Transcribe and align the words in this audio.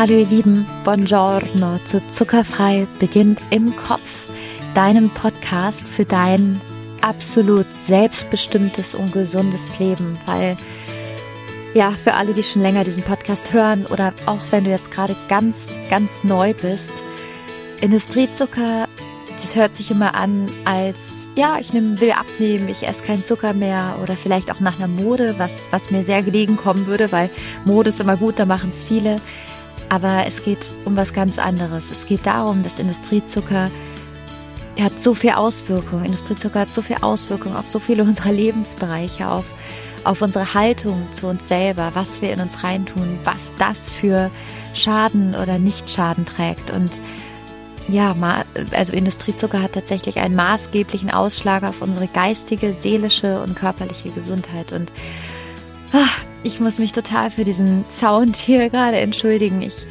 Hallo 0.00 0.14
ihr 0.14 0.26
Lieben, 0.28 0.64
buongiorno 0.82 1.76
zu 1.84 2.00
Zuckerfrei 2.08 2.86
beginnt 2.98 3.38
im 3.50 3.76
Kopf, 3.76 4.30
deinem 4.72 5.10
Podcast 5.10 5.86
für 5.86 6.06
dein 6.06 6.58
absolut 7.02 7.66
selbstbestimmtes 7.74 8.94
und 8.94 9.12
gesundes 9.12 9.78
Leben, 9.78 10.18
weil 10.24 10.56
ja, 11.74 11.90
für 11.90 12.14
alle, 12.14 12.32
die 12.32 12.42
schon 12.42 12.62
länger 12.62 12.84
diesen 12.84 13.02
Podcast 13.02 13.52
hören 13.52 13.84
oder 13.90 14.14
auch 14.24 14.40
wenn 14.52 14.64
du 14.64 14.70
jetzt 14.70 14.90
gerade 14.90 15.14
ganz, 15.28 15.74
ganz 15.90 16.24
neu 16.24 16.54
bist, 16.54 16.92
Industriezucker, 17.82 18.88
das 19.38 19.54
hört 19.54 19.76
sich 19.76 19.90
immer 19.90 20.14
an 20.14 20.46
als 20.64 21.20
ja, 21.36 21.58
ich 21.58 21.72
nehm, 21.72 22.00
will 22.00 22.12
abnehmen, 22.12 22.68
ich 22.68 22.86
esse 22.88 23.02
keinen 23.02 23.24
Zucker 23.24 23.52
mehr 23.52 23.98
oder 24.02 24.16
vielleicht 24.16 24.50
auch 24.50 24.60
nach 24.60 24.78
einer 24.78 24.88
Mode, 24.88 25.34
was, 25.38 25.68
was 25.70 25.90
mir 25.90 26.04
sehr 26.04 26.22
gelegen 26.22 26.56
kommen 26.56 26.86
würde, 26.86 27.12
weil 27.12 27.30
Mode 27.64 27.90
ist 27.90 28.00
immer 28.00 28.16
gut, 28.16 28.38
da 28.38 28.46
machen 28.46 28.70
es 28.74 28.82
viele. 28.82 29.20
Aber 29.90 30.24
es 30.26 30.42
geht 30.42 30.72
um 30.86 30.96
was 30.96 31.12
ganz 31.12 31.38
anderes. 31.38 31.90
Es 31.90 32.06
geht 32.06 32.24
darum, 32.24 32.62
dass 32.62 32.78
Industriezucker 32.78 33.68
er 34.76 34.86
hat 34.86 35.00
so 35.00 35.14
viel 35.14 35.32
Auswirkungen. 35.32 36.06
Industriezucker 36.06 36.60
hat 36.60 36.70
so 36.70 36.80
viel 36.80 36.96
Auswirkungen 37.02 37.56
auf 37.56 37.66
so 37.66 37.78
viele 37.78 38.02
unserer 38.04 38.32
Lebensbereiche, 38.32 39.28
auf, 39.28 39.44
auf 40.04 40.22
unsere 40.22 40.54
Haltung 40.54 41.06
zu 41.12 41.26
uns 41.26 41.48
selber, 41.48 41.90
was 41.92 42.22
wir 42.22 42.32
in 42.32 42.40
uns 42.40 42.64
reintun, 42.64 43.18
was 43.24 43.52
das 43.58 43.92
für 43.92 44.30
Schaden 44.72 45.34
oder 45.34 45.58
Nicht-Schaden 45.58 46.24
trägt. 46.24 46.70
Und 46.70 46.92
ja, 47.88 48.14
also 48.72 48.92
Industriezucker 48.92 49.60
hat 49.60 49.72
tatsächlich 49.72 50.18
einen 50.18 50.36
maßgeblichen 50.36 51.10
Ausschlag 51.10 51.64
auf 51.64 51.82
unsere 51.82 52.06
geistige, 52.06 52.72
seelische 52.72 53.42
und 53.42 53.56
körperliche 53.56 54.10
Gesundheit. 54.10 54.72
Und 54.72 54.92
ich 56.42 56.60
muss 56.60 56.78
mich 56.78 56.92
total 56.92 57.30
für 57.30 57.44
diesen 57.44 57.84
Sound 57.88 58.36
hier 58.36 58.70
gerade 58.70 58.98
entschuldigen. 58.98 59.62
Ich 59.62 59.86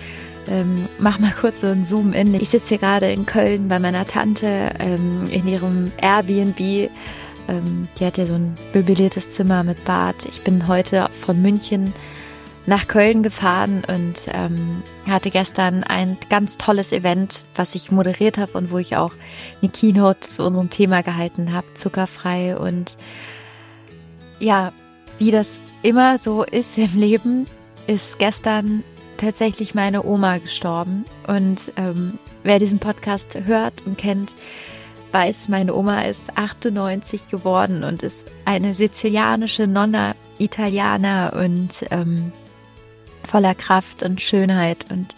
ähm, 0.48 0.88
mach 0.98 1.20
mal 1.20 1.34
kurz 1.40 1.62
so 1.62 1.68
ein 1.68 1.86
Zoom 1.86 2.14
in. 2.14 2.34
Ich 2.34 2.50
sitze 2.50 2.70
hier 2.70 2.78
gerade 2.80 3.12
in 3.12 3.26
Köln 3.26 3.68
bei 3.68 3.80
meiner 3.80 4.06
Tante 4.06 4.72
ähm, 4.80 5.30
in 5.32 5.48
ihrem 5.48 5.92
Airbnb. 6.02 6.60
Ähm, 6.60 7.88
die 8.00 8.06
hat 8.06 8.18
ja 8.18 8.26
so 8.26 8.36
ein 8.36 8.56
möbliertes 8.74 9.32
Zimmer 9.32 9.64
mit 9.64 9.84
Bad. 9.86 10.26
Ich 10.26 10.44
bin 10.44 10.68
heute 10.68 11.10
von 11.20 11.42
München 11.42 11.94
nach 12.66 12.88
Köln 12.88 13.24
gefahren 13.24 13.84
und 13.88 14.28
ähm, 14.32 14.84
hatte 15.08 15.32
gestern 15.32 15.84
ein 15.84 16.18
ganz 16.30 16.58
tolles 16.58 16.92
Event, 16.92 17.44
was 17.56 17.74
ich 17.74 17.92
moderiert 17.92 18.38
habe 18.38 18.58
und 18.58 18.72
wo 18.72 18.78
ich 18.78 18.96
auch 18.96 19.14
eine 19.62 19.72
Keynote 19.72 20.20
zu 20.20 20.44
unserem 20.44 20.70
Thema 20.70 21.02
gehalten 21.02 21.52
habe, 21.52 21.74
zuckerfrei. 21.74 22.56
Und 22.56 22.96
ja, 24.40 24.72
wie 25.20 25.32
das 25.32 25.60
immer 25.84 26.18
so 26.18 26.44
ist 26.44 26.78
im 26.78 26.98
Leben, 26.98 27.46
ist 27.88 28.20
gestern 28.20 28.84
tatsächlich 29.18 29.76
meine 29.76 30.04
Oma 30.04 30.38
gestorben. 30.38 31.06
Und 31.28 31.74
ähm, 31.76 32.18
wer 32.44 32.58
diesen 32.58 32.80
Podcast 32.80 33.38
hört 33.46 33.86
und 33.86 33.98
kennt, 33.98 34.34
weiß, 35.12 35.50
meine 35.50 35.76
Oma 35.76 36.02
ist 36.04 36.38
98 36.38 37.28
geworden 37.28 37.84
und 37.84 38.02
ist 38.02 38.28
eine 38.46 38.74
sizilianische 38.74 39.68
Nonna 39.68 40.16
Italiener 40.38 41.34
und 41.36 41.70
ähm, 41.92 42.32
voller 43.26 43.56
Kraft 43.56 44.04
und 44.04 44.22
Schönheit 44.22 44.86
und 44.90 45.14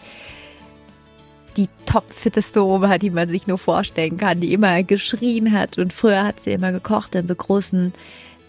die 1.58 1.68
topfitteste 1.86 2.66
Oma, 2.66 2.98
die 2.98 3.10
man 3.10 3.28
sich 3.28 3.46
nur 3.46 3.58
vorstellen 3.58 4.18
kann, 4.18 4.40
die 4.40 4.54
immer 4.54 4.82
geschrien 4.84 5.52
hat 5.52 5.78
und 5.78 5.94
früher 5.94 6.24
hat 6.24 6.40
sie 6.40 6.54
immer 6.54 6.72
gekocht 6.72 7.14
in 7.14 7.28
so 7.28 7.36
großen 7.36 7.94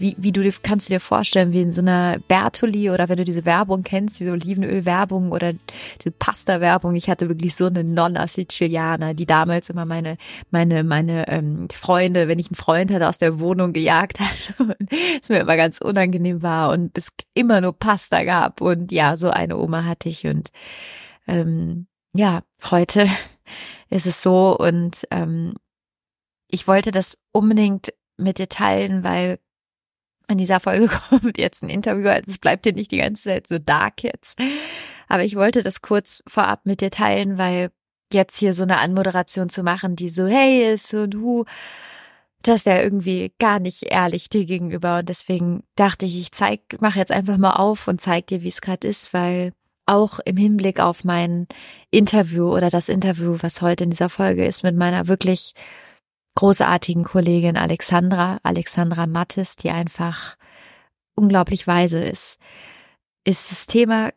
wie, 0.03 0.17
wie 0.19 0.33
du 0.33 0.43
kannst 0.63 0.89
du 0.89 0.95
dir 0.95 1.01
vorstellen, 1.01 1.53
wie 1.53 1.63
in 1.63 1.71
so 1.71 1.81
einer 1.81 2.19
Bertoli 2.27 2.91
oder 2.91 3.09
wenn 3.09 3.17
du 3.17 3.25
diese 3.25 3.45
Werbung 3.45 3.85
kennst, 3.85 4.19
diese 4.19 4.33
Olivenöl-Werbung 4.33 5.31
oder 5.31 5.53
diese 6.01 6.11
Pasta-Werbung. 6.11 6.97
Ich 6.97 7.09
hatte 7.09 7.29
wirklich 7.29 7.55
so 7.55 7.67
eine 7.67 7.85
Nonna 7.85 8.27
Siciliana, 8.27 9.15
die 9.15 9.27
damals 9.27 9.71
immer 9.71 9.85
meine, 9.85 10.19
meine, 10.51 10.83
meine 10.83 11.29
ähm, 11.29 11.69
Freunde, 11.73 12.27
wenn 12.27 12.41
ich 12.41 12.49
einen 12.49 12.57
Freund 12.57 12.91
hatte, 12.91 13.09
aus 13.09 13.19
der 13.19 13.39
Wohnung 13.39 13.73
gejagt 13.73 14.19
hat 14.19 14.59
und 14.59 14.77
es 15.23 15.29
mir 15.29 15.39
immer 15.39 15.57
ganz 15.57 15.79
unangenehm 15.79 16.43
war 16.43 16.73
und 16.73 16.99
es 16.99 17.09
immer 17.33 17.61
nur 17.61 17.79
Pasta 17.79 18.25
gab. 18.25 18.61
Und 18.61 18.91
ja, 18.91 19.17
so 19.17 19.31
eine 19.31 19.57
Oma 19.57 19.85
hatte 19.85 20.09
ich. 20.09 20.27
Und 20.27 20.51
ähm, 21.29 21.87
ja, 22.13 22.43
heute 22.71 23.09
ist 23.89 24.07
es 24.07 24.21
so 24.21 24.59
und 24.59 25.07
ähm, 25.13 25.55
ich 26.49 26.67
wollte 26.67 26.91
das 26.91 27.19
unbedingt 27.31 27.95
mit 28.17 28.39
dir 28.39 28.49
teilen, 28.49 29.05
weil 29.05 29.39
in 30.29 30.39
dieser 30.39 30.61
Folge 30.61 30.89
kommt 31.09 31.39
jetzt 31.39 31.63
ein 31.63 31.71
Interview, 31.71 32.09
also 32.09 32.31
es 32.31 32.39
bleibt 32.39 32.65
dir 32.65 32.73
nicht 32.73 32.91
die 32.91 32.99
ganze 32.99 33.25
Zeit 33.25 33.47
so 33.47 33.59
dark 33.59 34.03
jetzt. 34.03 34.39
Aber 35.09 35.25
ich 35.25 35.37
wollte 35.37 35.63
das 35.63 35.83
kurz 35.83 36.23
vorab 36.27 36.65
mit 36.65 36.81
dir 36.81 36.91
teilen, 36.91 37.39
weil 37.39 37.71
jetzt 38.13 38.39
hier 38.39 38.55
so 38.55 38.63
eine 38.63 38.79
Anmoderation 38.79 39.49
zu 39.49 39.63
machen, 39.63 39.97
die 39.97 40.09
so 40.09 40.27
hey 40.27 40.73
ist 40.73 40.93
und 40.95 41.11
du, 41.11 41.45
das 42.43 42.67
wäre 42.67 42.83
irgendwie 42.83 43.33
gar 43.39 43.59
nicht 43.59 43.85
ehrlich 43.85 44.29
dir 44.29 44.45
gegenüber. 44.45 44.99
Und 44.99 45.09
deswegen 45.09 45.65
dachte 45.77 46.07
ich, 46.07 46.21
ich 46.21 46.33
zeig, 46.33 46.61
mache 46.81 46.99
jetzt 46.99 47.13
einfach 47.13 47.37
mal 47.37 47.55
auf 47.55 47.89
und 47.89 48.01
zeig 48.01 48.27
dir, 48.27 48.43
wie 48.43 48.49
es 48.49 48.61
gerade 48.61 48.87
ist, 48.87 49.15
weil 49.15 49.53
auch 49.87 50.21
im 50.25 50.37
Hinblick 50.37 50.81
auf 50.81 51.05
mein 51.05 51.47
Interview 51.91 52.55
oder 52.55 52.71
das 52.71 52.89
Interview, 52.89 53.37
was 53.41 53.63
heute 53.63 53.85
in 53.85 53.91
dieser 53.91 54.09
Folge 54.09 54.47
ist, 54.47 54.63
mit 54.63 54.77
meiner 54.77 55.09
wirklich 55.09 55.55
großartigen 56.35 57.05
Kollegin 57.05 57.57
Alexandra, 57.57 58.39
Alexandra 58.43 59.07
Mattes, 59.07 59.57
die 59.57 59.71
einfach 59.71 60.37
unglaublich 61.15 61.67
weise 61.67 62.03
ist, 62.03 62.39
ist 63.25 63.51
das 63.51 63.67
Thema 63.67 64.13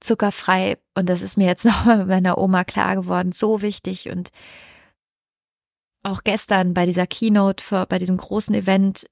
zuckerfrei, 0.00 0.78
und 0.94 1.08
das 1.08 1.22
ist 1.22 1.36
mir 1.36 1.46
jetzt 1.46 1.64
nochmal 1.66 1.98
mit 1.98 2.08
meiner 2.08 2.38
Oma 2.38 2.64
klar 2.64 2.96
geworden, 2.96 3.32
so 3.32 3.62
wichtig. 3.62 4.10
Und 4.10 4.30
auch 6.02 6.24
gestern 6.24 6.72
bei 6.72 6.86
dieser 6.86 7.06
Keynote, 7.06 7.62
für, 7.62 7.86
bei 7.86 7.98
diesem 7.98 8.16
großen 8.16 8.54
Event, 8.54 9.06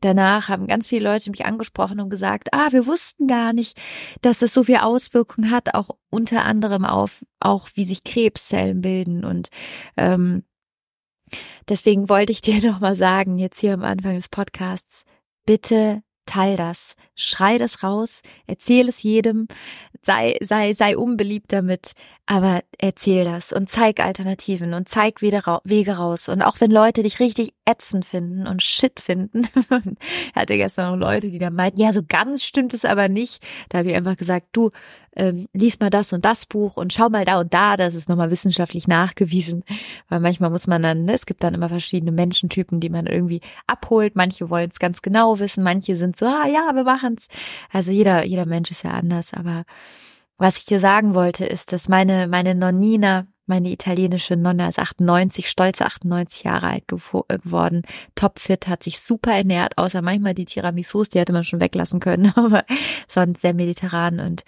danach 0.00 0.48
haben 0.48 0.66
ganz 0.66 0.88
viele 0.88 1.10
Leute 1.10 1.30
mich 1.30 1.46
angesprochen 1.46 2.00
und 2.00 2.10
gesagt, 2.10 2.52
ah, 2.52 2.68
wir 2.70 2.86
wussten 2.86 3.26
gar 3.26 3.52
nicht, 3.52 3.78
dass 4.20 4.42
es 4.42 4.52
so 4.52 4.64
viel 4.64 4.76
Auswirkungen 4.76 5.50
hat, 5.50 5.74
auch 5.74 5.90
unter 6.10 6.44
anderem 6.44 6.84
auf, 6.84 7.24
auch 7.40 7.70
wie 7.74 7.84
sich 7.84 8.04
Krebszellen 8.04 8.82
bilden. 8.82 9.24
Und 9.24 9.48
ähm, 9.96 10.44
Deswegen 11.68 12.08
wollte 12.08 12.32
ich 12.32 12.40
dir 12.40 12.60
noch 12.70 12.80
mal 12.80 12.96
sagen, 12.96 13.38
jetzt 13.38 13.60
hier 13.60 13.74
am 13.74 13.82
Anfang 13.82 14.14
des 14.14 14.28
Podcasts, 14.28 15.04
bitte 15.46 16.02
teil 16.26 16.56
das, 16.56 16.94
schrei 17.14 17.58
das 17.58 17.82
raus, 17.82 18.22
erzähl 18.46 18.88
es 18.88 19.02
jedem, 19.02 19.48
sei, 20.02 20.36
sei, 20.40 20.72
sei 20.72 20.96
unbeliebt 20.96 21.52
damit, 21.52 21.92
aber 22.26 22.62
erzähl 22.78 23.24
das 23.24 23.52
und 23.52 23.68
zeig 23.68 24.00
Alternativen 24.00 24.72
und 24.72 24.88
zeig 24.88 25.20
Wege 25.20 25.92
raus. 25.92 26.28
Und 26.28 26.42
auch 26.42 26.60
wenn 26.60 26.70
Leute 26.70 27.02
dich 27.02 27.20
richtig 27.20 27.52
ätzend 27.66 28.06
finden 28.06 28.46
und 28.46 28.62
shit 28.62 28.98
finden, 28.98 29.46
hatte 30.34 30.56
gestern 30.56 30.98
noch 30.98 31.06
Leute, 31.06 31.30
die 31.30 31.38
da 31.38 31.50
meinten, 31.50 31.80
ja, 31.80 31.92
so 31.92 32.00
ganz 32.06 32.42
stimmt 32.42 32.72
es 32.72 32.84
aber 32.84 33.08
nicht. 33.08 33.42
Da 33.68 33.78
habe 33.78 33.90
ich 33.90 33.94
einfach 33.94 34.16
gesagt, 34.16 34.48
du, 34.52 34.70
ähm, 35.16 35.48
lies 35.52 35.78
mal 35.80 35.90
das 35.90 36.12
und 36.12 36.24
das 36.24 36.46
Buch 36.46 36.76
und 36.76 36.92
schau 36.92 37.08
mal 37.08 37.24
da 37.24 37.40
und 37.40 37.54
da, 37.54 37.76
das 37.76 37.94
ist 37.94 38.08
nochmal 38.08 38.30
wissenschaftlich 38.30 38.88
nachgewiesen. 38.88 39.62
Weil 40.08 40.20
manchmal 40.20 40.50
muss 40.50 40.66
man 40.66 40.82
dann, 40.82 41.04
ne, 41.04 41.14
es 41.14 41.26
gibt 41.26 41.44
dann 41.44 41.54
immer 41.54 41.68
verschiedene 41.68 42.12
Menschentypen, 42.12 42.80
die 42.80 42.90
man 42.90 43.06
irgendwie 43.06 43.40
abholt. 43.66 44.16
Manche 44.16 44.50
wollen 44.50 44.70
es 44.70 44.78
ganz 44.78 45.02
genau 45.02 45.38
wissen, 45.38 45.62
manche 45.62 45.96
sind 45.96 46.16
so, 46.16 46.26
ah 46.26 46.46
ja, 46.46 46.70
wir 46.74 46.84
machen's. 47.04 47.28
Also 47.72 47.92
jeder, 47.92 48.24
jeder 48.24 48.46
Mensch 48.46 48.70
ist 48.70 48.84
ja 48.84 48.90
anders. 48.90 49.32
Aber 49.32 49.64
was 50.38 50.56
ich 50.58 50.64
dir 50.64 50.80
sagen 50.80 51.14
wollte, 51.14 51.44
ist, 51.44 51.72
dass 51.72 51.88
meine, 51.88 52.26
meine 52.26 52.54
Nonnina, 52.54 53.26
meine 53.46 53.70
italienische 53.70 54.36
Nonna 54.36 54.68
ist 54.68 54.78
98, 54.78 55.48
stolze 55.48 55.84
98 55.84 56.44
Jahre 56.44 56.68
alt 56.68 56.84
äh, 56.90 57.38
geworden, 57.38 57.82
topfit, 58.14 58.68
hat 58.68 58.82
sich 58.82 59.00
super 59.00 59.32
ernährt, 59.32 59.76
außer 59.76 60.00
manchmal 60.02 60.34
die 60.34 60.46
Tiramisus, 60.46 61.10
die 61.10 61.18
hätte 61.18 61.32
man 61.32 61.44
schon 61.44 61.60
weglassen 61.60 62.00
können, 62.00 62.32
aber 62.36 62.64
sonst 63.06 63.42
sehr 63.42 63.54
mediterran 63.54 64.20
und 64.20 64.44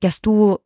dass 0.00 0.20
du 0.20 0.58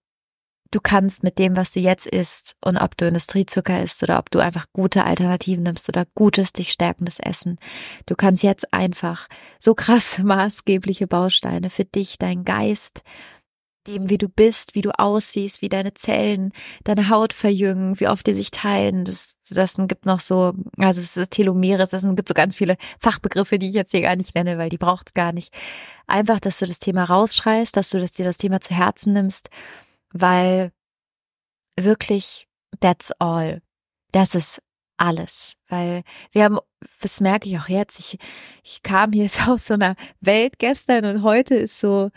du 0.72 0.80
kannst 0.80 1.22
mit 1.22 1.38
dem, 1.38 1.56
was 1.56 1.72
du 1.72 1.80
jetzt 1.80 2.06
isst 2.06 2.56
und 2.64 2.76
ob 2.76 2.96
du 2.96 3.06
Industriezucker 3.06 3.82
isst 3.82 4.02
oder 4.02 4.18
ob 4.18 4.30
du 4.30 4.40
einfach 4.40 4.66
gute 4.72 5.04
Alternativen 5.04 5.62
nimmst 5.62 5.88
oder 5.88 6.06
gutes, 6.14 6.52
dich 6.52 6.72
stärkendes 6.72 7.20
Essen. 7.20 7.58
Du 8.06 8.16
kannst 8.16 8.42
jetzt 8.42 8.72
einfach 8.74 9.28
so 9.60 9.74
krass 9.74 10.18
maßgebliche 10.22 11.06
Bausteine 11.06 11.70
für 11.70 11.84
dich, 11.84 12.18
dein 12.18 12.44
Geist, 12.44 13.02
dem, 13.86 14.08
wie 14.08 14.18
du 14.18 14.28
bist, 14.28 14.74
wie 14.74 14.80
du 14.80 14.96
aussiehst, 14.96 15.60
wie 15.60 15.68
deine 15.68 15.92
Zellen 15.92 16.52
deine 16.84 17.08
Haut 17.08 17.32
verjüngen, 17.32 17.98
wie 17.98 18.08
oft 18.08 18.26
die 18.26 18.34
sich 18.34 18.50
teilen. 18.50 19.04
Das, 19.04 19.36
das 19.50 19.74
gibt 19.76 20.06
noch 20.06 20.20
so, 20.20 20.54
also 20.78 21.00
es 21.00 21.16
ist 21.16 21.32
Telomeres, 21.32 21.90
das 21.90 22.02
gibt 22.02 22.28
so 22.28 22.34
ganz 22.34 22.54
viele 22.54 22.76
Fachbegriffe, 23.00 23.58
die 23.58 23.68
ich 23.68 23.74
jetzt 23.74 23.90
hier 23.90 24.02
gar 24.02 24.16
nicht 24.16 24.34
nenne, 24.34 24.56
weil 24.56 24.68
die 24.68 24.78
braucht 24.78 25.08
es 25.08 25.14
gar 25.14 25.32
nicht. 25.32 25.52
Einfach, 26.06 26.38
dass 26.40 26.60
du 26.60 26.66
das 26.66 26.78
Thema 26.78 27.04
rausschreist, 27.04 27.76
dass 27.76 27.90
du 27.90 27.98
das, 27.98 28.12
dir 28.12 28.24
das 28.24 28.36
Thema 28.36 28.60
zu 28.60 28.74
Herzen 28.74 29.12
nimmst, 29.12 29.50
weil 30.12 30.72
wirklich 31.76 32.48
that's 32.80 33.12
all. 33.18 33.62
Das 34.12 34.34
ist 34.34 34.60
alles, 34.98 35.54
weil 35.68 36.02
wir 36.30 36.44
haben, 36.44 36.58
das 37.00 37.20
merke 37.20 37.48
ich 37.48 37.58
auch 37.58 37.68
jetzt, 37.68 37.98
ich, 37.98 38.18
ich 38.62 38.82
kam 38.82 39.12
hier 39.12 39.22
jetzt 39.24 39.48
aus 39.48 39.66
so 39.66 39.74
einer 39.74 39.96
Welt 40.20 40.58
gestern 40.58 41.04
und 41.04 41.22
heute 41.22 41.54
ist 41.54 41.80
so, 41.80 42.10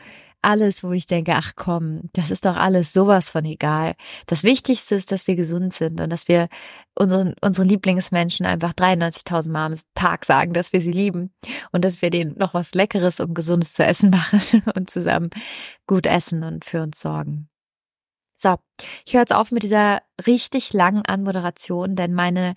alles, 0.46 0.84
wo 0.84 0.92
ich 0.92 1.08
denke, 1.08 1.34
ach 1.34 1.54
komm, 1.56 2.02
das 2.14 2.30
ist 2.30 2.46
doch 2.46 2.56
alles 2.56 2.94
sowas 2.94 3.32
von 3.32 3.44
egal. 3.46 3.96
Das 4.28 4.44
Wichtigste 4.44 4.94
ist, 4.94 5.12
dass 5.12 5.26
wir 5.26 5.36
gesund 5.36 5.74
sind 5.74 6.00
und 6.00 6.12
dass 6.12 6.28
wir 6.28 6.50
unseren, 6.94 7.34
unseren 7.42 7.68
Lieblingsmenschen 7.68 8.46
einfach 8.46 8.74
93.000 8.74 9.50
Mal 9.50 9.66
am 9.66 9.80
Tag 9.96 10.24
sagen, 10.24 10.54
dass 10.54 10.72
wir 10.72 10.82
sie 10.82 10.92
lieben 10.92 11.34
und 11.72 11.84
dass 11.84 12.04
wir 12.04 12.12
denen 12.12 12.38
noch 12.38 12.54
was 12.54 12.76
Leckeres 12.76 13.20
und 13.20 13.34
Gesundes 13.34 13.74
zu 13.74 13.84
essen 13.84 14.10
machen 14.12 14.62
und 14.76 14.90
zusammen 14.92 15.32
gut 15.88 16.06
essen 16.06 16.44
und 16.44 16.64
für 16.64 16.84
uns 16.84 17.00
sorgen. 17.00 17.50
So, 18.36 18.58
ich 19.06 19.14
höre 19.14 19.22
jetzt 19.22 19.34
auf 19.34 19.52
mit 19.52 19.64
dieser 19.64 20.02
richtig 20.28 20.74
langen 20.74 21.06
Anmoderation, 21.06 21.96
denn 21.96 22.14
meine 22.14 22.54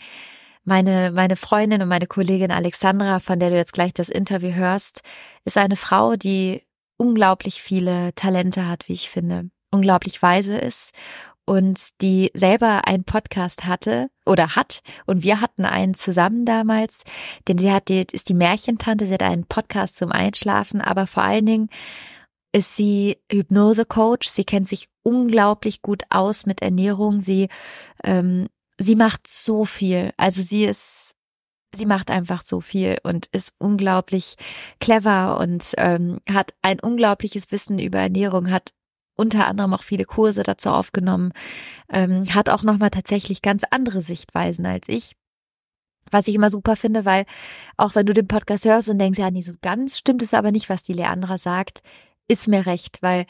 meine, 0.64 1.12
meine 1.12 1.36
Freundin 1.36 1.80
und 1.80 1.88
meine 1.88 2.06
Kollegin 2.06 2.50
Alexandra, 2.50 3.20
von 3.20 3.40
der 3.40 3.48
du 3.48 3.56
jetzt 3.56 3.72
gleich 3.72 3.94
das 3.94 4.10
Interview 4.10 4.52
hörst, 4.52 5.00
ist 5.46 5.56
eine 5.56 5.76
Frau, 5.76 6.16
die 6.16 6.62
unglaublich 6.98 7.62
viele 7.62 8.14
Talente 8.14 8.68
hat, 8.68 8.86
wie 8.86 8.92
ich 8.92 9.08
finde, 9.08 9.50
unglaublich 9.70 10.20
weise 10.20 10.58
ist 10.58 10.92
und 11.46 12.02
die 12.02 12.30
selber 12.34 12.86
einen 12.86 13.04
Podcast 13.04 13.64
hatte 13.64 14.10
oder 14.26 14.54
hat. 14.54 14.82
Und 15.06 15.22
wir 15.22 15.40
hatten 15.40 15.64
einen 15.64 15.94
zusammen 15.94 16.44
damals, 16.44 17.04
denn 17.48 17.56
sie 17.56 17.72
hat 17.72 17.88
die, 17.88 18.06
ist 18.12 18.28
die 18.28 18.34
Märchentante, 18.34 19.06
sie 19.06 19.14
hat 19.14 19.22
einen 19.22 19.46
Podcast 19.46 19.96
zum 19.96 20.12
Einschlafen, 20.12 20.82
aber 20.82 21.06
vor 21.06 21.22
allen 21.22 21.46
Dingen 21.46 21.70
ist 22.52 22.76
sie 22.76 23.18
Hypnose-Coach, 23.30 24.28
sie 24.28 24.44
kennt 24.44 24.68
sich 24.68 24.88
unglaublich 25.02 25.82
gut 25.82 26.02
aus 26.10 26.46
mit 26.46 26.62
Ernährung, 26.62 27.20
sie 27.20 27.48
ähm, 28.04 28.48
sie 28.78 28.94
macht 28.94 29.28
so 29.28 29.64
viel. 29.64 30.12
Also 30.16 30.42
sie 30.42 30.64
ist, 30.64 31.14
sie 31.74 31.86
macht 31.86 32.10
einfach 32.10 32.42
so 32.42 32.60
viel 32.60 32.98
und 33.02 33.26
ist 33.26 33.52
unglaublich 33.58 34.36
clever 34.80 35.38
und 35.38 35.74
ähm, 35.76 36.20
hat 36.28 36.54
ein 36.62 36.80
unglaubliches 36.80 37.50
Wissen 37.50 37.78
über 37.78 37.98
Ernährung, 37.98 38.50
hat 38.50 38.72
unter 39.16 39.48
anderem 39.48 39.74
auch 39.74 39.82
viele 39.82 40.04
Kurse 40.04 40.44
dazu 40.44 40.70
aufgenommen, 40.70 41.32
ähm, 41.92 42.32
hat 42.34 42.48
auch 42.48 42.62
nochmal 42.62 42.90
tatsächlich 42.90 43.42
ganz 43.42 43.64
andere 43.70 44.00
Sichtweisen 44.00 44.64
als 44.64 44.88
ich. 44.88 45.16
Was 46.10 46.28
ich 46.28 46.36
immer 46.36 46.48
super 46.48 46.76
finde, 46.76 47.04
weil 47.04 47.26
auch 47.76 47.94
wenn 47.94 48.06
du 48.06 48.14
den 48.14 48.28
Podcast 48.28 48.64
hörst 48.64 48.88
und 48.88 48.98
denkst, 48.98 49.18
ja, 49.18 49.30
nee, 49.30 49.42
so 49.42 49.52
ganz 49.60 49.98
stimmt 49.98 50.22
es 50.22 50.32
aber 50.32 50.52
nicht, 50.52 50.70
was 50.70 50.82
die 50.82 50.94
Leandra 50.94 51.36
sagt, 51.36 51.82
ist 52.28 52.48
mir 52.48 52.66
recht, 52.66 53.02
weil 53.02 53.26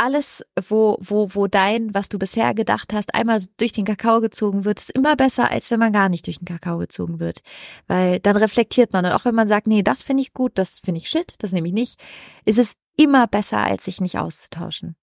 alles, 0.00 0.42
wo, 0.68 0.96
wo, 1.00 1.28
wo 1.34 1.46
dein, 1.46 1.92
was 1.92 2.08
du 2.08 2.18
bisher 2.18 2.54
gedacht 2.54 2.94
hast, 2.94 3.14
einmal 3.14 3.42
durch 3.58 3.72
den 3.72 3.84
Kakao 3.84 4.22
gezogen 4.22 4.64
wird, 4.64 4.80
ist 4.80 4.90
immer 4.90 5.14
besser, 5.14 5.50
als 5.50 5.70
wenn 5.70 5.78
man 5.78 5.92
gar 5.92 6.08
nicht 6.08 6.26
durch 6.26 6.38
den 6.38 6.46
Kakao 6.46 6.78
gezogen 6.78 7.20
wird. 7.20 7.42
Weil 7.86 8.18
dann 8.18 8.38
reflektiert 8.38 8.94
man. 8.94 9.04
Und 9.04 9.12
auch 9.12 9.26
wenn 9.26 9.34
man 9.34 9.46
sagt, 9.46 9.66
nee, 9.66 9.82
das 9.82 10.02
finde 10.02 10.22
ich 10.22 10.32
gut, 10.32 10.52
das 10.54 10.78
finde 10.78 11.02
ich 11.02 11.10
shit, 11.10 11.34
das 11.40 11.52
nehme 11.52 11.68
ich 11.68 11.74
nicht, 11.74 12.00
ist 12.46 12.58
es 12.58 12.76
immer 12.96 13.26
besser, 13.26 13.58
als 13.58 13.84
sich 13.84 14.00
nicht 14.00 14.16
auszutauschen. 14.16 14.96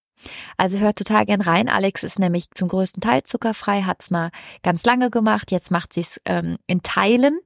Also 0.57 0.79
hört 0.79 0.97
total 0.97 1.27
gern 1.27 1.41
rein. 1.41 1.69
Alex 1.69 2.03
ist 2.03 2.17
nämlich 2.17 2.49
zum 2.55 2.67
größten 2.67 3.01
Teil 3.01 3.21
zuckerfrei, 3.21 3.83
hat's 3.83 4.09
mal 4.09 4.31
ganz 4.63 4.83
lange 4.83 5.11
gemacht, 5.11 5.51
jetzt 5.51 5.69
macht 5.69 5.93
sie 5.93 6.01
es 6.01 6.19
ähm, 6.25 6.57
in 6.65 6.81
Teilen. 6.81 7.39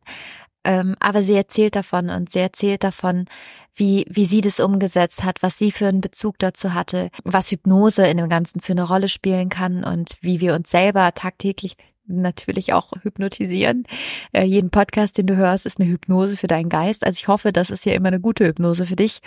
Ähm, 0.64 0.96
aber 1.00 1.24
sie 1.24 1.34
erzählt 1.34 1.76
davon 1.76 2.10
und 2.10 2.30
sie 2.30 2.40
erzählt 2.40 2.84
davon, 2.84 3.26
wie, 3.74 4.06
wie 4.10 4.26
sie 4.26 4.42
das 4.42 4.60
umgesetzt 4.60 5.24
hat, 5.24 5.42
was 5.42 5.58
sie 5.58 5.72
für 5.72 5.88
einen 5.88 6.02
Bezug 6.02 6.38
dazu 6.40 6.74
hatte, 6.74 7.10
was 7.24 7.52
Hypnose 7.52 8.06
in 8.06 8.18
dem 8.18 8.30
Ganzen 8.30 8.62
für 8.62 8.74
eine 8.74 8.84
Rolle 8.84 9.10
spielen 9.10 9.50
kann 9.50 9.84
und 9.84 10.18
wie 10.22 10.40
wir 10.40 10.56
uns 10.56 10.70
selber 10.70 11.14
tagtäglich 11.14 11.78
natürlich 12.06 12.74
auch 12.74 12.92
hypnotisieren. 13.02 13.86
Äh, 14.34 14.44
jeden 14.44 14.70
Podcast, 14.70 15.18
den 15.18 15.28
du 15.28 15.36
hörst, 15.36 15.66
ist 15.66 15.80
eine 15.80 15.90
Hypnose 15.90 16.38
für 16.38 16.48
deinen 16.48 16.70
Geist. 16.70 17.06
Also 17.06 17.18
ich 17.18 17.28
hoffe, 17.28 17.54
das 17.54 17.70
ist 17.70 17.86
ja 17.86 17.94
immer 17.94 18.10
eine 18.10 18.20
gute 18.20 18.46
Hypnose 18.46 18.86
für 18.86 18.96
dich. 18.96 19.22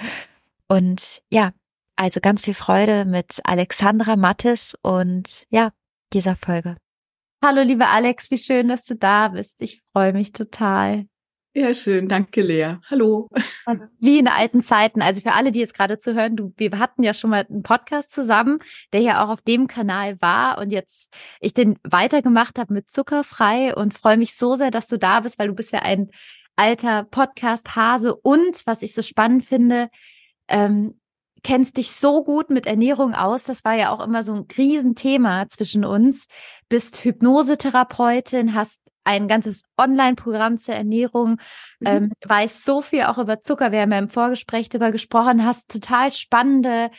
Und 0.69 1.23
ja, 1.31 1.53
also 1.97 2.21
ganz 2.21 2.43
viel 2.43 2.55
Freude 2.55 3.05
mit 3.05 3.41
Alexandra 3.45 4.17
Mattes 4.17 4.77
und 4.83 5.45
ja, 5.51 5.73
dieser 6.13 6.37
Folge. 6.37 6.77
Hallo, 7.43 7.63
liebe 7.63 7.87
Alex, 7.87 8.31
wie 8.31 8.39
schön, 8.39 8.69
dass 8.69 8.85
du 8.85 8.97
da 8.97 9.29
bist. 9.29 9.61
Ich 9.61 9.83
freue 9.93 10.13
mich 10.13 10.33
total. 10.33 11.07
Ja, 11.57 11.73
schön. 11.73 12.09
Danke, 12.09 12.43
Lea. 12.43 12.79
Hallo. 12.91 13.31
Wie 14.01 14.19
in 14.19 14.27
alten 14.27 14.61
Zeiten. 14.61 15.01
Also 15.03 15.21
für 15.21 15.35
alle, 15.35 15.53
die 15.53 15.61
jetzt 15.61 15.75
gerade 15.75 15.99
zuhören, 15.99 16.35
du, 16.35 16.53
wir 16.57 16.77
hatten 16.81 17.05
ja 17.05 17.15
schon 17.15 17.31
mal 17.31 17.47
einen 17.49 17.63
Podcast 17.63 18.13
zusammen, 18.13 18.59
der 18.93 19.03
ja 19.03 19.25
auch 19.25 19.29
auf 19.29 19.41
dem 19.41 19.69
Kanal 19.69 20.21
war 20.21 20.59
und 20.59 20.73
jetzt 20.73 21.15
ich 21.41 21.55
den 21.55 21.79
weitergemacht 21.85 22.59
habe 22.59 22.75
mit 22.75 22.91
Zuckerfrei 22.91 23.73
und 23.73 23.95
freue 23.95 24.17
mich 24.17 24.35
so 24.35 24.57
sehr, 24.57 24.73
dass 24.73 24.89
du 24.89 24.99
da 24.99 25.21
bist, 25.21 25.39
weil 25.39 25.47
du 25.47 25.55
bist 25.55 25.73
ja 25.73 25.83
ein 25.83 26.11
alter 26.57 27.05
Podcast-Hase 27.05 28.17
und 28.17 28.67
was 28.67 28.83
ich 28.83 28.93
so 28.93 29.03
spannend 29.03 29.45
finde, 29.45 29.91
ähm, 30.49 30.99
kennst 31.45 31.77
dich 31.77 31.93
so 31.93 32.25
gut 32.25 32.51
mit 32.51 32.67
Ernährung 32.67 33.15
aus. 33.15 33.45
Das 33.45 33.65
war 33.65 33.75
ja 33.75 33.91
auch 33.91 34.05
immer 34.05 34.25
so 34.25 34.35
ein 34.35 34.47
Riesenthema 34.59 35.49
zwischen 35.49 35.85
uns. 35.85 36.27
Bist 36.69 37.05
Hypnosetherapeutin, 37.05 38.55
hast 38.55 38.81
ein 39.05 39.29
ganzes 39.29 39.65
Online-Programm 39.79 40.57
zur 40.57 40.75
Ernährung, 40.75 41.39
mhm. 41.81 41.87
ähm, 41.87 42.13
weiß 42.25 42.65
so 42.65 42.83
viel 42.83 43.03
auch 43.03 43.19
über 43.19 43.41
Zucker. 43.41 43.71
Wir 43.71 43.83
haben 43.83 43.93
ja 43.93 43.99
im 43.99 44.09
Vorgespräch 44.09 44.69
darüber 44.69 44.91
gesprochen, 44.91 45.45
hast 45.45 45.71
total 45.71 46.11
spannende 46.13 46.91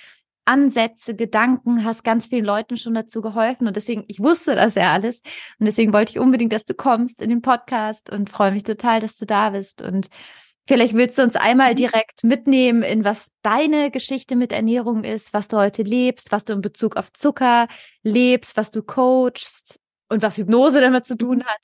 Ansätze, 0.45 1.15
Gedanken, 1.15 1.83
hast 1.83 2.03
ganz 2.03 2.27
vielen 2.27 2.45
Leuten 2.45 2.77
schon 2.77 2.93
dazu 2.93 3.21
geholfen 3.21 3.67
und 3.67 3.75
deswegen, 3.75 4.05
ich 4.07 4.19
wusste 4.19 4.55
das 4.55 4.75
ja 4.75 4.93
alles 4.93 5.21
und 5.59 5.65
deswegen 5.65 5.91
wollte 5.91 6.11
ich 6.11 6.19
unbedingt, 6.19 6.53
dass 6.53 6.65
du 6.65 6.75
kommst 6.75 7.19
in 7.19 7.29
den 7.29 7.41
Podcast 7.41 8.11
und 8.11 8.29
freue 8.29 8.51
mich 8.51 8.63
total, 8.63 8.99
dass 8.99 9.17
du 9.17 9.25
da 9.25 9.49
bist 9.49 9.81
und 9.81 10.07
vielleicht 10.67 10.93
willst 10.93 11.17
du 11.17 11.23
uns 11.23 11.35
einmal 11.35 11.71
mhm. 11.71 11.77
direkt 11.77 12.23
mitnehmen, 12.23 12.83
in 12.83 13.03
was 13.03 13.31
deine 13.41 13.89
Geschichte 13.89 14.35
mit 14.35 14.51
Ernährung 14.51 15.03
ist, 15.03 15.33
was 15.33 15.47
du 15.47 15.57
heute 15.57 15.81
lebst, 15.81 16.31
was 16.31 16.45
du 16.45 16.53
in 16.53 16.61
Bezug 16.61 16.95
auf 16.95 17.11
Zucker 17.11 17.67
lebst, 18.03 18.55
was 18.55 18.69
du 18.69 18.83
coachst, 18.83 19.79
und 20.09 20.21
was 20.21 20.37
Hypnose 20.37 20.81
damit 20.81 21.05
zu 21.05 21.17
tun 21.17 21.43
hat. 21.45 21.61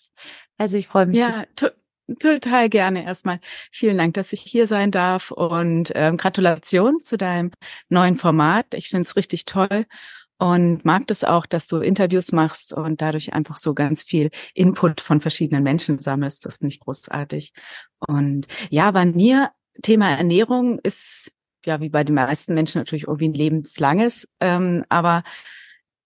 Also 0.57 0.77
ich 0.77 0.87
freue 0.87 1.05
mich. 1.05 1.17
Ja, 1.17 1.45
to 1.55 1.67
total 2.19 2.67
gerne 2.67 3.05
erstmal. 3.05 3.39
Vielen 3.71 3.97
Dank, 3.97 4.15
dass 4.15 4.33
ich 4.33 4.41
hier 4.41 4.67
sein 4.67 4.91
darf 4.91 5.31
und 5.31 5.93
ähm, 5.95 6.17
Gratulation 6.17 6.99
zu 6.99 7.17
deinem 7.17 7.51
neuen 7.87 8.17
Format. 8.17 8.73
Ich 8.73 8.89
finde 8.89 9.03
es 9.03 9.15
richtig 9.15 9.45
toll 9.45 9.85
und 10.37 10.83
mag 10.83 11.07
das 11.07 11.23
auch, 11.23 11.45
dass 11.45 11.67
du 11.67 11.77
Interviews 11.77 12.31
machst 12.31 12.73
und 12.73 12.99
dadurch 12.99 13.31
einfach 13.33 13.57
so 13.57 13.73
ganz 13.73 14.03
viel 14.03 14.29
Input 14.55 14.99
von 14.99 15.21
verschiedenen 15.21 15.63
Menschen 15.63 16.01
sammelst. 16.01 16.45
Das 16.45 16.57
finde 16.57 16.73
ich 16.73 16.79
großartig. 16.79 17.53
Und 18.07 18.47
ja, 18.69 18.91
bei 18.91 19.05
mir 19.05 19.51
Thema 19.83 20.09
Ernährung 20.09 20.79
ist 20.79 21.31
ja 21.65 21.79
wie 21.79 21.89
bei 21.89 22.03
den 22.03 22.15
meisten 22.15 22.55
Menschen 22.55 22.79
natürlich 22.79 23.03
irgendwie 23.03 23.29
ein 23.29 23.33
lebenslanges, 23.33 24.27
ähm, 24.39 24.83
aber 24.89 25.23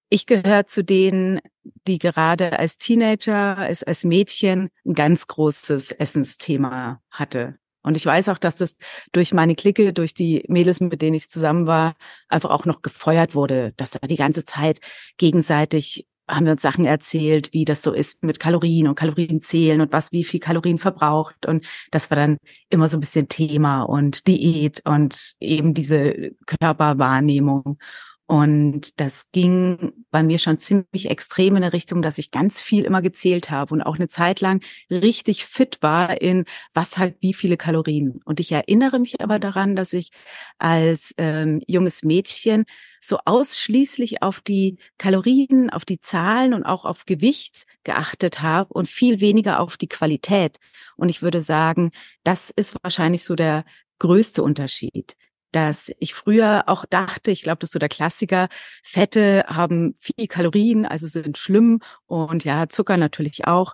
ich 0.09 0.25
gehöre 0.25 0.67
zu 0.67 0.83
denen, 0.83 1.39
die 1.87 1.99
gerade 1.99 2.59
als 2.59 2.77
Teenager, 2.77 3.57
als, 3.57 3.83
als 3.83 4.03
Mädchen 4.03 4.69
ein 4.85 4.93
ganz 4.93 5.27
großes 5.27 5.91
Essensthema 5.91 7.01
hatte. 7.09 7.57
Und 7.81 7.97
ich 7.97 8.05
weiß 8.05 8.29
auch, 8.29 8.39
dass 8.39 8.55
das 8.55 8.77
durch 9.11 9.33
meine 9.33 9.55
Clique, 9.55 9.93
durch 9.93 10.15
die 10.15 10.43
Mädels, 10.47 10.79
mit 10.79 11.01
denen 11.01 11.15
ich 11.15 11.29
zusammen 11.29 11.67
war, 11.67 11.93
einfach 12.27 12.49
auch 12.49 12.65
noch 12.65 12.81
gefeuert 12.81 13.35
wurde, 13.35 13.73
dass 13.77 13.91
da 13.91 13.99
die 14.07 14.15
ganze 14.15 14.43
Zeit 14.43 14.79
gegenseitig 15.17 16.07
haben 16.27 16.45
wir 16.45 16.53
uns 16.53 16.61
Sachen 16.61 16.85
erzählt, 16.85 17.53
wie 17.53 17.65
das 17.65 17.83
so 17.83 17.93
ist 17.93 18.23
mit 18.23 18.39
Kalorien 18.39 18.87
und 18.87 18.95
Kalorien 18.95 19.41
zählen 19.41 19.81
und 19.81 19.93
was 19.93 20.11
wie 20.11 20.23
viel 20.23 20.39
Kalorien 20.39 20.79
verbraucht. 20.79 21.45
Und 21.45 21.65
das 21.91 22.09
war 22.09 22.15
dann 22.15 22.37
immer 22.69 22.87
so 22.87 22.97
ein 22.97 23.01
bisschen 23.01 23.27
Thema 23.29 23.83
und 23.83 24.25
Diät 24.27 24.81
und 24.85 25.35
eben 25.39 25.73
diese 25.73 26.31
Körperwahrnehmung. 26.47 27.77
Und 28.27 28.99
das 28.99 29.29
ging 29.31 29.93
bei 30.09 30.23
mir 30.23 30.39
schon 30.39 30.57
ziemlich 30.57 31.11
extrem 31.11 31.57
in 31.57 31.61
der 31.61 31.73
Richtung, 31.73 32.01
dass 32.01 32.17
ich 32.17 32.31
ganz 32.31 32.59
viel 32.59 32.83
immer 32.83 33.03
gezählt 33.03 33.51
habe 33.51 33.71
und 33.71 33.83
auch 33.83 33.95
eine 33.95 34.07
Zeit 34.07 34.41
lang 34.41 34.63
richtig 34.89 35.45
fit 35.45 35.77
war 35.81 36.21
in 36.21 36.45
was 36.73 36.97
halt 36.97 37.17
wie 37.21 37.35
viele 37.35 37.55
Kalorien. 37.55 38.21
Und 38.25 38.39
ich 38.39 38.51
erinnere 38.51 38.99
mich 38.99 39.21
aber 39.21 39.37
daran, 39.37 39.75
dass 39.75 39.93
ich 39.93 40.09
als 40.57 41.13
ähm, 41.17 41.61
junges 41.67 42.01
Mädchen 42.01 42.65
so 42.99 43.19
ausschließlich 43.25 44.23
auf 44.23 44.41
die 44.41 44.77
Kalorien, 44.97 45.69
auf 45.69 45.85
die 45.85 45.99
Zahlen 45.99 46.55
und 46.55 46.63
auch 46.63 46.85
auf 46.85 47.05
Gewicht 47.05 47.65
geachtet 47.83 48.41
habe 48.41 48.73
und 48.73 48.87
viel 48.87 49.21
weniger 49.21 49.59
auf 49.59 49.77
die 49.77 49.87
Qualität. 49.87 50.57
Und 50.95 51.09
ich 51.09 51.21
würde 51.21 51.41
sagen, 51.41 51.91
das 52.23 52.49
ist 52.49 52.75
wahrscheinlich 52.81 53.23
so 53.23 53.35
der 53.35 53.65
größte 53.99 54.41
Unterschied 54.41 55.15
dass 55.55 55.89
ich 55.99 56.13
früher 56.13 56.65
auch 56.67 56.85
dachte, 56.85 57.31
ich 57.31 57.41
glaube, 57.43 57.59
das 57.59 57.69
ist 57.69 57.73
so 57.73 57.79
der 57.79 57.87
Klassiker, 57.87 58.49
Fette 58.83 59.45
haben 59.47 59.95
viel 59.99 60.27
Kalorien, 60.27 60.85
also 60.85 61.07
sind 61.07 61.37
schlimm 61.37 61.79
und 62.07 62.43
ja, 62.43 62.67
Zucker 62.67 62.97
natürlich 62.97 63.47
auch. 63.47 63.73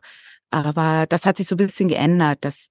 Aber 0.51 1.07
das 1.07 1.25
hat 1.25 1.37
sich 1.37 1.47
so 1.47 1.55
ein 1.55 1.57
bisschen 1.57 1.89
geändert. 1.89 2.39
Das, 2.41 2.67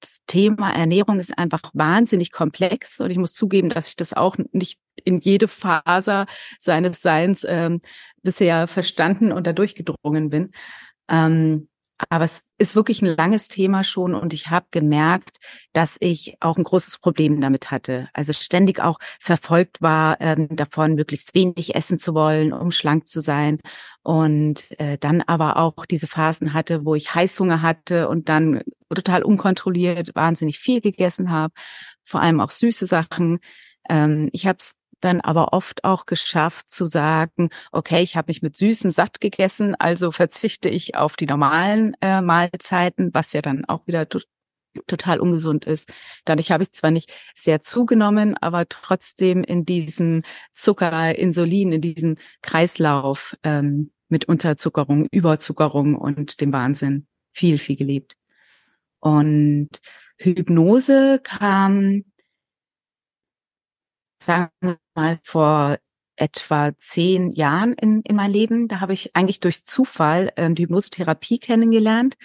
das 0.00 0.18
Thema 0.28 0.70
Ernährung 0.70 1.18
ist 1.18 1.36
einfach 1.36 1.62
wahnsinnig 1.74 2.30
komplex 2.30 3.00
und 3.00 3.10
ich 3.10 3.18
muss 3.18 3.34
zugeben, 3.34 3.68
dass 3.68 3.88
ich 3.88 3.96
das 3.96 4.12
auch 4.12 4.36
nicht 4.52 4.78
in 5.02 5.18
jede 5.18 5.48
Faser 5.48 6.26
seines 6.60 7.02
Seins 7.02 7.44
ähm, 7.48 7.80
bisher 8.22 8.68
verstanden 8.68 9.32
und 9.32 9.44
da 9.46 9.52
durchgedrungen 9.52 10.30
bin. 10.30 10.52
Ähm, 11.08 11.68
Aber 12.08 12.24
es 12.24 12.44
ist 12.58 12.76
wirklich 12.76 13.02
ein 13.02 13.16
langes 13.16 13.48
Thema 13.48 13.84
schon 13.84 14.14
und 14.14 14.32
ich 14.34 14.48
habe 14.50 14.66
gemerkt, 14.70 15.38
dass 15.72 15.96
ich 16.00 16.36
auch 16.40 16.56
ein 16.56 16.64
großes 16.64 16.98
Problem 16.98 17.40
damit 17.40 17.70
hatte. 17.70 18.08
Also 18.12 18.32
ständig 18.32 18.80
auch 18.80 18.98
verfolgt 19.20 19.82
war 19.82 20.20
ähm, 20.20 20.48
davon, 20.54 20.94
möglichst 20.94 21.34
wenig 21.34 21.74
essen 21.74 21.98
zu 21.98 22.14
wollen, 22.14 22.52
um 22.52 22.70
schlank 22.70 23.08
zu 23.08 23.20
sein. 23.20 23.60
Und 24.02 24.78
äh, 24.80 24.98
dann 24.98 25.22
aber 25.22 25.56
auch 25.56 25.86
diese 25.86 26.06
Phasen 26.06 26.52
hatte, 26.52 26.84
wo 26.84 26.94
ich 26.94 27.14
Heißhunger 27.14 27.62
hatte 27.62 28.08
und 28.08 28.28
dann 28.28 28.62
total 28.94 29.22
unkontrolliert 29.22 30.14
wahnsinnig 30.14 30.58
viel 30.58 30.80
gegessen 30.80 31.30
habe, 31.30 31.54
vor 32.04 32.20
allem 32.20 32.40
auch 32.40 32.50
süße 32.50 32.86
Sachen. 32.86 33.38
Ähm, 33.88 34.28
ich 34.32 34.46
habe 34.46 34.58
es 34.58 34.74
dann 35.04 35.20
aber 35.20 35.52
oft 35.52 35.84
auch 35.84 36.06
geschafft 36.06 36.70
zu 36.70 36.86
sagen, 36.86 37.50
okay, 37.72 38.02
ich 38.02 38.16
habe 38.16 38.30
mich 38.30 38.42
mit 38.42 38.56
süßem 38.56 38.90
satt 38.90 39.20
gegessen, 39.20 39.74
also 39.74 40.10
verzichte 40.12 40.68
ich 40.68 40.96
auf 40.96 41.16
die 41.16 41.26
normalen 41.26 41.94
äh, 42.00 42.20
Mahlzeiten, 42.20 43.10
was 43.12 43.32
ja 43.32 43.42
dann 43.42 43.64
auch 43.66 43.86
wieder 43.86 44.06
total 44.86 45.20
ungesund 45.20 45.66
ist. 45.66 45.92
Dadurch 46.24 46.50
habe 46.50 46.62
ich 46.62 46.72
zwar 46.72 46.90
nicht 46.90 47.12
sehr 47.34 47.60
zugenommen, 47.60 48.36
aber 48.40 48.68
trotzdem 48.68 49.44
in 49.44 49.64
diesem 49.64 50.22
Zucker, 50.54 51.16
Insulin, 51.16 51.72
in 51.72 51.80
diesem 51.80 52.16
Kreislauf 52.42 53.36
ähm, 53.42 53.90
mit 54.08 54.26
Unterzuckerung, 54.26 55.06
Überzuckerung 55.10 55.96
und 55.96 56.40
dem 56.40 56.52
Wahnsinn 56.52 57.06
viel, 57.30 57.58
viel 57.58 57.76
gelebt. 57.76 58.16
Und 59.00 59.68
Hypnose 60.16 61.20
kam 61.22 62.04
sagen 64.26 64.50
wir 64.60 64.78
mal 64.94 65.18
vor 65.22 65.78
etwa 66.16 66.72
zehn 66.78 67.32
Jahren 67.32 67.72
in, 67.74 68.02
in 68.02 68.16
mein 68.16 68.30
Leben. 68.30 68.68
Da 68.68 68.80
habe 68.80 68.92
ich 68.92 69.16
eigentlich 69.16 69.40
durch 69.40 69.64
Zufall 69.64 70.32
ähm, 70.36 70.54
die 70.54 70.64
Hypnosetherapie 70.64 71.38
kennengelernt. 71.38 72.16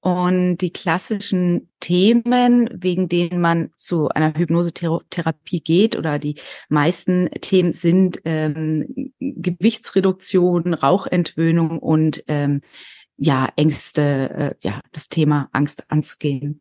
Und 0.00 0.58
die 0.58 0.70
klassischen 0.70 1.70
Themen, 1.80 2.68
wegen 2.70 3.08
denen 3.08 3.40
man 3.40 3.70
zu 3.78 4.10
einer 4.10 4.34
Hypnosetherapie 4.36 5.62
geht, 5.62 5.96
oder 5.96 6.18
die 6.18 6.38
meisten 6.68 7.30
Themen 7.40 7.72
sind 7.72 8.20
ähm, 8.26 9.12
Gewichtsreduktion, 9.18 10.74
Rauchentwöhnung 10.74 11.78
und 11.78 12.22
ähm, 12.28 12.60
ja 13.16 13.48
Ängste, 13.56 14.30
äh, 14.30 14.54
ja 14.60 14.80
das 14.92 15.08
Thema 15.08 15.48
Angst 15.52 15.84
anzugehen. 15.88 16.60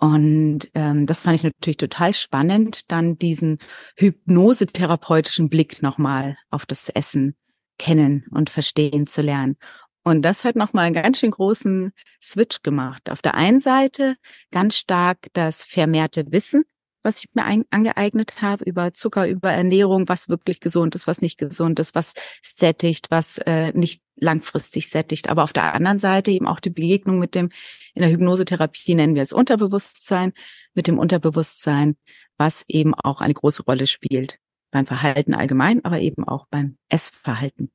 Und 0.00 0.70
ähm, 0.72 1.04
das 1.04 1.20
fand 1.20 1.34
ich 1.34 1.42
natürlich 1.42 1.76
total 1.76 2.14
spannend, 2.14 2.90
dann 2.90 3.18
diesen 3.18 3.58
hypnosetherapeutischen 3.98 5.50
Blick 5.50 5.82
nochmal 5.82 6.38
auf 6.48 6.64
das 6.64 6.88
Essen 6.88 7.36
kennen 7.78 8.24
und 8.30 8.48
verstehen 8.48 9.06
zu 9.06 9.20
lernen. 9.20 9.58
Und 10.02 10.22
das 10.22 10.46
hat 10.46 10.56
nochmal 10.56 10.86
einen 10.86 10.94
ganz 10.94 11.18
schön 11.18 11.32
großen 11.32 11.92
Switch 12.22 12.62
gemacht. 12.62 13.10
Auf 13.10 13.20
der 13.20 13.34
einen 13.34 13.60
Seite 13.60 14.16
ganz 14.50 14.78
stark 14.78 15.18
das 15.34 15.66
vermehrte 15.66 16.32
Wissen 16.32 16.64
was 17.02 17.20
ich 17.20 17.28
mir 17.34 17.44
ein, 17.44 17.64
angeeignet 17.70 18.42
habe 18.42 18.64
über 18.64 18.92
Zucker, 18.92 19.26
über 19.26 19.52
Ernährung, 19.52 20.08
was 20.08 20.28
wirklich 20.28 20.60
gesund 20.60 20.94
ist, 20.94 21.06
was 21.06 21.22
nicht 21.22 21.38
gesund 21.38 21.80
ist, 21.80 21.94
was 21.94 22.14
sättigt, 22.42 23.10
was 23.10 23.38
äh, 23.38 23.72
nicht 23.72 24.02
langfristig 24.16 24.88
sättigt. 24.88 25.28
Aber 25.28 25.44
auf 25.44 25.52
der 25.52 25.74
anderen 25.74 25.98
Seite 25.98 26.30
eben 26.30 26.46
auch 26.46 26.60
die 26.60 26.70
Begegnung 26.70 27.18
mit 27.18 27.34
dem, 27.34 27.48
in 27.94 28.02
der 28.02 28.10
Hypnosetherapie 28.10 28.94
nennen 28.94 29.14
wir 29.14 29.22
es 29.22 29.32
Unterbewusstsein, 29.32 30.32
mit 30.74 30.86
dem 30.86 30.98
Unterbewusstsein, 30.98 31.96
was 32.36 32.64
eben 32.68 32.94
auch 32.94 33.20
eine 33.20 33.34
große 33.34 33.64
Rolle 33.64 33.86
spielt 33.86 34.38
beim 34.70 34.86
Verhalten 34.86 35.34
allgemein, 35.34 35.84
aber 35.84 36.00
eben 36.00 36.26
auch 36.26 36.46
beim 36.48 36.78
Essverhalten. 36.88 37.72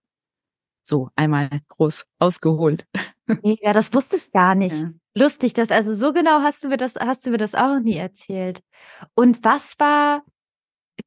So, 0.81 1.09
einmal 1.15 1.49
groß 1.67 2.05
ausgeholt. 2.19 2.85
Ja, 3.41 3.73
das 3.73 3.91
wusste 3.91 4.17
ich 4.17 4.31
gar 4.31 4.53
nicht. 4.53 4.83
Ja. 4.83 4.91
Lustig, 5.17 5.53
dass 5.53 5.71
also 5.71 5.93
so 5.93 6.11
genau 6.11 6.41
hast 6.41 6.63
du 6.63 6.67
mir 6.67 6.77
das 6.77 6.95
hast 6.95 7.25
du 7.25 7.31
mir 7.31 7.37
das 7.37 7.55
auch 7.55 7.79
nie 7.79 7.95
erzählt. 7.95 8.61
Und 9.15 9.43
was 9.43 9.75
war 9.79 10.23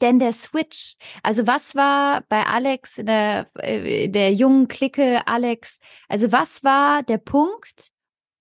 denn 0.01 0.19
der 0.19 0.33
Switch? 0.33 0.97
Also 1.23 1.47
was 1.47 1.75
war 1.75 2.23
bei 2.29 2.45
Alex 2.47 2.99
in 2.99 3.07
der 3.07 3.47
äh, 3.55 4.09
der 4.09 4.33
jungen 4.33 4.69
Clique 4.69 5.27
Alex? 5.27 5.79
Also 6.09 6.33
was 6.33 6.65
war 6.65 7.03
der 7.03 7.19
Punkt, 7.19 7.91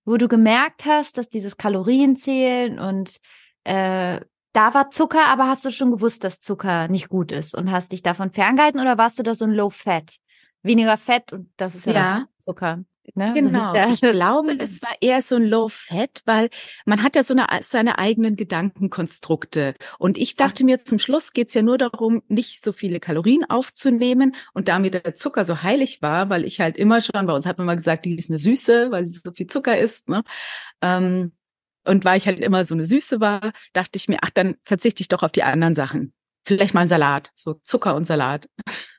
wo 0.06 0.16
du 0.16 0.26
gemerkt 0.26 0.86
hast, 0.86 1.18
dass 1.18 1.28
dieses 1.28 1.58
Kalorienzählen 1.58 2.78
und 2.78 3.18
äh, 3.64 4.20
da 4.54 4.74
war 4.74 4.90
Zucker, 4.90 5.26
aber 5.26 5.48
hast 5.48 5.66
du 5.66 5.70
schon 5.70 5.90
gewusst, 5.90 6.24
dass 6.24 6.40
Zucker 6.40 6.88
nicht 6.88 7.10
gut 7.10 7.30
ist 7.30 7.54
und 7.54 7.70
hast 7.70 7.92
dich 7.92 8.02
davon 8.02 8.32
ferngehalten 8.32 8.80
oder 8.80 8.96
warst 8.96 9.18
du 9.18 9.22
da 9.22 9.34
so 9.34 9.44
ein 9.44 9.52
Low 9.52 9.68
Fat? 9.68 10.16
Weniger 10.62 10.96
Fett 10.96 11.32
und 11.34 11.50
das 11.58 11.74
ist 11.74 11.86
ja, 11.86 11.92
ja. 11.92 12.24
Zucker. 12.38 12.84
Ne? 13.14 13.32
Genau. 13.34 13.74
Ja 13.74 13.88
ich 13.90 14.00
glaube, 14.00 14.56
es 14.58 14.82
war 14.82 14.92
eher 15.00 15.22
so 15.22 15.36
ein 15.36 15.44
Low 15.44 15.68
Fat, 15.68 16.22
weil 16.24 16.48
man 16.86 17.02
hat 17.02 17.16
ja 17.16 17.22
so 17.22 17.34
eine, 17.34 17.46
seine 17.62 17.98
eigenen 17.98 18.36
Gedankenkonstrukte. 18.36 19.74
Und 19.98 20.18
ich 20.18 20.36
dachte 20.36 20.64
mir, 20.64 20.84
zum 20.84 20.98
Schluss 20.98 21.32
geht's 21.32 21.54
ja 21.54 21.62
nur 21.62 21.78
darum, 21.78 22.22
nicht 22.28 22.62
so 22.62 22.72
viele 22.72 23.00
Kalorien 23.00 23.44
aufzunehmen. 23.48 24.34
Und 24.54 24.68
da 24.68 24.78
mir 24.78 24.90
der 24.90 25.14
Zucker 25.14 25.44
so 25.44 25.62
heilig 25.62 26.02
war, 26.02 26.30
weil 26.30 26.44
ich 26.44 26.60
halt 26.60 26.76
immer 26.76 27.00
schon, 27.00 27.26
bei 27.26 27.34
uns 27.34 27.46
hat 27.46 27.58
man 27.58 27.66
mal 27.66 27.76
gesagt, 27.76 28.04
die 28.04 28.16
ist 28.16 28.30
eine 28.30 28.38
Süße, 28.38 28.90
weil 28.90 29.06
sie 29.06 29.20
so 29.24 29.32
viel 29.32 29.46
Zucker 29.46 29.78
ist. 29.78 30.08
Ne? 30.08 30.22
Ähm, 30.82 31.32
und 31.84 32.04
weil 32.04 32.18
ich 32.18 32.26
halt 32.26 32.40
immer 32.40 32.64
so 32.64 32.74
eine 32.74 32.84
Süße 32.84 33.20
war, 33.20 33.52
dachte 33.72 33.96
ich 33.96 34.08
mir, 34.08 34.18
ach, 34.22 34.30
dann 34.30 34.56
verzichte 34.64 35.00
ich 35.00 35.08
doch 35.08 35.22
auf 35.22 35.32
die 35.32 35.42
anderen 35.42 35.74
Sachen. 35.74 36.12
Vielleicht 36.44 36.74
mal 36.74 36.82
ein 36.82 36.88
Salat, 36.88 37.30
so 37.34 37.54
Zucker 37.62 37.94
und 37.94 38.06
Salat. 38.06 38.48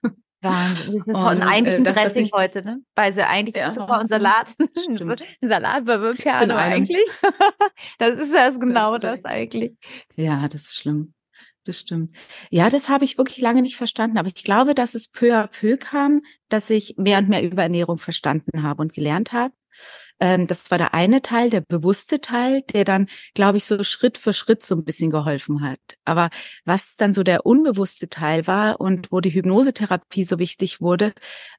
Wahnsinn. 0.41 0.97
Das 0.97 1.07
ist 1.07 1.15
und, 1.15 1.41
eigentlich 1.41 1.75
ein 1.75 1.85
äh, 1.85 1.93
Dressing 1.93 2.25
ich, 2.25 2.31
heute, 2.33 2.63
ne? 2.63 2.81
Weil 2.95 3.13
sie 3.13 3.27
eigentlich 3.27 3.55
ja, 3.55 3.71
Zucker 3.71 3.99
und 3.99 4.07
Salat. 4.07 4.55
Salat 5.41 5.85
bei 5.85 5.97
Piano 6.13 6.55
eigentlich. 6.55 6.97
das 7.97 8.13
ist 8.13 8.33
ja 8.33 8.49
genau 8.51 8.97
das, 8.97 9.21
das 9.21 9.25
eigentlich. 9.25 9.73
Ja, 10.15 10.47
das 10.47 10.63
ist 10.63 10.75
schlimm. 10.75 11.13
Das 11.65 11.79
stimmt. 11.79 12.15
Ja, 12.49 12.69
das 12.69 12.89
habe 12.89 13.03
ich 13.03 13.17
wirklich 13.17 13.41
lange 13.41 13.61
nicht 13.61 13.75
verstanden. 13.75 14.17
Aber 14.17 14.29
ich 14.29 14.43
glaube, 14.43 14.73
dass 14.73 14.95
es 14.95 15.09
peu 15.09 15.35
à 15.35 15.47
peu 15.47 15.77
kam, 15.77 16.21
dass 16.47 16.69
ich 16.69 16.95
mehr 16.97 17.19
und 17.19 17.29
mehr 17.29 17.43
über 17.43 17.63
Ernährung 17.63 17.97
verstanden 17.97 18.63
habe 18.63 18.81
und 18.81 18.93
gelernt 18.93 19.33
habe. 19.33 19.53
Ähm, 20.19 20.47
das 20.47 20.69
war 20.71 20.77
der 20.77 20.93
eine 20.93 21.21
Teil, 21.21 21.49
der 21.49 21.61
bewusste 21.61 22.19
Teil, 22.21 22.61
der 22.73 22.83
dann, 22.85 23.07
glaube 23.33 23.57
ich, 23.57 23.65
so 23.65 23.83
Schritt 23.83 24.17
für 24.17 24.33
Schritt 24.33 24.63
so 24.63 24.75
ein 24.75 24.83
bisschen 24.83 25.11
geholfen 25.11 25.61
hat. 25.61 25.79
Aber 26.05 26.29
was 26.65 26.95
dann 26.95 27.13
so 27.13 27.23
der 27.23 27.45
unbewusste 27.45 28.09
Teil 28.09 28.47
war 28.47 28.81
und 28.81 29.11
wo 29.11 29.21
die 29.21 29.33
Hypnosetherapie 29.33 30.23
so 30.23 30.39
wichtig 30.39 30.81
wurde, 30.81 31.13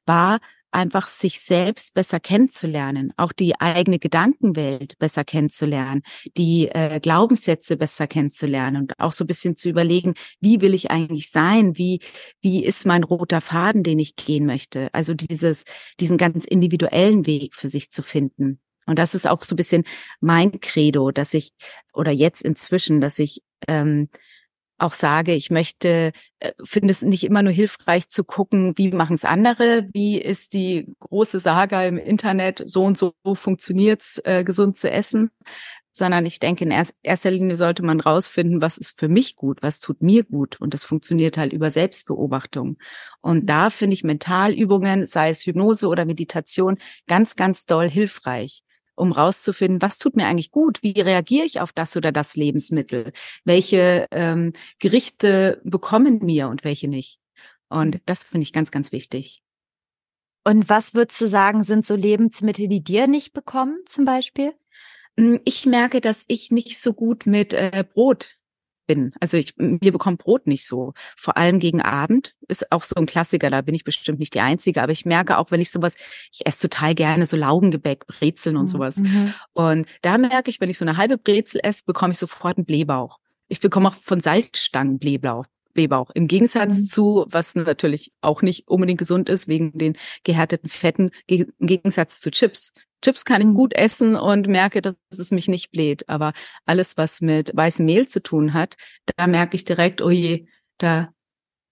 war 0.05 0.39
einfach 0.71 1.07
sich 1.07 1.39
selbst 1.39 1.93
besser 1.93 2.19
kennenzulernen, 2.19 3.13
auch 3.17 3.31
die 3.31 3.59
eigene 3.59 3.99
Gedankenwelt 3.99 4.97
besser 4.99 5.23
kennenzulernen, 5.23 6.01
die 6.37 6.69
äh, 6.69 6.99
Glaubenssätze 6.99 7.77
besser 7.77 8.07
kennenzulernen 8.07 8.83
und 8.83 8.99
auch 8.99 9.11
so 9.11 9.23
ein 9.23 9.27
bisschen 9.27 9.55
zu 9.55 9.69
überlegen, 9.69 10.13
wie 10.39 10.61
will 10.61 10.73
ich 10.73 10.91
eigentlich 10.91 11.29
sein, 11.29 11.77
wie 11.77 11.99
wie 12.41 12.63
ist 12.65 12.85
mein 12.85 13.03
roter 13.03 13.41
Faden, 13.41 13.83
den 13.83 13.99
ich 13.99 14.15
gehen 14.15 14.45
möchte. 14.45 14.89
Also 14.93 15.13
dieses 15.13 15.63
diesen 15.99 16.17
ganz 16.17 16.45
individuellen 16.45 17.25
Weg 17.25 17.55
für 17.55 17.67
sich 17.67 17.91
zu 17.91 18.01
finden. 18.01 18.59
Und 18.85 18.99
das 18.99 19.15
ist 19.15 19.27
auch 19.27 19.41
so 19.41 19.53
ein 19.53 19.57
bisschen 19.57 19.83
mein 20.19 20.59
Credo, 20.59 21.11
dass 21.11 21.33
ich 21.33 21.51
oder 21.93 22.11
jetzt 22.11 22.41
inzwischen, 22.41 22.99
dass 22.99 23.19
ich 23.19 23.41
ähm, 23.67 24.09
auch 24.81 24.93
sage, 24.93 25.33
ich 25.33 25.51
möchte, 25.51 26.11
äh, 26.39 26.51
finde 26.63 26.91
es 26.91 27.01
nicht 27.01 27.23
immer 27.23 27.43
nur 27.43 27.53
hilfreich 27.53 28.07
zu 28.07 28.23
gucken, 28.23 28.73
wie 28.77 28.91
machen 28.91 29.13
es 29.13 29.25
andere, 29.25 29.87
wie 29.93 30.19
ist 30.19 30.53
die 30.53 30.87
große 30.99 31.39
Saga 31.39 31.83
im 31.83 31.97
Internet, 31.97 32.63
so 32.65 32.83
und 32.83 32.97
so 32.97 33.13
funktioniert's, 33.33 34.19
äh, 34.23 34.43
gesund 34.43 34.77
zu 34.77 34.89
essen, 34.89 35.31
sondern 35.91 36.25
ich 36.25 36.39
denke, 36.39 36.63
in 36.63 36.85
erster 37.03 37.31
Linie 37.31 37.57
sollte 37.57 37.83
man 37.83 37.99
rausfinden, 37.99 38.61
was 38.61 38.77
ist 38.77 38.99
für 38.99 39.09
mich 39.09 39.35
gut, 39.35 39.61
was 39.61 39.79
tut 39.79 40.01
mir 40.01 40.23
gut. 40.23 40.59
Und 40.61 40.73
das 40.73 40.85
funktioniert 40.85 41.37
halt 41.37 41.53
über 41.53 41.69
Selbstbeobachtung. 41.69 42.77
Und 43.21 43.47
da 43.47 43.69
finde 43.69 43.93
ich 43.95 44.03
Mentalübungen, 44.03 45.05
sei 45.05 45.29
es 45.29 45.45
Hypnose 45.45 45.87
oder 45.87 46.05
Meditation, 46.05 46.77
ganz, 47.07 47.35
ganz 47.35 47.65
doll 47.65 47.89
hilfreich 47.89 48.63
um 48.95 49.11
rauszufinden, 49.11 49.81
was 49.81 49.97
tut 49.97 50.15
mir 50.15 50.27
eigentlich 50.27 50.51
gut, 50.51 50.83
wie 50.83 50.99
reagiere 50.99 51.45
ich 51.45 51.59
auf 51.59 51.73
das 51.73 51.95
oder 51.97 52.11
das 52.11 52.35
Lebensmittel, 52.35 53.11
welche 53.45 54.07
ähm, 54.11 54.53
Gerichte 54.79 55.61
bekommen 55.63 56.19
mir 56.21 56.47
und 56.47 56.63
welche 56.63 56.87
nicht. 56.87 57.19
Und 57.69 58.01
das 58.05 58.23
finde 58.23 58.43
ich 58.43 58.53
ganz, 58.53 58.71
ganz 58.71 58.91
wichtig. 58.91 59.41
Und 60.43 60.69
was 60.69 60.93
würdest 60.93 61.21
du 61.21 61.27
sagen, 61.27 61.63
sind 61.63 61.85
so 61.85 61.95
Lebensmittel, 61.95 62.67
die 62.67 62.83
dir 62.83 63.07
nicht 63.07 63.33
bekommen, 63.33 63.79
zum 63.85 64.05
Beispiel? 64.05 64.53
Hm, 65.17 65.39
ich 65.45 65.65
merke, 65.65 66.01
dass 66.01 66.25
ich 66.27 66.51
nicht 66.51 66.81
so 66.81 66.93
gut 66.93 67.25
mit 67.25 67.53
äh, 67.53 67.85
Brot 67.87 68.37
bin. 68.87 69.13
Also 69.19 69.37
ich, 69.37 69.55
mir 69.57 69.91
bekommt 69.91 70.19
Brot 70.19 70.47
nicht 70.47 70.65
so. 70.65 70.93
Vor 71.17 71.37
allem 71.37 71.59
gegen 71.59 71.81
Abend 71.81 72.35
ist 72.47 72.71
auch 72.71 72.83
so 72.83 72.95
ein 72.95 73.05
Klassiker. 73.05 73.49
Da 73.49 73.61
bin 73.61 73.75
ich 73.75 73.83
bestimmt 73.83 74.19
nicht 74.19 74.33
die 74.33 74.41
Einzige. 74.41 74.81
Aber 74.81 74.91
ich 74.91 75.05
merke 75.05 75.37
auch, 75.37 75.51
wenn 75.51 75.61
ich 75.61 75.71
sowas, 75.71 75.95
ich 76.33 76.45
esse 76.45 76.69
total 76.69 76.95
gerne 76.95 77.25
so 77.25 77.37
Laugengebäck, 77.37 78.07
Brezeln 78.07 78.57
und 78.57 78.65
mhm, 78.65 78.69
sowas. 78.69 78.97
Mhm. 78.97 79.33
Und 79.53 79.87
da 80.01 80.17
merke 80.17 80.49
ich, 80.49 80.59
wenn 80.59 80.69
ich 80.69 80.77
so 80.77 80.85
eine 80.85 80.97
halbe 80.97 81.17
Brezel 81.17 81.61
esse, 81.63 81.83
bekomme 81.85 82.11
ich 82.11 82.17
sofort 82.17 82.57
einen 82.57 82.65
Blähbauch. 82.65 83.19
Ich 83.47 83.59
bekomme 83.59 83.89
auch 83.89 83.95
von 83.95 84.19
Salzstangen 84.19 84.99
Blähbauch. 84.99 85.45
Blähbauch. 85.73 86.11
Im 86.13 86.27
Gegensatz 86.27 86.77
mhm. 86.77 86.85
zu, 86.85 87.25
was 87.29 87.55
natürlich 87.55 88.11
auch 88.21 88.41
nicht 88.41 88.67
unbedingt 88.67 88.99
gesund 88.99 89.29
ist, 89.29 89.47
wegen 89.47 89.77
den 89.77 89.97
gehärteten 90.23 90.69
Fetten, 90.69 91.11
im 91.27 91.47
Gegensatz 91.59 92.19
zu 92.19 92.31
Chips. 92.31 92.73
Chips 93.01 93.25
kann 93.25 93.41
ich 93.41 93.47
mhm. 93.47 93.55
gut 93.55 93.73
essen 93.73 94.15
und 94.15 94.47
merke, 94.47 94.81
dass 94.81 94.95
es 95.09 95.31
mich 95.31 95.47
nicht 95.47 95.71
bläht. 95.71 96.07
Aber 96.09 96.33
alles, 96.65 96.97
was 96.97 97.21
mit 97.21 97.51
weißem 97.55 97.85
Mehl 97.85 98.07
zu 98.07 98.21
tun 98.21 98.53
hat, 98.53 98.75
da 99.17 99.27
merke 99.27 99.55
ich 99.55 99.65
direkt, 99.65 100.01
oh 100.01 100.09
je, 100.09 100.45
da 100.77 101.09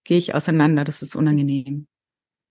gehe 0.03 0.17
ich 0.17 0.33
auseinander, 0.33 0.83
das 0.83 1.01
ist 1.01 1.15
unangenehm. 1.15 1.87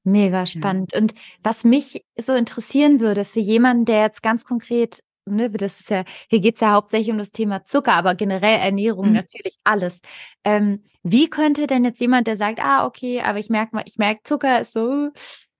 Mega 0.04 0.46
spannend. 0.46 0.92
Ja. 0.92 1.00
Und 1.00 1.14
was 1.42 1.64
mich 1.64 2.04
so 2.16 2.34
interessieren 2.34 3.00
würde 3.00 3.24
für 3.24 3.40
jemanden, 3.40 3.84
der 3.84 4.02
jetzt 4.02 4.22
ganz 4.22 4.44
konkret, 4.44 5.00
ne, 5.26 5.50
das 5.50 5.80
ist 5.80 5.90
ja, 5.90 6.04
hier 6.30 6.40
geht's 6.40 6.60
ja 6.60 6.72
hauptsächlich 6.72 7.10
um 7.10 7.18
das 7.18 7.32
Thema 7.32 7.64
Zucker, 7.64 7.94
aber 7.94 8.14
generell 8.14 8.58
Ernährung, 8.58 9.08
mhm. 9.08 9.14
natürlich 9.14 9.56
alles. 9.64 10.00
Ähm, 10.44 10.84
wie 11.02 11.28
könnte 11.28 11.66
denn 11.66 11.84
jetzt 11.84 12.00
jemand, 12.00 12.26
der 12.26 12.36
sagt, 12.36 12.60
ah, 12.62 12.86
okay, 12.86 13.20
aber 13.20 13.38
ich 13.38 13.50
merke 13.50 13.74
mal, 13.74 13.84
ich 13.86 13.98
merke, 13.98 14.22
Zucker 14.24 14.60
ist 14.60 14.72
so, 14.72 15.10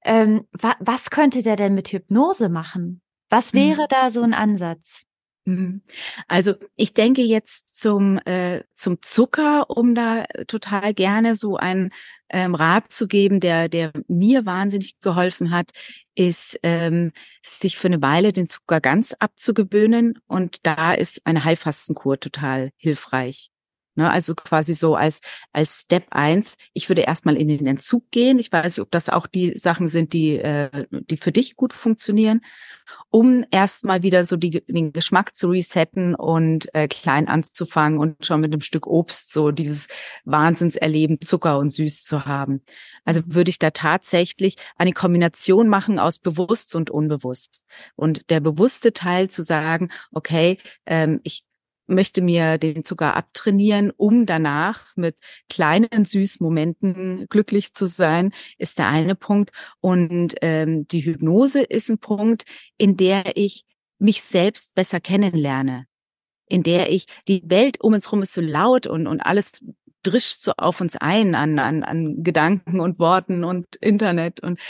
ähm, 0.04 0.46
wa 0.52 0.76
was 0.80 1.10
könnte 1.10 1.42
der 1.42 1.56
denn 1.56 1.74
mit 1.74 1.88
Hypnose 1.88 2.48
machen? 2.48 3.02
Was 3.28 3.54
wäre 3.54 3.82
mhm. 3.82 3.88
da 3.90 4.10
so 4.10 4.22
ein 4.22 4.34
Ansatz? 4.34 5.04
Mhm. 5.48 5.80
Also 6.26 6.54
ich 6.76 6.92
denke 6.92 7.22
jetzt 7.22 7.74
zum 7.80 8.18
äh, 8.26 8.64
zum 8.74 9.00
Zucker, 9.00 9.70
um 9.70 9.94
da 9.94 10.24
total 10.46 10.92
gerne 10.92 11.36
so 11.36 11.56
einen 11.56 11.90
ähm, 12.28 12.54
Rat 12.54 12.92
zu 12.92 13.08
geben, 13.08 13.40
der 13.40 13.70
der 13.70 13.92
mir 14.08 14.44
wahnsinnig 14.44 15.00
geholfen 15.00 15.50
hat, 15.50 15.70
ist 16.14 16.60
ähm, 16.62 17.12
sich 17.42 17.78
für 17.78 17.88
eine 17.88 18.02
Weile 18.02 18.32
den 18.34 18.48
Zucker 18.48 18.80
ganz 18.82 19.14
abzugewöhnen 19.18 20.18
und 20.26 20.66
da 20.66 20.92
ist 20.92 21.22
eine 21.24 21.44
Heilfastenkur 21.44 22.20
total 22.20 22.70
hilfreich. 22.76 23.50
Ne, 23.98 24.08
also 24.08 24.36
quasi 24.36 24.74
so 24.74 24.94
als, 24.94 25.20
als 25.52 25.80
Step 25.80 26.06
eins. 26.10 26.56
Ich 26.72 26.88
würde 26.88 27.00
erstmal 27.00 27.36
in 27.36 27.48
den 27.48 27.66
Entzug 27.66 28.08
gehen. 28.12 28.38
Ich 28.38 28.52
weiß 28.52 28.76
nicht, 28.76 28.80
ob 28.80 28.92
das 28.92 29.08
auch 29.08 29.26
die 29.26 29.58
Sachen 29.58 29.88
sind, 29.88 30.12
die, 30.12 30.36
äh, 30.36 30.86
die 30.92 31.16
für 31.16 31.32
dich 31.32 31.56
gut 31.56 31.72
funktionieren, 31.72 32.42
um 33.10 33.44
erstmal 33.50 34.04
wieder 34.04 34.24
so 34.24 34.36
die, 34.36 34.64
den 34.68 34.92
Geschmack 34.92 35.34
zu 35.34 35.48
resetten 35.48 36.14
und 36.14 36.72
äh, 36.76 36.86
klein 36.86 37.26
anzufangen 37.26 37.98
und 37.98 38.24
schon 38.24 38.40
mit 38.40 38.52
einem 38.52 38.60
Stück 38.60 38.86
Obst 38.86 39.32
so 39.32 39.50
dieses 39.50 39.88
Wahnsinnserleben 40.24 41.20
Zucker 41.20 41.58
und 41.58 41.70
Süß 41.70 42.04
zu 42.04 42.24
haben. 42.24 42.62
Also 43.04 43.22
würde 43.26 43.50
ich 43.50 43.58
da 43.58 43.72
tatsächlich 43.72 44.58
eine 44.76 44.92
Kombination 44.92 45.66
machen 45.66 45.98
aus 45.98 46.20
bewusst 46.20 46.76
und 46.76 46.88
unbewusst. 46.88 47.64
Und 47.96 48.30
der 48.30 48.38
bewusste 48.38 48.92
Teil 48.92 49.28
zu 49.28 49.42
sagen, 49.42 49.90
okay, 50.12 50.58
ähm, 50.86 51.18
ich 51.24 51.47
möchte 51.88 52.22
mir 52.22 52.58
den 52.58 52.84
Zucker 52.84 53.16
abtrainieren, 53.16 53.90
um 53.90 54.26
danach 54.26 54.94
mit 54.96 55.16
kleinen 55.48 56.04
Süßmomenten 56.04 57.26
glücklich 57.28 57.74
zu 57.74 57.86
sein, 57.86 58.32
ist 58.58 58.78
der 58.78 58.88
eine 58.88 59.14
Punkt. 59.14 59.50
Und 59.80 60.34
ähm, 60.42 60.86
die 60.88 61.04
Hypnose 61.04 61.62
ist 61.62 61.90
ein 61.90 61.98
Punkt, 61.98 62.44
in 62.76 62.96
der 62.96 63.36
ich 63.36 63.64
mich 63.98 64.22
selbst 64.22 64.74
besser 64.74 65.00
kennenlerne, 65.00 65.86
in 66.48 66.62
der 66.62 66.92
ich 66.92 67.06
die 67.26 67.42
Welt 67.46 67.80
um 67.80 67.94
uns 67.94 68.06
herum 68.06 68.22
ist 68.22 68.34
so 68.34 68.40
laut 68.40 68.86
und 68.86 69.06
und 69.06 69.20
alles 69.20 69.64
drischt 70.02 70.40
so 70.40 70.52
auf 70.56 70.80
uns 70.80 70.96
ein 70.96 71.34
an, 71.34 71.58
an, 71.58 71.82
an 71.82 72.22
Gedanken 72.22 72.80
und 72.80 72.98
Worten 72.98 73.44
und 73.44 73.66
Internet 73.76 74.40
und 74.40 74.60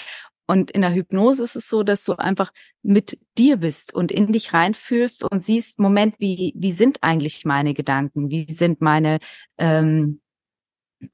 und 0.48 0.70
in 0.70 0.80
der 0.80 0.94
Hypnose 0.94 1.44
ist 1.44 1.56
es 1.56 1.68
so, 1.68 1.82
dass 1.82 2.04
du 2.04 2.14
einfach 2.14 2.52
mit 2.82 3.18
dir 3.36 3.58
bist 3.58 3.94
und 3.94 4.10
in 4.10 4.32
dich 4.32 4.54
reinfühlst 4.54 5.22
und 5.24 5.44
siehst, 5.44 5.78
Moment, 5.78 6.14
wie, 6.18 6.54
wie 6.56 6.72
sind 6.72 7.02
eigentlich 7.02 7.44
meine 7.44 7.74
Gedanken? 7.74 8.30
Wie 8.30 8.50
sind 8.50 8.80
meine, 8.80 9.18
ähm, 9.58 10.20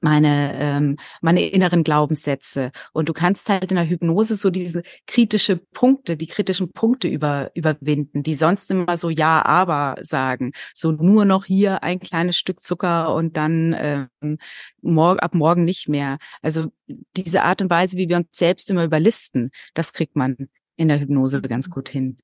meine 0.01 0.53
ähm, 0.59 0.97
meine 1.21 1.47
inneren 1.47 1.83
Glaubenssätze. 1.83 2.71
Und 2.93 3.09
du 3.09 3.13
kannst 3.13 3.49
halt 3.49 3.71
in 3.71 3.77
der 3.77 3.87
Hypnose 3.87 4.35
so 4.35 4.49
diese 4.49 4.83
kritische 5.07 5.57
Punkte 5.57 6.17
die 6.17 6.27
kritischen 6.27 6.71
Punkte 6.71 7.07
über 7.07 7.51
überwinden 7.55 8.23
die 8.23 8.35
sonst 8.35 8.71
immer 8.71 8.97
so 8.97 9.09
ja 9.09 9.45
aber 9.45 9.95
sagen. 10.01 10.53
So 10.73 10.91
nur 10.91 11.25
noch 11.25 11.45
hier 11.45 11.83
ein 11.83 11.99
kleines 11.99 12.37
Stück 12.37 12.61
Zucker 12.63 13.13
und 13.13 13.37
dann 13.37 13.75
ähm, 13.77 14.37
morgen 14.81 15.19
ab 15.19 15.35
morgen 15.35 15.63
nicht 15.63 15.87
mehr. 15.89 16.17
Also 16.41 16.71
diese 17.15 17.43
Art 17.43 17.61
und 17.61 17.69
Weise 17.69 17.97
wie 17.97 18.09
wir 18.09 18.17
uns 18.17 18.27
selbst 18.31 18.69
immer 18.71 18.83
überlisten 18.83 19.51
das 19.73 19.93
kriegt 19.93 20.15
man 20.15 20.49
in 20.75 20.87
der 20.87 20.99
Hypnose 20.99 21.41
ganz 21.41 21.69
gut 21.69 21.89
hin. 21.89 22.17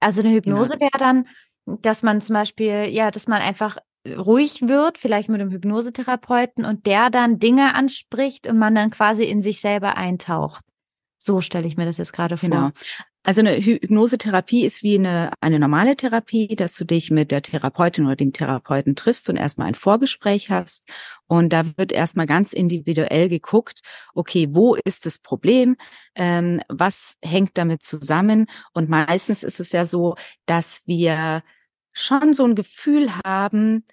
Also 0.00 0.20
eine 0.20 0.32
Hypnose 0.32 0.76
genau. 0.76 0.80
wäre 0.80 0.98
dann 0.98 1.26
dass 1.66 2.02
man 2.02 2.20
zum 2.20 2.34
Beispiel, 2.34 2.86
ja, 2.88 3.10
dass 3.10 3.26
man 3.26 3.42
einfach 3.42 3.76
ruhig 4.14 4.62
wird, 4.62 4.98
vielleicht 4.98 5.28
mit 5.28 5.40
einem 5.40 5.50
Hypnosetherapeuten 5.50 6.64
und 6.64 6.86
der 6.86 7.10
dann 7.10 7.38
Dinge 7.38 7.74
anspricht 7.74 8.46
und 8.46 8.58
man 8.58 8.74
dann 8.74 8.90
quasi 8.90 9.24
in 9.24 9.42
sich 9.42 9.60
selber 9.60 9.96
eintaucht. 9.96 10.64
So 11.18 11.40
stelle 11.40 11.66
ich 11.66 11.76
mir 11.76 11.86
das 11.86 11.96
jetzt 11.96 12.12
gerade 12.12 12.36
vor. 12.36 12.48
Genau. 12.48 12.70
Also 13.26 13.40
eine 13.40 13.56
Hypnosetherapie 13.56 14.64
ist 14.64 14.84
wie 14.84 14.94
eine, 14.94 15.32
eine 15.40 15.58
normale 15.58 15.96
Therapie, 15.96 16.54
dass 16.54 16.76
du 16.76 16.84
dich 16.84 17.10
mit 17.10 17.32
der 17.32 17.42
Therapeutin 17.42 18.06
oder 18.06 18.14
dem 18.14 18.32
Therapeuten 18.32 18.94
triffst 18.94 19.28
und 19.28 19.34
erstmal 19.34 19.66
ein 19.66 19.74
Vorgespräch 19.74 20.48
hast. 20.48 20.88
Und 21.26 21.52
da 21.52 21.64
wird 21.76 21.90
erstmal 21.90 22.26
ganz 22.26 22.52
individuell 22.52 23.28
geguckt, 23.28 23.80
okay, 24.14 24.46
wo 24.52 24.76
ist 24.76 25.06
das 25.06 25.18
Problem? 25.18 25.76
Ähm, 26.14 26.60
was 26.68 27.16
hängt 27.20 27.58
damit 27.58 27.82
zusammen? 27.82 28.46
Und 28.74 28.88
meistens 28.88 29.42
ist 29.42 29.58
es 29.58 29.72
ja 29.72 29.86
so, 29.86 30.14
dass 30.46 30.82
wir 30.86 31.42
schon 31.92 32.32
so 32.32 32.44
ein 32.44 32.54
Gefühl 32.54 33.10
haben, 33.24 33.84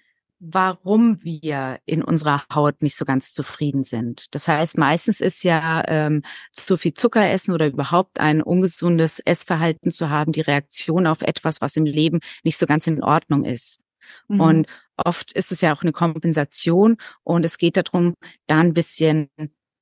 warum 0.52 1.22
wir 1.22 1.78
in 1.86 2.02
unserer 2.02 2.44
Haut 2.52 2.82
nicht 2.82 2.96
so 2.96 3.04
ganz 3.04 3.32
zufrieden 3.32 3.82
sind. 3.82 4.26
Das 4.34 4.46
heißt, 4.48 4.76
meistens 4.76 5.20
ist 5.20 5.42
ja 5.42 5.82
ähm, 5.88 6.22
zu 6.52 6.76
viel 6.76 6.92
Zucker 6.92 7.30
essen 7.30 7.52
oder 7.52 7.66
überhaupt 7.66 8.20
ein 8.20 8.42
ungesundes 8.42 9.20
Essverhalten 9.20 9.90
zu 9.90 10.10
haben, 10.10 10.32
die 10.32 10.42
Reaktion 10.42 11.06
auf 11.06 11.22
etwas, 11.22 11.60
was 11.60 11.76
im 11.76 11.86
Leben 11.86 12.20
nicht 12.42 12.58
so 12.58 12.66
ganz 12.66 12.86
in 12.86 13.02
Ordnung 13.02 13.44
ist. 13.44 13.80
Mhm. 14.28 14.40
Und 14.40 14.66
oft 14.96 15.32
ist 15.32 15.50
es 15.50 15.60
ja 15.62 15.74
auch 15.74 15.82
eine 15.82 15.92
Kompensation 15.92 16.98
und 17.22 17.44
es 17.44 17.56
geht 17.58 17.76
darum, 17.76 18.14
da 18.46 18.60
ein 18.60 18.74
bisschen 18.74 19.28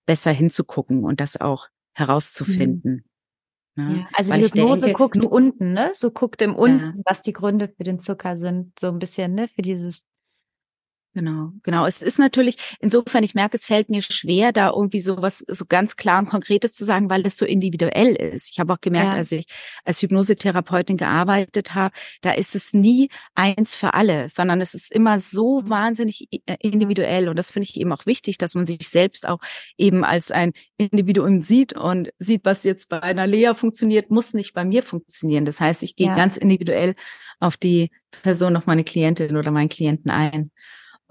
besser 0.06 0.30
hinzugucken 0.30 1.04
und 1.04 1.20
das 1.20 1.40
auch 1.40 1.68
herauszufinden. 1.94 3.04
Mhm. 3.76 3.84
Ne? 3.84 3.98
Ja, 4.00 4.08
also 4.12 4.30
Weil 4.32 4.40
die 4.40 4.46
Hypnose 4.46 4.80
denke, 4.80 4.96
guckt 4.98 5.24
unten, 5.24 5.72
ne? 5.72 5.92
So 5.94 6.10
guckt 6.10 6.42
im 6.42 6.54
unten, 6.54 6.98
ja. 6.98 7.02
was 7.06 7.22
die 7.22 7.32
Gründe 7.32 7.68
für 7.68 7.84
den 7.84 7.98
Zucker 7.98 8.36
sind, 8.36 8.78
so 8.78 8.88
ein 8.88 8.98
bisschen, 8.98 9.34
ne? 9.34 9.48
Für 9.48 9.62
dieses 9.62 10.04
Genau, 11.14 11.52
genau. 11.62 11.84
Es 11.84 12.00
ist 12.00 12.18
natürlich, 12.18 12.56
insofern, 12.80 13.22
ich 13.22 13.34
merke, 13.34 13.54
es 13.54 13.66
fällt 13.66 13.90
mir 13.90 14.00
schwer, 14.00 14.50
da 14.50 14.70
irgendwie 14.70 15.00
so 15.00 15.20
was 15.20 15.44
so 15.46 15.66
ganz 15.66 15.96
klar 15.96 16.18
und 16.18 16.30
Konkretes 16.30 16.74
zu 16.74 16.86
sagen, 16.86 17.10
weil 17.10 17.26
es 17.26 17.36
so 17.36 17.44
individuell 17.44 18.14
ist. 18.14 18.48
Ich 18.50 18.58
habe 18.58 18.72
auch 18.72 18.80
gemerkt, 18.80 19.08
ja. 19.08 19.14
als 19.16 19.30
ich 19.30 19.44
als 19.84 20.00
Hypnosetherapeutin 20.00 20.96
gearbeitet 20.96 21.74
habe, 21.74 21.94
da 22.22 22.32
ist 22.32 22.54
es 22.54 22.72
nie 22.72 23.10
eins 23.34 23.76
für 23.76 23.92
alle, 23.92 24.30
sondern 24.30 24.62
es 24.62 24.72
ist 24.72 24.90
immer 24.90 25.20
so 25.20 25.60
wahnsinnig 25.66 26.28
äh, 26.46 26.56
individuell. 26.60 27.28
Und 27.28 27.36
das 27.36 27.50
finde 27.50 27.68
ich 27.68 27.78
eben 27.78 27.92
auch 27.92 28.06
wichtig, 28.06 28.38
dass 28.38 28.54
man 28.54 28.66
sich 28.66 28.88
selbst 28.88 29.28
auch 29.28 29.40
eben 29.76 30.04
als 30.04 30.30
ein 30.30 30.52
Individuum 30.78 31.42
sieht 31.42 31.74
und 31.74 32.10
sieht, 32.20 32.46
was 32.46 32.64
jetzt 32.64 32.88
bei 32.88 33.02
einer 33.02 33.26
Lea 33.26 33.52
funktioniert, 33.54 34.10
muss 34.10 34.32
nicht 34.32 34.54
bei 34.54 34.64
mir 34.64 34.82
funktionieren. 34.82 35.44
Das 35.44 35.60
heißt, 35.60 35.82
ich 35.82 35.94
gehe 35.94 36.06
ja. 36.06 36.14
ganz 36.14 36.38
individuell 36.38 36.94
auf 37.38 37.58
die 37.58 37.90
Person, 38.22 38.56
auf 38.56 38.64
meine 38.64 38.84
Klientin 38.84 39.36
oder 39.36 39.50
meinen 39.50 39.68
Klienten 39.68 40.10
ein. 40.10 40.50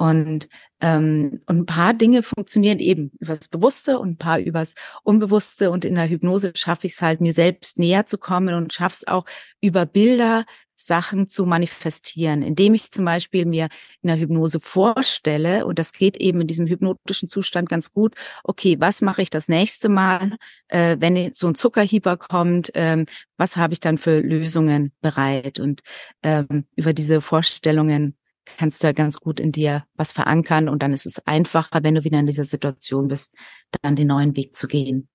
Und, 0.02 0.50
ähm, 0.80 1.42
und 1.46 1.60
ein 1.60 1.66
paar 1.68 1.94
Dinge 1.94 2.24
funktionieren 2.24 2.80
eben 2.80 3.12
übers 3.20 3.50
Bewusste 3.50 4.00
und 4.00 4.10
ein 4.10 4.18
paar 4.18 4.40
übers 4.40 4.74
Unbewusste. 5.04 5.70
Und 5.70 5.86
in 5.86 5.94
der 5.94 6.10
Hypnose 6.10 6.54
schaffe 6.56 6.88
ich 6.88 6.94
es 6.94 7.04
halt, 7.04 7.22
mir 7.22 7.34
selbst 7.34 7.78
näher 7.78 8.08
zu 8.08 8.18
kommen 8.18 8.56
und 8.56 8.74
schaffe 8.74 8.96
es 8.96 9.08
auch 9.08 9.26
über 9.62 9.86
Bilder 9.86 10.46
Sachen 10.76 11.28
zu 11.28 11.46
manifestieren, 11.46 12.42
indem 12.42 12.74
ich 12.74 12.90
zum 12.90 13.06
Beispiel 13.06 13.46
mir 13.46 13.68
in 14.02 14.08
der 14.08 14.18
Hypnose 14.18 14.60
vorstelle, 14.60 15.68
und 15.68 15.78
das 15.78 15.94
geht 15.94 16.18
eben 16.18 16.42
in 16.42 16.48
diesem 16.48 16.66
hypnotischen 16.66 17.30
Zustand 17.30 17.70
ganz 17.70 17.94
gut, 17.94 18.16
okay, 18.44 18.78
was 18.80 19.04
mache 19.04 19.22
ich 19.22 19.30
das 19.30 19.50
nächste 19.50 19.88
Mal, 19.88 20.36
äh, 20.70 20.98
wenn 21.00 21.32
so 21.36 21.48
ein 21.48 21.54
Zuckerhieber 21.54 22.18
kommt, 22.18 22.72
ähm, 22.74 23.06
was 23.38 23.56
habe 23.56 23.74
ich 23.74 23.80
dann 23.80 24.00
für 24.00 24.20
Lösungen 24.20 24.94
bereit? 25.02 25.60
Und 25.60 25.82
ähm, 26.24 26.66
über 26.76 26.94
diese 26.94 27.22
Vorstellungen 27.22 28.16
kannst 28.58 28.82
du 28.82 28.88
ja 28.88 28.94
ganz 28.94 29.20
gut 29.20 29.40
in 29.40 29.52
dir 29.52 29.86
was 29.96 30.14
verankern 30.14 30.70
und 30.70 30.82
dann 30.82 30.94
ist 30.94 31.06
es 31.06 31.26
einfacher, 31.28 31.84
wenn 31.84 31.96
du 31.96 32.04
wieder 32.04 32.20
in 32.20 32.26
dieser 32.26 32.46
Situation 32.46 33.08
bist, 33.08 33.36
dann 33.82 33.96
den 33.96 34.08
neuen 34.08 34.36
Weg 34.36 34.56
zu 34.56 34.68
gehen. 34.68 35.08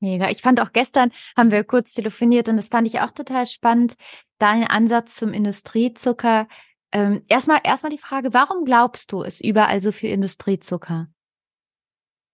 Mega. 0.00 0.30
Ich 0.30 0.42
fand 0.42 0.60
auch 0.60 0.72
gestern 0.72 1.12
haben 1.36 1.52
wir 1.52 1.62
kurz 1.62 1.94
telefoniert 1.94 2.48
und 2.48 2.56
das 2.56 2.68
fand 2.68 2.88
ich 2.88 3.00
auch 3.00 3.12
total 3.12 3.46
spannend. 3.46 3.94
Dein 4.38 4.64
Ansatz 4.64 5.14
zum 5.14 5.32
Industriezucker. 5.32 6.48
Ähm, 6.90 7.22
erstmal, 7.28 7.60
erstmal 7.62 7.90
die 7.90 7.98
Frage, 7.98 8.34
warum 8.34 8.64
glaubst 8.64 9.12
du, 9.12 9.22
es 9.22 9.40
überall 9.40 9.80
so 9.80 9.92
viel 9.92 10.10
Industriezucker? 10.10 11.08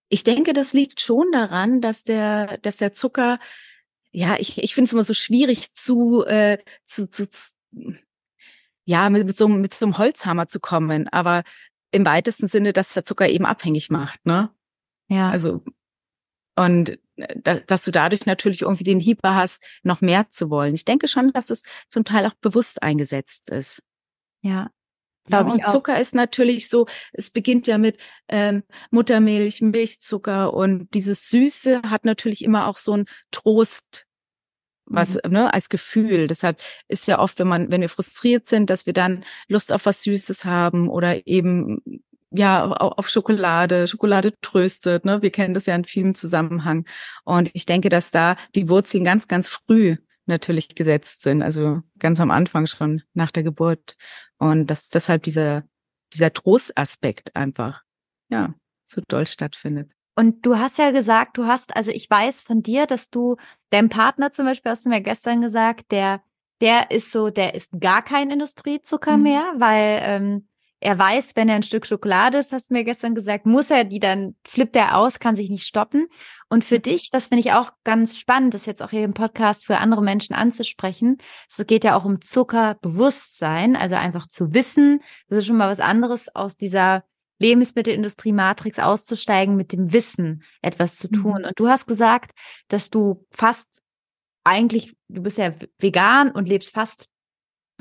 Ich 0.09 0.25
denke, 0.25 0.55
das 0.55 0.73
liegt 0.73 1.03
schon 1.03 1.31
daran, 1.31 1.83
dass 1.83 2.05
der, 2.05 2.57
dass 2.59 2.79
der 2.79 2.95
Zucker, 2.95 3.39
ja, 4.11 4.37
ich, 4.39 4.63
ich 4.63 4.75
finde 4.75 4.89
es 4.89 4.95
immer 4.95 5.05
so 5.05 5.13
schwierig 5.13 5.75
zu, 5.75 6.25
äh, 6.25 6.57
zu, 6.87 7.11
zu, 7.11 7.29
zu 7.29 7.51
ja, 8.89 9.11
mit, 9.11 9.27
mit, 9.27 9.37
so, 9.37 9.49
mit 9.49 9.75
so 9.75 9.85
einem 9.85 9.99
Holzhammer 9.99 10.49
zu 10.49 10.61
kommen, 10.61 11.09
aber 11.09 11.43
im 11.91 12.07
weitesten 12.07 12.47
Sinne, 12.47 12.73
dass 12.73 12.95
der 12.95 13.05
Zucker 13.05 13.29
eben 13.29 13.45
abhängig 13.45 13.91
macht, 13.91 14.25
ne? 14.25 14.51
Ja. 15.09 15.29
Also, 15.29 15.63
und 16.57 16.99
dass 17.45 17.85
du 17.85 17.91
dadurch 17.91 18.25
natürlich 18.25 18.63
irgendwie 18.63 18.85
den 18.85 18.99
Hieber 18.99 19.35
hast, 19.35 19.63
noch 19.83 20.01
mehr 20.01 20.31
zu 20.31 20.49
wollen. 20.49 20.75
Ich 20.75 20.87
denke 20.87 21.07
schon, 21.07 21.33
dass 21.33 21.51
es 21.51 21.65
zum 21.91 22.05
Teil 22.05 22.25
auch 22.25 22.35
bewusst 22.41 22.83
eingesetzt 22.83 23.51
ist. 23.51 23.83
Ja, 24.41 24.71
Glaube 25.25 25.51
ja, 25.51 25.57
und 25.57 25.67
Zucker 25.67 26.01
ist 26.01 26.15
natürlich 26.15 26.71
so, 26.71 26.87
es 27.13 27.29
beginnt 27.29 27.67
ja 27.67 27.77
mit 27.77 28.01
ähm, 28.29 28.63
Muttermilch, 28.91 29.61
Milchzucker 29.61 30.55
und 30.55 30.95
dieses 30.95 31.29
Süße 31.29 31.83
hat 31.83 32.07
natürlich 32.07 32.43
immer 32.43 32.67
auch 32.67 32.79
so 32.79 32.97
ein 32.97 33.05
Trost, 33.31 34.07
was, 34.89 35.19
mhm. 35.25 35.33
ne, 35.33 35.55
als 35.55 35.69
Gefühl. 35.69 36.27
Deshalb 36.27 36.63
ist 36.89 37.07
ja 37.09 37.19
oft, 37.19 37.39
wenn 37.39 37.49
man, 37.49 37.71
wenn 37.71 37.81
wir 37.81 37.89
frustriert 37.89 38.49
sind, 38.49 38.71
dass 38.71 38.87
wir 38.87 38.93
dann 38.93 39.25
Lust 39.49 39.73
auf 39.73 39.87
was 39.87 40.03
Süßes 40.03 40.45
haben 40.45 40.89
oder 40.89 41.27
eben 41.27 41.83
ja 42.31 42.67
auf 42.67 43.09
Schokolade, 43.09 43.89
Schokolade 43.89 44.35
tröstet, 44.43 45.05
ne? 45.05 45.23
Wir 45.23 45.31
kennen 45.31 45.55
das 45.55 45.67
ja 45.67 45.75
in 45.75 45.85
vielen 45.85 46.15
Zusammenhang. 46.15 46.87
Und 47.25 47.51
ich 47.55 47.67
denke, 47.67 47.89
dass 47.89 48.11
da 48.11 48.37
die 48.55 48.69
Wurzeln 48.69 49.05
ganz, 49.05 49.29
ganz 49.29 49.49
früh 49.49 49.97
natürlich 50.27 50.75
gesetzt 50.75 51.23
sind, 51.23 51.43
also 51.43 51.81
ganz 51.99 52.21
am 52.21 52.31
Anfang 52.31 52.67
schon 52.67 53.03
nach 53.15 53.31
der 53.31 53.43
Geburt. 53.43 53.97
Und 54.37 54.67
dass 54.67 54.89
deshalb 54.89 55.23
dieser, 55.23 55.65
dieser 56.13 56.33
Trostaspekt 56.33 57.35
einfach, 57.35 57.83
ja, 58.29 58.55
so 58.85 59.01
doll 59.09 59.27
stattfindet. 59.27 59.91
Und 60.19 60.45
du 60.45 60.59
hast 60.59 60.79
ja 60.79 60.91
gesagt, 60.91 61.39
du 61.39 61.47
hast, 61.47 61.77
also 61.77 61.93
ich 61.93 62.11
weiß 62.11 62.43
von 62.43 62.61
dir, 62.61 62.87
dass 62.87 63.09
du 63.09 63.37
deinem 63.71 63.89
Partner 63.89 64.33
zum 64.33 64.47
Beispiel, 64.47 64.73
hast 64.73 64.85
du 64.85 64.89
mir 64.89 65.01
gestern 65.01 65.41
gesagt, 65.41 65.93
der, 65.93 66.23
der 66.61 66.91
ist 66.91 67.13
so, 67.13 67.31
der 67.31 67.55
isst 67.55 67.71
gar 67.79 68.03
kein 68.03 68.31
Industriezucker 68.31 69.17
mhm. 69.17 69.23
mehr, 69.23 69.53
weil 69.59 70.01
ähm, 70.03 70.49
er 70.81 70.99
weiß, 70.99 71.37
wenn 71.37 71.49
er 71.49 71.55
ein 71.55 71.63
Stück 71.63 71.87
Schokolade 71.87 72.39
ist, 72.39 72.51
hast 72.51 72.71
du 72.71 72.75
mir 72.75 72.83
gestern 72.83 73.15
gesagt, 73.15 73.47
muss 73.47 73.71
er 73.71 73.85
die 73.85 74.01
dann, 74.01 74.35
flippt 74.45 74.75
er 74.75 74.97
aus, 74.97 75.21
kann 75.21 75.37
sich 75.37 75.51
nicht 75.51 75.69
stoppen. 75.69 76.09
Und 76.49 76.65
für 76.65 76.81
dich, 76.81 77.11
das 77.11 77.29
finde 77.29 77.47
ich 77.47 77.53
auch 77.53 77.71
ganz 77.85 78.19
spannend, 78.19 78.55
das 78.55 78.67
jetzt 78.67 78.83
auch 78.83 78.91
hier 78.91 79.05
im 79.05 79.15
Podcast 79.15 79.67
für 79.67 79.79
andere 79.79 80.03
Menschen 80.03 80.35
anzusprechen. 80.35 81.19
Es 81.49 81.65
geht 81.65 81.85
ja 81.85 81.97
auch 81.97 82.05
um 82.05 82.21
Zuckerbewusstsein, 82.21 83.77
also 83.77 83.95
einfach 83.95 84.27
zu 84.27 84.53
wissen, 84.53 85.01
das 85.29 85.39
ist 85.39 85.47
schon 85.47 85.59
mal 85.59 85.71
was 85.71 85.79
anderes 85.79 86.35
aus 86.35 86.57
dieser 86.57 87.05
Lebensmittelindustrie-Matrix 87.39 88.79
auszusteigen, 88.79 89.57
mit 89.57 89.73
dem 89.73 89.93
Wissen 89.93 90.43
etwas 90.63 90.97
zu 90.97 91.09
tun. 91.09 91.41
Mhm. 91.41 91.49
Und 91.49 91.53
du 91.59 91.69
hast 91.69 91.87
gesagt, 91.87 92.33
dass 92.69 92.91
du 92.91 93.27
fast 93.31 93.69
eigentlich, 94.45 94.97
du 95.09 95.23
bist 95.23 95.39
ja 95.39 95.53
vegan 95.79 96.31
und 96.31 96.49
lebst 96.49 96.73
fast 96.73 97.09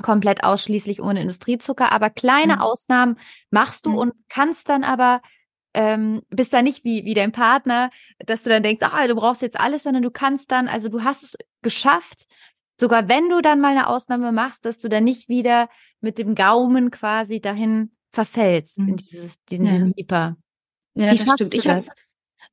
komplett 0.02 0.44
ausschließlich 0.44 1.02
ohne 1.02 1.20
Industriezucker, 1.20 1.90
aber 1.90 2.10
kleine 2.10 2.56
mhm. 2.56 2.62
Ausnahmen 2.62 3.18
machst 3.50 3.86
du 3.86 3.90
mhm. 3.90 3.96
und 3.96 4.14
kannst 4.28 4.68
dann 4.68 4.84
aber 4.84 5.20
ähm, 5.74 6.22
bist 6.30 6.52
da 6.52 6.62
nicht 6.62 6.84
wie 6.84 7.04
wie 7.04 7.14
dein 7.14 7.32
Partner, 7.32 7.90
dass 8.18 8.42
du 8.42 8.50
dann 8.50 8.62
denkst, 8.62 8.84
ah, 8.84 9.06
du 9.06 9.14
brauchst 9.14 9.42
jetzt 9.42 9.58
alles, 9.58 9.82
sondern 9.82 10.02
du 10.02 10.10
kannst 10.10 10.50
dann, 10.50 10.68
also 10.68 10.88
du 10.88 11.04
hast 11.04 11.22
es 11.22 11.36
geschafft, 11.62 12.26
sogar 12.80 13.08
wenn 13.08 13.28
du 13.28 13.40
dann 13.40 13.60
mal 13.60 13.72
eine 13.72 13.88
Ausnahme 13.88 14.32
machst, 14.32 14.64
dass 14.64 14.78
du 14.78 14.88
dann 14.88 15.04
nicht 15.04 15.28
wieder 15.28 15.68
mit 16.00 16.18
dem 16.18 16.34
Gaumen 16.34 16.90
quasi 16.90 17.40
dahin 17.40 17.92
verfällst 18.10 18.78
mhm. 18.78 18.88
in 18.88 18.96
dieses 18.96 19.44
diesen 19.44 19.66
ja. 19.66 19.72
Hyper. 19.96 20.36
Ja, 20.94 21.12
wie 21.12 21.16
das 21.16 21.22
stimmt. 21.22 21.54
Ich 21.54 21.68
habe 21.68 21.86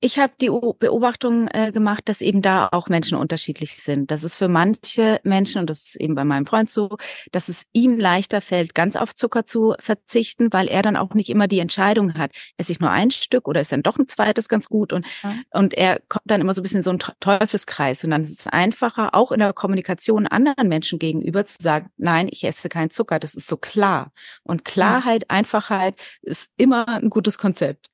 ich 0.06 0.20
habe 0.20 0.34
die 0.40 0.50
Beobachtung 0.50 1.48
äh, 1.48 1.72
gemacht, 1.72 2.04
dass 2.06 2.22
eben 2.22 2.44
da 2.44 2.70
auch 2.72 2.90
Menschen 2.90 3.18
unterschiedlich 3.18 3.78
sind. 3.78 4.12
Das 4.12 4.24
ist 4.24 4.36
für 4.36 4.48
manche 4.48 5.20
Menschen, 5.24 5.62
und 5.62 5.68
das 5.68 5.86
ist 5.86 5.96
eben 5.96 6.14
bei 6.14 6.24
meinem 6.24 6.46
Freund 6.46 6.70
so, 6.70 6.98
dass 7.32 7.50
es 7.50 7.64
ihm 7.74 7.98
leichter 7.98 8.40
fällt, 8.40 8.76
ganz 8.76 8.96
auf 8.96 9.16
Zucker 9.16 9.48
zu 9.48 9.74
verzichten, 9.80 10.54
weil 10.54 10.68
er 10.68 10.84
dann 10.84 10.96
auch 10.96 11.16
nicht 11.16 11.32
immer 11.32 11.48
die 11.48 11.58
Entscheidung 11.58 12.14
hat, 12.14 12.34
esse 12.58 12.72
ich 12.72 12.80
nur 12.80 12.92
ein 12.92 13.10
Stück 13.10 13.48
oder 13.48 13.62
ist 13.62 13.72
dann 13.72 13.82
doch 13.82 13.98
ein 13.98 14.08
zweites 14.08 14.48
ganz 14.48 14.70
gut 14.70 14.94
und, 14.94 15.08
ja. 15.24 15.34
und 15.50 15.74
er 15.74 16.00
kommt 16.08 16.26
dann 16.26 16.40
immer 16.40 16.54
so 16.54 16.62
ein 16.62 16.64
bisschen 16.64 16.82
in 16.82 16.84
so 16.84 16.92
ein 16.92 17.00
Teufelskreis 17.20 18.04
und 18.04 18.12
dann 18.12 18.22
ist 18.22 18.40
es 18.42 18.46
einfacher, 18.46 19.16
auch 19.16 19.32
in 19.32 19.40
der 19.40 19.54
Kommunikation 19.54 20.28
anderen 20.28 20.68
Menschen 20.68 21.00
gegenüber 21.00 21.48
zu 21.48 21.56
sagen, 21.60 21.90
nein, 21.98 22.28
ich 22.30 22.44
esse 22.44 22.70
keinen 22.70 22.92
Zucker, 22.92 23.18
das 23.18 23.34
ist 23.34 23.48
so 23.48 23.58
klar. 23.58 24.12
Und 24.44 24.66
Klarheit, 24.66 25.24
ja. 25.24 25.36
Einfachheit 25.36 25.96
ist 26.22 26.52
immer 26.58 26.88
ein 26.88 27.10
gutes 27.10 27.40
Konzept. 27.40 27.90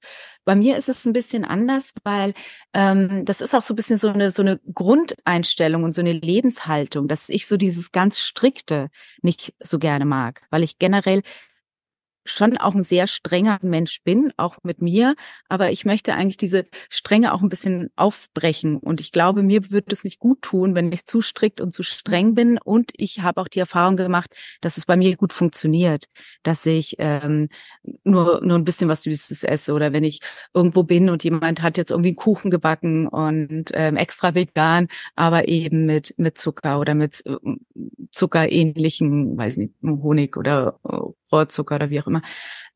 Bei 0.45 0.55
mir 0.55 0.77
ist 0.77 0.89
es 0.89 1.05
ein 1.05 1.13
bisschen 1.13 1.45
anders, 1.45 1.93
weil 2.03 2.33
ähm, 2.73 3.25
das 3.25 3.41
ist 3.41 3.53
auch 3.53 3.61
so 3.61 3.73
ein 3.73 3.75
bisschen 3.75 3.97
so 3.97 4.09
eine 4.09 4.31
so 4.31 4.41
eine 4.41 4.59
Grundeinstellung 4.73 5.83
und 5.83 5.93
so 5.93 6.01
eine 6.01 6.13
Lebenshaltung, 6.13 7.07
dass 7.07 7.29
ich 7.29 7.47
so 7.47 7.57
dieses 7.57 7.91
ganz 7.91 8.19
strikte 8.19 8.89
nicht 9.21 9.53
so 9.59 9.77
gerne 9.79 10.05
mag, 10.05 10.41
weil 10.49 10.63
ich 10.63 10.79
generell 10.79 11.21
schon 12.25 12.57
auch 12.57 12.75
ein 12.75 12.83
sehr 12.83 13.07
strenger 13.07 13.59
Mensch 13.61 14.03
bin, 14.03 14.31
auch 14.37 14.57
mit 14.63 14.81
mir, 14.81 15.15
aber 15.49 15.71
ich 15.71 15.85
möchte 15.85 16.13
eigentlich 16.13 16.37
diese 16.37 16.65
Strenge 16.89 17.33
auch 17.33 17.41
ein 17.41 17.49
bisschen 17.49 17.89
aufbrechen. 17.95 18.77
Und 18.77 19.01
ich 19.01 19.11
glaube, 19.11 19.43
mir 19.43 19.71
würde 19.71 19.91
es 19.91 20.03
nicht 20.03 20.19
gut 20.19 20.41
tun, 20.41 20.75
wenn 20.75 20.91
ich 20.91 21.05
zu 21.05 21.21
strikt 21.21 21.61
und 21.61 21.73
zu 21.73 21.83
streng 21.83 22.35
bin. 22.35 22.57
Und 22.63 22.91
ich 22.97 23.21
habe 23.21 23.41
auch 23.41 23.47
die 23.47 23.59
Erfahrung 23.59 23.97
gemacht, 23.97 24.35
dass 24.61 24.77
es 24.77 24.85
bei 24.85 24.97
mir 24.97 25.15
gut 25.17 25.33
funktioniert, 25.33 26.05
dass 26.43 26.65
ich 26.65 26.95
ähm, 26.99 27.49
nur 28.03 28.41
nur 28.43 28.57
ein 28.57 28.65
bisschen 28.65 28.89
was 28.89 29.03
Süßes 29.03 29.43
esse. 29.43 29.73
Oder 29.73 29.93
wenn 29.93 30.03
ich 30.03 30.19
irgendwo 30.53 30.83
bin 30.83 31.09
und 31.09 31.23
jemand 31.23 31.61
hat 31.61 31.77
jetzt 31.77 31.91
irgendwie 31.91 32.09
einen 32.09 32.15
Kuchen 32.17 32.51
gebacken 32.51 33.07
und 33.07 33.71
ähm, 33.73 33.97
extra 33.97 34.35
vegan, 34.35 34.87
aber 35.15 35.47
eben 35.47 35.85
mit 35.85 36.13
mit 36.17 36.37
Zucker 36.37 36.79
oder 36.79 36.95
mit 36.95 37.25
äh, 37.25 37.37
Zuckerähnlichen, 38.11 39.37
weiß 39.37 39.57
nicht, 39.57 39.73
Honig 39.83 40.37
oder 40.37 40.79
äh, 40.87 41.20
Rohrzucker 41.31 41.75
oder 41.75 41.89
wie 41.89 42.01
auch 42.01 42.07
immer, 42.07 42.21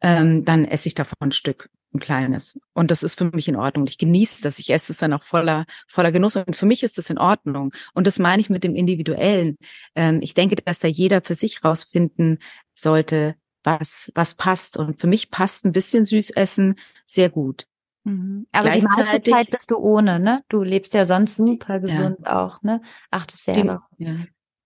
ähm, 0.02 0.46
dann 0.46 0.66
esse 0.66 0.88
ich 0.88 0.96
davon 0.96 1.16
ein 1.20 1.32
Stück, 1.32 1.70
ein 1.94 2.00
kleines. 2.00 2.60
Und 2.74 2.92
das 2.92 3.04
ist 3.04 3.18
für 3.18 3.26
mich 3.26 3.48
in 3.48 3.56
Ordnung. 3.56 3.86
Ich 3.88 3.98
genieße 3.98 4.42
das. 4.42 4.60
Ich 4.60 4.72
esse 4.72 4.92
es 4.92 5.00
dann 5.00 5.14
auch 5.14 5.24
voller, 5.24 5.66
voller 5.88 6.12
Genuss. 6.12 6.36
Und 6.36 6.56
für 6.56 6.66
mich 6.66 6.84
ist 6.84 6.98
das 6.98 7.10
in 7.10 7.18
Ordnung. 7.18 7.74
Und 7.94 8.08
das 8.08 8.20
meine 8.20 8.42
ich 8.42 8.50
mit 8.50 8.64
dem 8.64 8.76
Individuellen. 8.76 9.58
Ähm, 9.96 10.20
ich 10.22 10.34
denke, 10.34 10.56
dass 10.58 10.80
da 10.80 10.88
jeder 10.88 11.22
für 11.22 11.36
sich 11.36 11.64
rausfinden 11.64 12.40
sollte, 12.74 13.36
was, 13.64 14.12
was 14.16 14.36
passt. 14.36 14.78
Und 14.78 15.00
für 15.00 15.08
mich 15.08 15.32
passt 15.32 15.66
ein 15.66 15.72
bisschen 15.72 16.06
Süßessen 16.06 16.76
sehr 17.06 17.30
gut. 17.30 17.66
Mhm. 18.04 18.46
Aber 18.52 18.70
die 18.70 18.82
meiste 18.82 19.32
Zeit 19.32 19.50
bist 19.50 19.72
du 19.72 19.78
ohne, 19.78 20.20
ne? 20.20 20.44
Du 20.50 20.62
lebst 20.62 20.94
ja 20.94 21.06
sonst 21.08 21.38
super 21.38 21.80
gesund 21.80 22.20
ja. 22.24 22.46
auch, 22.46 22.62
ne? 22.62 22.82
Achtest 23.10 23.48
ja, 23.48 23.54
die, 23.54 24.04
ja 24.04 24.18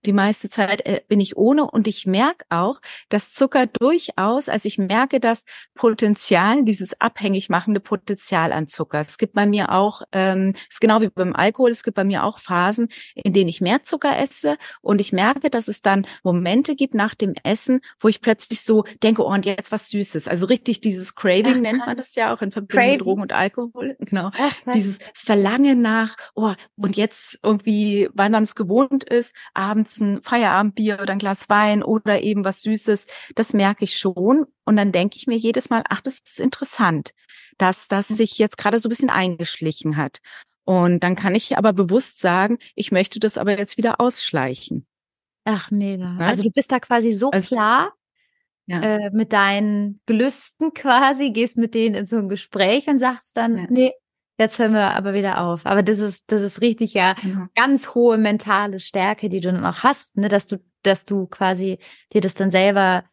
die 0.06 0.14
meiste 0.14 0.50
Zeit 0.50 0.86
äh, 0.86 1.02
bin 1.08 1.20
ich 1.20 1.38
ohne 1.38 1.70
und 1.70 1.88
ich 1.88 2.06
merke 2.06 2.46
auch, 2.50 2.80
dass 3.10 3.34
Zucker 3.34 3.68
durchaus, 3.68 4.50
also 4.50 4.68
ich 4.68 4.78
merke 4.78 5.20
das 5.20 5.46
Potenzial, 5.76 6.64
dieses 6.64 7.00
abhängig 7.02 7.50
machende 7.50 7.80
Potenzial 7.80 8.52
an 8.52 8.68
Zucker. 8.68 9.02
Es 9.02 9.18
gibt 9.18 9.34
bei 9.34 9.46
mir 9.46 9.72
auch, 9.72 10.04
ähm, 10.12 10.54
ist 10.70 10.82
genau 10.82 11.02
wie 11.02 11.10
beim 11.10 11.36
Alkohol, 11.36 11.72
es 11.72 11.84
gibt 11.84 11.96
bei 11.96 12.04
mir 12.04 12.24
auch 12.24 12.40
Phasen, 12.40 12.88
in 13.16 13.34
denen 13.34 13.50
ich 13.50 13.62
mehr 13.62 13.84
Zucker 13.84 14.18
esse 14.18 14.58
und 14.82 15.02
ich 15.02 15.12
merke, 15.12 15.50
dass 15.50 15.68
es 15.68 15.82
dann 15.82 16.08
Momente 16.24 16.76
gibt 16.76 16.94
nach 16.94 17.16
dem 17.16 17.34
Essen, 17.44 17.82
wo 18.00 18.08
ich 18.08 18.22
plötzlich 18.22 18.62
so 18.62 18.86
denke, 19.04 19.24
oh 19.24 19.34
und 19.34 19.46
jetzt 19.46 19.72
was 19.72 19.90
Süßes. 19.90 20.28
Also 20.28 20.48
richtig 20.48 20.82
dieses 20.82 21.16
Craving 21.16 21.58
Ach, 21.58 21.62
nennt 21.62 21.80
man 21.86 21.96
das 21.96 22.16
ja 22.16 22.34
auch 22.34 22.42
in 22.42 22.52
Verbindung 22.52 22.80
Craving. 22.80 22.92
mit 22.92 23.02
Drogen 23.02 23.22
und 23.22 23.34
Alkohol. 23.34 23.96
Genau. 24.10 24.32
Ach, 24.40 24.56
dieses 24.74 24.98
Verlangen 25.14 25.82
nach, 25.82 26.16
oh 26.34 26.54
und 26.78 26.98
jetzt 26.98 27.38
irgendwie, 27.44 28.10
weil 28.14 28.32
man 28.32 28.42
es 28.42 28.56
gewohnt 28.56 29.04
ist, 29.04 29.36
abends 29.54 29.89
ein 29.98 30.22
Feierabendbier 30.22 31.00
oder 31.02 31.14
ein 31.14 31.20
Glas 31.20 31.50
Wein 31.50 31.84
oder 31.84 32.22
eben 32.22 32.46
was 32.46 32.62
Süßes, 32.62 33.08
das 33.36 33.54
merke 33.54 33.86
ich 33.86 33.98
schon. 33.98 34.46
Und 34.66 34.78
dann 34.78 34.92
denke 34.92 35.18
ich 35.18 35.28
mir 35.28 35.38
jedes 35.38 35.70
Mal, 35.70 35.84
ach, 35.90 36.02
das 36.02 36.20
ist 36.20 36.40
interessant, 36.40 37.12
dass 37.58 37.88
das 37.88 38.10
mhm. 38.12 38.16
sich 38.16 38.38
jetzt 38.38 38.58
gerade 38.58 38.80
so 38.80 38.88
ein 38.88 38.92
bisschen 38.92 39.10
eingeschlichen 39.10 39.98
hat. 39.98 40.20
Und 40.66 41.04
dann 41.04 41.16
kann 41.16 41.34
ich 41.34 41.58
aber 41.58 41.74
bewusst 41.74 42.20
sagen, 42.20 42.60
ich 42.76 42.92
möchte 42.92 43.20
das 43.20 43.38
aber 43.38 43.58
jetzt 43.58 43.78
wieder 43.78 44.00
ausschleichen. 44.00 44.86
Ach, 45.46 45.72
mega. 45.72 46.16
Ja? 46.20 46.28
Also 46.28 46.44
du 46.44 46.52
bist 46.52 46.72
da 46.72 46.80
quasi 46.80 47.12
so 47.14 47.32
also, 47.32 47.56
klar 47.56 47.94
ja. 48.70 48.82
äh, 48.82 49.10
mit 49.12 49.34
deinen 49.34 50.00
Gelüsten 50.06 50.74
quasi, 50.74 51.32
gehst 51.32 51.58
mit 51.58 51.74
denen 51.74 51.96
in 51.96 52.06
so 52.06 52.18
ein 52.18 52.30
Gespräch 52.30 52.88
und 52.88 53.00
sagst 53.00 53.36
dann, 53.36 53.58
ja. 53.58 53.68
nee, 53.70 53.94
Jetzt 54.40 54.58
hören 54.58 54.72
wir 54.72 54.96
aber 54.96 55.14
wieder 55.14 55.42
auf. 55.42 55.66
Aber 55.66 55.84
das 55.84 56.00
ist, 56.00 56.32
das 56.32 56.42
ist 56.42 56.62
richtig 56.62 56.94
ja 56.94 57.14
genau. 57.22 57.48
ganz 57.56 57.94
hohe 57.94 58.18
mentale 58.18 58.80
Stärke, 58.80 59.28
die 59.28 59.42
du 59.42 59.52
dann 59.52 59.66
auch 59.66 59.84
hast, 59.84 60.16
ne, 60.16 60.30
dass 60.30 60.48
du, 60.48 60.64
dass 60.82 61.04
du 61.04 61.28
quasi 61.28 61.78
dir 62.14 62.22
das 62.22 62.36
dann 62.36 62.50
selber, 62.50 63.04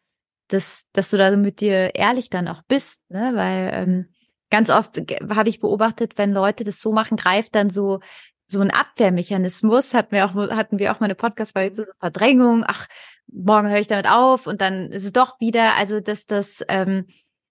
dass, 0.47 0.85
dass 0.93 1.09
du 1.09 1.17
da 1.17 1.35
mit 1.35 1.59
dir 1.59 1.93
ehrlich 1.95 2.29
dann 2.29 2.47
auch 2.47 2.61
bist, 2.69 3.03
ne, 3.11 3.31
weil 3.35 3.71
ähm, 3.73 4.05
ganz 4.49 4.69
oft 4.69 5.01
habe 5.29 5.49
ich 5.49 5.59
beobachtet, 5.59 6.17
wenn 6.17 6.31
Leute 6.31 6.63
das 6.63 6.79
so 6.81 6.93
machen, 6.93 7.17
greift 7.17 7.55
dann 7.55 7.69
so 7.69 7.99
so 8.49 8.61
ein 8.61 8.71
Abwehrmechanismus. 8.71 9.93
Hatten 9.93 10.13
wir 10.13 10.25
auch, 10.25 10.33
hatten 10.33 10.79
wir 10.79 10.93
auch 10.93 11.01
mal 11.01 11.07
eine 11.07 11.15
Podcast-Folge 11.15 11.73
zur 11.73 11.87
Verdrängung. 11.99 12.63
Ach, 12.65 12.87
morgen 13.27 13.67
höre 13.67 13.81
ich 13.81 13.89
damit 13.89 14.09
auf 14.09 14.47
und 14.47 14.61
dann 14.61 14.89
ist 14.91 15.03
es 15.03 15.11
doch 15.11 15.37
wieder. 15.41 15.75
Also 15.75 15.99
dass 15.99 16.25
das 16.25 16.63
ähm, 16.69 17.07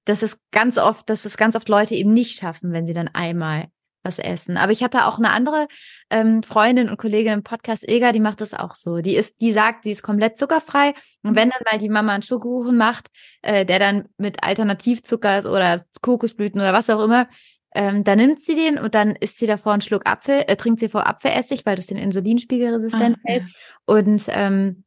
dass 0.07 0.23
es 0.23 0.39
ganz 0.51 0.79
oft, 0.79 1.11
dass 1.11 1.27
es 1.27 1.37
ganz 1.37 1.55
oft 1.55 1.69
Leute 1.69 1.95
eben 1.95 2.15
nicht 2.15 2.39
schaffen, 2.39 2.73
wenn 2.73 2.87
sie 2.87 2.95
dann 2.95 3.09
einmal 3.09 3.67
was 4.03 4.19
essen. 4.19 4.57
Aber 4.57 4.73
ich 4.73 4.83
hatte 4.83 5.05
auch 5.05 5.19
eine 5.19 5.31
andere 5.31 5.67
ähm, 6.11 6.43
Freundin 6.43 6.89
und 6.89 6.97
Kollegin 6.97 7.33
im 7.35 7.43
Podcast, 7.43 7.87
Ilga, 7.87 8.13
die 8.13 8.21
macht 8.21 8.41
das 8.41 8.55
auch 8.55 8.75
so. 8.75 8.99
Die 8.99 9.17
ist, 9.17 9.41
die 9.41 9.53
sagt, 9.53 9.85
sie 9.85 9.91
ist 9.91 10.03
komplett 10.03 10.39
zuckerfrei. 10.39 10.95
Und 11.23 11.35
wenn 11.35 11.51
dann 11.51 11.63
mal 11.71 11.79
die 11.79 11.89
Mama 11.89 12.15
einen 12.15 12.23
Schokokuchen 12.23 12.77
macht, 12.77 13.09
äh, 13.43 13.67
der 13.67 13.81
dann 13.81 14.09
mit 14.17 14.43
Alternativzucker 14.43 15.51
oder 15.51 15.85
Kokosblüten 16.01 16.61
oder 16.61 16.73
was 16.73 16.89
auch 16.89 17.03
immer 17.03 17.29
ähm, 17.77 18.05
dann 18.05 18.17
nimmt 18.17 18.43
sie 18.43 18.55
den 18.55 18.79
und 18.79 18.95
dann 18.95 19.15
isst 19.17 19.39
sie 19.39 19.47
davor 19.47 19.75
einen 19.75 19.83
Schluck 19.83 20.07
Apfel, 20.07 20.45
äh, 20.47 20.57
trinkt 20.57 20.81
sie 20.81 20.89
vor 20.89 21.07
Apfelessig, 21.07 21.67
weil 21.67 21.77
das 21.77 21.87
den 21.87 21.99
Insulinspiegel 21.99 22.73
resistent 22.73 23.19
ah, 23.19 23.29
hält 23.29 23.43
ja. 23.43 23.49
und 23.85 24.25
ähm, 24.29 24.85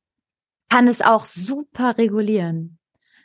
kann 0.70 0.88
es 0.88 1.04
auch 1.04 1.26
super 1.26 2.00
regulieren. 2.00 2.80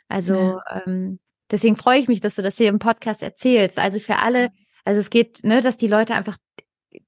Also 0.07 0.35
ja. 0.35 0.83
ähm, 0.85 1.19
deswegen 1.55 1.77
freue 1.77 1.99
ich 1.99 2.09
mich, 2.09 2.19
dass 2.19 2.35
du 2.35 2.41
das 2.41 2.57
hier 2.57 2.67
im 2.67 2.79
Podcast 2.79 3.23
erzählst. 3.23 3.79
Also 3.79 3.99
für 3.99 4.17
alle, 4.17 4.51
also 4.83 4.99
es 4.99 5.09
geht, 5.09 5.43
ne, 5.43 5.61
dass 5.61 5.77
die 5.77 5.87
Leute 5.87 6.13
einfach 6.13 6.37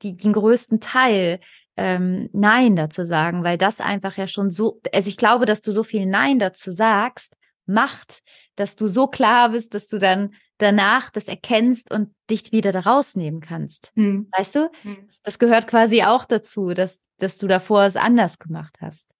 die, 0.01 0.15
den 0.15 0.31
größten 0.31 0.79
Teil 0.79 1.41
ähm, 1.75 2.29
Nein 2.31 2.77
dazu 2.77 3.03
sagen, 3.03 3.43
weil 3.43 3.57
das 3.57 3.81
einfach 3.81 4.15
ja 4.15 4.25
schon 4.25 4.49
so, 4.49 4.79
also 4.93 5.09
ich 5.09 5.17
glaube, 5.17 5.45
dass 5.45 5.61
du 5.61 5.71
so 5.73 5.83
viel 5.83 6.05
Nein 6.05 6.39
dazu 6.39 6.71
sagst, 6.71 7.35
macht, 7.65 8.21
dass 8.55 8.77
du 8.77 8.87
so 8.87 9.07
klar 9.07 9.49
bist, 9.49 9.73
dass 9.73 9.89
du 9.89 9.97
dann 9.97 10.33
danach 10.59 11.09
das 11.09 11.27
erkennst 11.27 11.91
und 11.91 12.15
dich 12.29 12.53
wieder 12.53 12.71
da 12.71 12.79
rausnehmen 12.79 13.41
kannst. 13.41 13.91
Hm. 13.95 14.29
Weißt 14.35 14.55
du? 14.55 14.71
Hm. 14.83 15.09
Das 15.23 15.39
gehört 15.39 15.67
quasi 15.67 16.03
auch 16.03 16.23
dazu, 16.23 16.73
dass, 16.73 17.01
dass 17.17 17.37
du 17.37 17.47
davor 17.47 17.83
es 17.83 17.97
anders 17.97 18.39
gemacht 18.39 18.77
hast. 18.79 19.13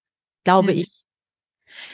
Glaube 0.45 0.71
hm. 0.71 0.79
ich. 0.79 1.03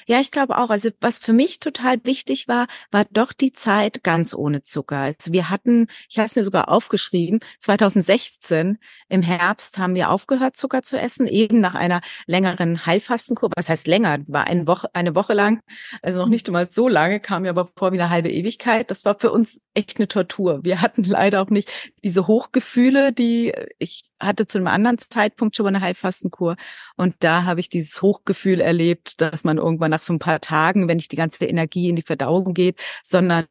Ja, 0.08 0.20
ich 0.20 0.32
glaube 0.32 0.58
auch. 0.58 0.70
Also 0.70 0.90
was 1.02 1.20
für 1.20 1.34
mich 1.34 1.60
total 1.60 1.98
wichtig 2.04 2.48
war, 2.48 2.68
war 2.92 3.06
doch 3.12 3.34
die 3.34 3.54
Zeit 3.54 4.04
ganz 4.04 4.34
ohne 4.34 4.64
Zucker. 4.64 4.98
Also 4.98 5.34
wir 5.34 5.50
hatten, 5.50 5.88
ich 6.10 6.18
habe 6.18 6.28
es 6.28 6.36
mir 6.36 6.44
sogar 6.44 6.70
aufgeschrieben, 6.70 7.40
2016 7.60 8.78
im 9.10 9.22
Herbst 9.22 9.78
haben 9.78 9.96
wir 9.96 10.10
aufgehört, 10.10 10.58
Zucker 10.58 10.84
zu 10.84 11.00
essen, 11.00 11.28
eben 11.28 11.60
nach 11.60 11.76
einer 11.76 12.02
längeren 12.28 12.86
Heilfastenkur. 12.86 13.50
Was 13.56 13.70
heißt 13.70 13.88
länger? 13.88 14.20
War 14.28 14.46
eine 14.46 14.68
Woche, 14.68 14.94
eine 14.94 15.16
Woche 15.16 15.34
lang, 15.34 15.62
also 16.02 16.20
noch 16.20 16.30
nicht 16.30 16.48
einmal 16.48 16.70
so 16.70 16.88
lange, 16.88 17.20
kam 17.20 17.44
mir 17.44 17.50
aber 17.50 17.70
vor 17.78 17.92
wie 17.92 18.00
eine 18.00 18.10
halbe 18.10 18.32
Ewigkeit. 18.32 18.92
Das 18.92 19.06
war 19.06 19.20
für 19.20 19.32
uns 19.32 19.62
echt 19.74 19.98
eine 19.98 20.08
Tortur. 20.08 20.64
Wir 20.64 20.82
hatten 20.82 21.04
leider 21.04 21.42
auch 21.42 21.50
nicht 21.50 21.72
diese 22.04 22.28
Hochgefühle, 22.28 23.14
die 23.14 23.54
ich 23.80 24.04
hatte 24.26 24.48
zu 24.48 24.58
einem 24.58 24.68
anderen 24.68 24.98
Zeitpunkt 24.98 25.56
schon 25.56 25.66
mal 25.66 25.70
eine 25.70 25.82
Heilfastenkur. 25.82 26.56
Und 26.96 27.16
da 27.20 27.44
habe 27.44 27.60
ich 27.60 27.70
dieses 27.70 28.02
Hochgefühl 28.02 28.62
erlebt, 28.62 29.22
dass 29.22 29.44
man 29.44 29.58
irgendwann 29.58 29.92
nach 29.92 30.02
so 30.02 30.14
ein 30.14 30.20
paar 30.20 30.42
Tagen, 30.42 30.88
wenn 30.88 30.98
nicht 30.98 31.12
die 31.12 31.18
ganze 31.18 31.46
Energie 31.46 31.90
in 31.90 31.96
die 31.96 32.02
Verdauung 32.02 32.54
geht, 32.54 32.80
sondern 33.04 33.46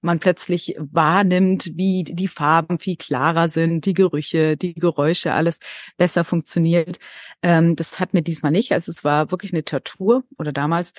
man 0.00 0.18
plötzlich 0.18 0.76
wahrnimmt, 0.78 1.72
wie 1.74 2.04
die 2.04 2.28
Farben 2.28 2.78
viel 2.78 2.96
klarer 2.96 3.48
sind, 3.48 3.86
die 3.86 3.94
Gerüche, 3.94 4.56
die 4.56 4.74
Geräusche, 4.74 5.32
alles 5.32 5.60
besser 5.96 6.24
funktioniert. 6.24 6.98
Ähm, 7.42 7.76
das 7.76 8.00
hat 8.00 8.14
mir 8.14 8.22
diesmal 8.22 8.52
nicht. 8.52 8.72
Also 8.72 8.90
es 8.90 9.04
war 9.04 9.30
wirklich 9.30 9.52
eine 9.52 9.64
Tortur 9.64 10.24
oder 10.38 10.52
damals. 10.52 10.92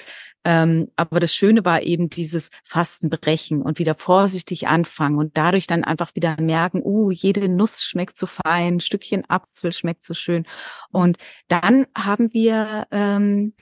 Ähm, 0.44 0.90
aber 0.96 1.20
das 1.20 1.36
Schöne 1.36 1.66
war 1.66 1.82
eben 1.82 2.10
dieses 2.10 2.52
Fastenbrechen 2.63 3.62
und 3.62 3.80
wieder 3.80 3.96
vorsichtig 3.96 4.68
anfangen 4.68 5.18
und 5.18 5.38
dadurch 5.38 5.68
dann 5.68 5.84
einfach 5.84 6.16
wieder 6.16 6.40
merken, 6.40 6.82
uh, 6.86 7.12
jede 7.12 7.50
Nuss 7.50 7.84
schmeckt 7.84 8.18
so 8.18 8.28
fein, 8.28 8.76
ein 8.76 8.80
Stückchen 9.17 9.30
Apfel 9.30 9.71
schmeckt 9.71 10.03
so 10.03 10.13
schön. 10.13 10.45
Und 10.91 11.17
dann 11.47 11.88
haben 11.95 12.34
wir 12.34 12.88
ähm, 12.91 13.53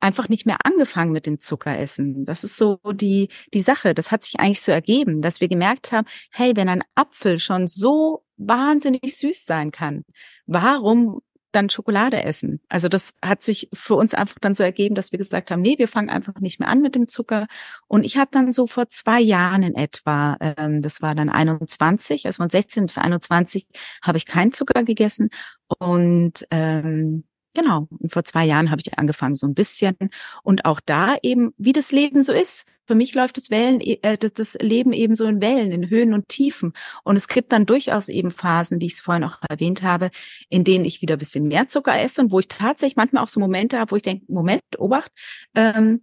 einfach 0.00 0.28
nicht 0.28 0.46
mehr 0.46 0.58
angefangen 0.64 1.12
mit 1.12 1.26
dem 1.26 1.40
Zuckeressen. 1.40 2.24
Das 2.24 2.44
ist 2.44 2.56
so 2.56 2.78
die, 2.92 3.28
die 3.54 3.60
Sache. 3.60 3.94
Das 3.94 4.10
hat 4.10 4.22
sich 4.24 4.38
eigentlich 4.38 4.60
so 4.60 4.72
ergeben, 4.72 5.22
dass 5.22 5.40
wir 5.40 5.48
gemerkt 5.48 5.92
haben, 5.92 6.06
hey, 6.30 6.52
wenn 6.54 6.68
ein 6.68 6.84
Apfel 6.94 7.38
schon 7.38 7.66
so 7.66 8.24
wahnsinnig 8.36 9.16
süß 9.16 9.46
sein 9.46 9.70
kann, 9.70 10.04
warum 10.46 11.20
dann 11.56 11.70
Schokolade 11.70 12.22
essen? 12.22 12.60
Also 12.68 12.88
das 12.88 13.14
hat 13.22 13.42
sich 13.42 13.68
für 13.72 13.94
uns 13.96 14.14
einfach 14.14 14.38
dann 14.40 14.54
so 14.54 14.62
ergeben, 14.62 14.94
dass 14.94 15.10
wir 15.10 15.18
gesagt 15.18 15.50
haben, 15.50 15.62
nee, 15.62 15.78
wir 15.78 15.88
fangen 15.88 16.10
einfach 16.10 16.34
nicht 16.40 16.60
mehr 16.60 16.68
an 16.68 16.82
mit 16.82 16.94
dem 16.94 17.08
Zucker. 17.08 17.46
Und 17.88 18.04
ich 18.04 18.16
habe 18.16 18.30
dann 18.30 18.52
so 18.52 18.66
vor 18.66 18.88
zwei 18.88 19.20
Jahren 19.20 19.62
in 19.62 19.74
etwa, 19.74 20.36
ähm, 20.40 20.82
das 20.82 21.02
war 21.02 21.14
dann 21.14 21.28
21, 21.28 22.26
also 22.26 22.42
von 22.42 22.50
16 22.50 22.86
bis 22.86 22.98
21 22.98 23.66
habe 24.02 24.18
ich 24.18 24.26
keinen 24.26 24.52
Zucker 24.52 24.84
gegessen 24.84 25.30
und 25.78 26.46
ähm, 26.50 27.24
Genau. 27.56 27.88
Und 27.90 28.12
vor 28.12 28.22
zwei 28.22 28.44
Jahren 28.44 28.70
habe 28.70 28.82
ich 28.84 28.98
angefangen, 28.98 29.34
so 29.34 29.46
ein 29.46 29.54
bisschen. 29.54 29.96
Und 30.42 30.66
auch 30.66 30.78
da 30.78 31.16
eben, 31.22 31.54
wie 31.56 31.72
das 31.72 31.90
Leben 31.90 32.22
so 32.22 32.34
ist. 32.34 32.66
Für 32.86 32.94
mich 32.94 33.14
läuft 33.14 33.36
das 33.36 33.50
Wellen, 33.50 33.80
äh, 33.80 34.16
das 34.16 34.54
Leben 34.60 34.92
eben 34.92 35.14
so 35.14 35.24
in 35.26 35.40
Wellen, 35.40 35.72
in 35.72 35.90
Höhen 35.90 36.14
und 36.14 36.28
Tiefen. 36.28 36.72
Und 37.04 37.16
es 37.16 37.28
gibt 37.28 37.52
dann 37.52 37.66
durchaus 37.66 38.08
eben 38.08 38.30
Phasen, 38.30 38.80
wie 38.80 38.86
ich 38.86 38.94
es 38.94 39.00
vorhin 39.00 39.24
auch 39.24 39.38
erwähnt 39.48 39.82
habe, 39.82 40.10
in 40.48 40.64
denen 40.64 40.84
ich 40.84 41.02
wieder 41.02 41.16
ein 41.16 41.18
bisschen 41.18 41.48
mehr 41.48 41.68
Zucker 41.68 41.98
esse 42.00 42.20
und 42.22 42.30
wo 42.30 42.38
ich 42.38 42.48
tatsächlich 42.48 42.96
manchmal 42.96 43.22
auch 43.22 43.28
so 43.28 43.40
Momente 43.40 43.78
habe, 43.78 43.90
wo 43.90 43.96
ich 43.96 44.02
denke, 44.02 44.24
Moment, 44.28 44.62
Obacht, 44.78 45.10
ähm, 45.54 46.02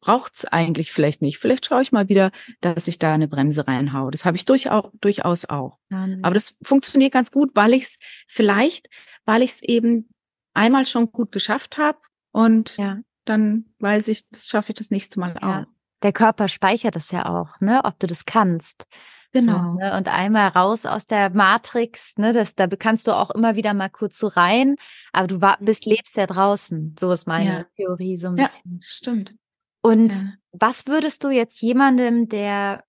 braucht's 0.00 0.44
eigentlich 0.46 0.92
vielleicht 0.92 1.22
nicht. 1.22 1.38
Vielleicht 1.38 1.66
schaue 1.66 1.82
ich 1.82 1.92
mal 1.92 2.08
wieder, 2.08 2.30
dass 2.60 2.88
ich 2.88 2.98
da 2.98 3.14
eine 3.14 3.28
Bremse 3.28 3.66
reinhaue. 3.66 4.10
Das 4.10 4.24
habe 4.24 4.36
ich 4.36 4.44
durchaus, 4.46 4.90
durchaus 5.00 5.44
auch. 5.44 5.78
Ja, 5.90 6.08
Aber 6.22 6.34
das 6.34 6.56
funktioniert 6.62 7.12
ganz 7.12 7.30
gut, 7.30 7.50
weil 7.54 7.74
ich 7.74 7.82
es 7.82 7.96
vielleicht, 8.26 8.88
weil 9.24 9.42
ich 9.42 9.50
es 9.52 9.62
eben 9.62 10.08
einmal 10.54 10.86
schon 10.86 11.12
gut 11.12 11.32
geschafft 11.32 11.78
habe 11.78 11.98
und 12.32 12.76
ja. 12.76 12.98
Dann 13.30 13.66
weiß 13.78 14.08
ich, 14.08 14.28
das 14.28 14.48
schaffe 14.48 14.72
ich 14.72 14.78
das 14.78 14.90
nächste 14.90 15.20
Mal 15.20 15.34
ja. 15.40 15.62
auch. 15.62 15.66
Der 16.02 16.12
Körper 16.12 16.48
speichert 16.48 16.96
es 16.96 17.10
ja 17.10 17.26
auch, 17.26 17.60
ne, 17.60 17.82
ob 17.84 17.98
du 17.98 18.06
das 18.06 18.24
kannst. 18.24 18.86
Genau. 19.32 19.58
So, 19.58 19.72
ne? 19.74 19.96
Und 19.96 20.08
einmal 20.08 20.48
raus 20.48 20.86
aus 20.86 21.06
der 21.06 21.30
Matrix, 21.30 22.16
ne, 22.16 22.32
das, 22.32 22.54
da 22.54 22.66
kannst 22.66 23.06
du 23.06 23.12
auch 23.12 23.30
immer 23.30 23.54
wieder 23.54 23.74
mal 23.74 23.90
kurz 23.90 24.18
so 24.18 24.26
rein, 24.26 24.76
aber 25.12 25.28
du 25.28 25.40
war, 25.40 25.58
bist, 25.60 25.86
lebst 25.86 26.16
ja 26.16 26.26
draußen. 26.26 26.96
So 26.98 27.12
ist 27.12 27.26
meine 27.26 27.50
ja. 27.50 27.64
Theorie 27.76 28.16
so 28.16 28.28
ein 28.28 28.36
ja, 28.36 28.44
bisschen. 28.44 28.80
Stimmt. 28.82 29.34
Und 29.82 30.12
ja. 30.12 30.32
was 30.52 30.86
würdest 30.86 31.22
du 31.22 31.30
jetzt 31.30 31.62
jemandem, 31.62 32.28
der 32.28 32.82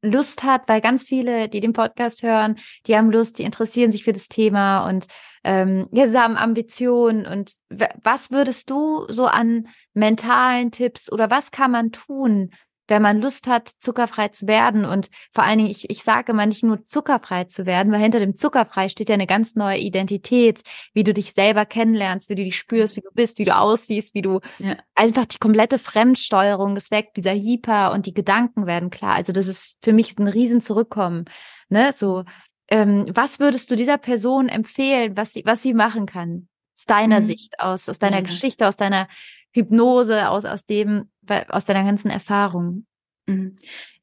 Lust 0.00 0.44
hat, 0.44 0.68
weil 0.68 0.80
ganz 0.80 1.04
viele, 1.04 1.48
die 1.48 1.60
den 1.60 1.72
Podcast 1.72 2.22
hören, 2.22 2.58
die 2.86 2.96
haben 2.96 3.10
Lust, 3.10 3.38
die 3.38 3.42
interessieren 3.42 3.90
sich 3.90 4.04
für 4.04 4.12
das 4.12 4.28
Thema 4.28 4.88
und 4.88 5.06
ähm, 5.44 5.88
ja, 5.92 6.08
sie 6.08 6.18
haben 6.18 6.36
Ambitionen. 6.36 7.26
Und 7.26 7.54
was 7.68 8.30
würdest 8.30 8.70
du 8.70 9.06
so 9.08 9.26
an 9.26 9.68
mentalen 9.94 10.70
Tipps 10.70 11.10
oder 11.10 11.30
was 11.30 11.50
kann 11.50 11.70
man 11.70 11.92
tun, 11.92 12.50
wenn 12.88 13.02
man 13.02 13.20
Lust 13.20 13.46
hat, 13.46 13.68
zuckerfrei 13.68 14.28
zu 14.28 14.46
werden. 14.46 14.84
Und 14.84 15.08
vor 15.32 15.44
allen 15.44 15.58
Dingen, 15.58 15.70
ich, 15.70 15.88
ich 15.90 16.02
sage 16.02 16.32
immer 16.32 16.46
nicht 16.46 16.64
nur 16.64 16.84
zuckerfrei 16.84 17.44
zu 17.44 17.66
werden, 17.66 17.92
weil 17.92 18.00
hinter 18.00 18.18
dem 18.18 18.34
zuckerfrei 18.34 18.88
steht 18.88 19.10
ja 19.10 19.14
eine 19.14 19.26
ganz 19.26 19.54
neue 19.54 19.78
Identität, 19.78 20.62
wie 20.94 21.04
du 21.04 21.12
dich 21.12 21.32
selber 21.34 21.66
kennenlernst, 21.66 22.30
wie 22.30 22.34
du 22.34 22.44
dich 22.44 22.56
spürst, 22.56 22.96
wie 22.96 23.02
du 23.02 23.10
bist, 23.12 23.38
wie 23.38 23.44
du 23.44 23.54
aussiehst, 23.54 24.14
wie 24.14 24.22
du 24.22 24.40
ja. 24.58 24.76
einfach 24.94 25.26
die 25.26 25.38
komplette 25.38 25.78
Fremdsteuerung 25.78 26.76
ist 26.76 26.90
weg, 26.90 27.12
dieser 27.14 27.34
Hyper 27.34 27.92
und 27.92 28.06
die 28.06 28.14
Gedanken 28.14 28.66
werden 28.66 28.90
klar. 28.90 29.14
Also 29.14 29.32
das 29.32 29.46
ist 29.46 29.78
für 29.82 29.92
mich 29.92 30.18
ein 30.18 30.26
riesen 30.26 30.60
Zurückkommen. 30.60 31.26
Ne, 31.70 31.92
so, 31.94 32.24
ähm, 32.68 33.06
was 33.14 33.40
würdest 33.40 33.70
du 33.70 33.76
dieser 33.76 33.98
Person 33.98 34.48
empfehlen, 34.48 35.16
was 35.16 35.32
sie, 35.32 35.42
was 35.44 35.62
sie 35.62 35.74
machen 35.74 36.06
kann? 36.06 36.48
Aus 36.76 36.84
deiner 36.84 37.20
mhm. 37.20 37.26
Sicht, 37.26 37.60
aus, 37.60 37.88
aus 37.88 37.98
deiner 37.98 38.20
mhm. 38.20 38.26
Geschichte, 38.26 38.68
aus 38.68 38.76
deiner 38.76 39.08
Hypnose, 39.52 40.28
aus, 40.28 40.44
aus 40.44 40.64
dem, 40.64 41.10
aus 41.48 41.64
deiner 41.64 41.84
ganzen 41.84 42.10
Erfahrung? 42.10 42.86
Mhm. 43.26 43.56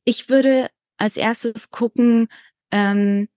Ich 0.04 0.30
würde 0.30 0.69
als 0.97 1.17
erstes 1.17 1.71
gucken, 1.71 2.28
ähm, 2.71 3.28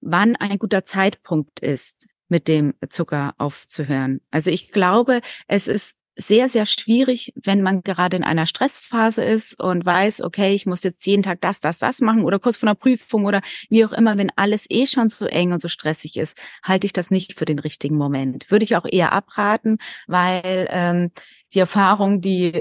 wann 0.00 0.36
ein 0.36 0.58
guter 0.58 0.84
Zeitpunkt 0.84 1.60
ist, 1.60 2.08
mit 2.28 2.48
dem 2.48 2.74
Zucker 2.88 3.34
aufzuhören. 3.38 4.20
Also 4.30 4.50
ich 4.50 4.72
glaube, 4.72 5.20
es 5.46 5.68
ist 5.68 5.95
sehr, 6.16 6.48
sehr 6.48 6.66
schwierig, 6.66 7.32
wenn 7.36 7.62
man 7.62 7.82
gerade 7.82 8.16
in 8.16 8.24
einer 8.24 8.46
Stressphase 8.46 9.22
ist 9.22 9.60
und 9.62 9.84
weiß, 9.84 10.22
okay, 10.22 10.54
ich 10.54 10.66
muss 10.66 10.82
jetzt 10.82 11.06
jeden 11.06 11.22
Tag 11.22 11.40
das, 11.42 11.60
das, 11.60 11.78
das 11.78 12.00
machen 12.00 12.24
oder 12.24 12.38
kurz 12.38 12.56
vor 12.56 12.68
einer 12.68 12.74
Prüfung 12.74 13.26
oder 13.26 13.42
wie 13.68 13.84
auch 13.84 13.92
immer, 13.92 14.16
wenn 14.16 14.32
alles 14.36 14.66
eh 14.70 14.86
schon 14.86 15.08
so 15.08 15.26
eng 15.26 15.52
und 15.52 15.60
so 15.60 15.68
stressig 15.68 16.16
ist, 16.16 16.38
halte 16.62 16.86
ich 16.86 16.92
das 16.92 17.10
nicht 17.10 17.38
für 17.38 17.44
den 17.44 17.58
richtigen 17.58 17.96
Moment. 17.96 18.50
Würde 18.50 18.64
ich 18.64 18.76
auch 18.76 18.86
eher 18.90 19.12
abraten, 19.12 19.78
weil 20.06 20.66
ähm, 20.70 21.10
die 21.52 21.60
Erfahrung, 21.60 22.20
die, 22.20 22.52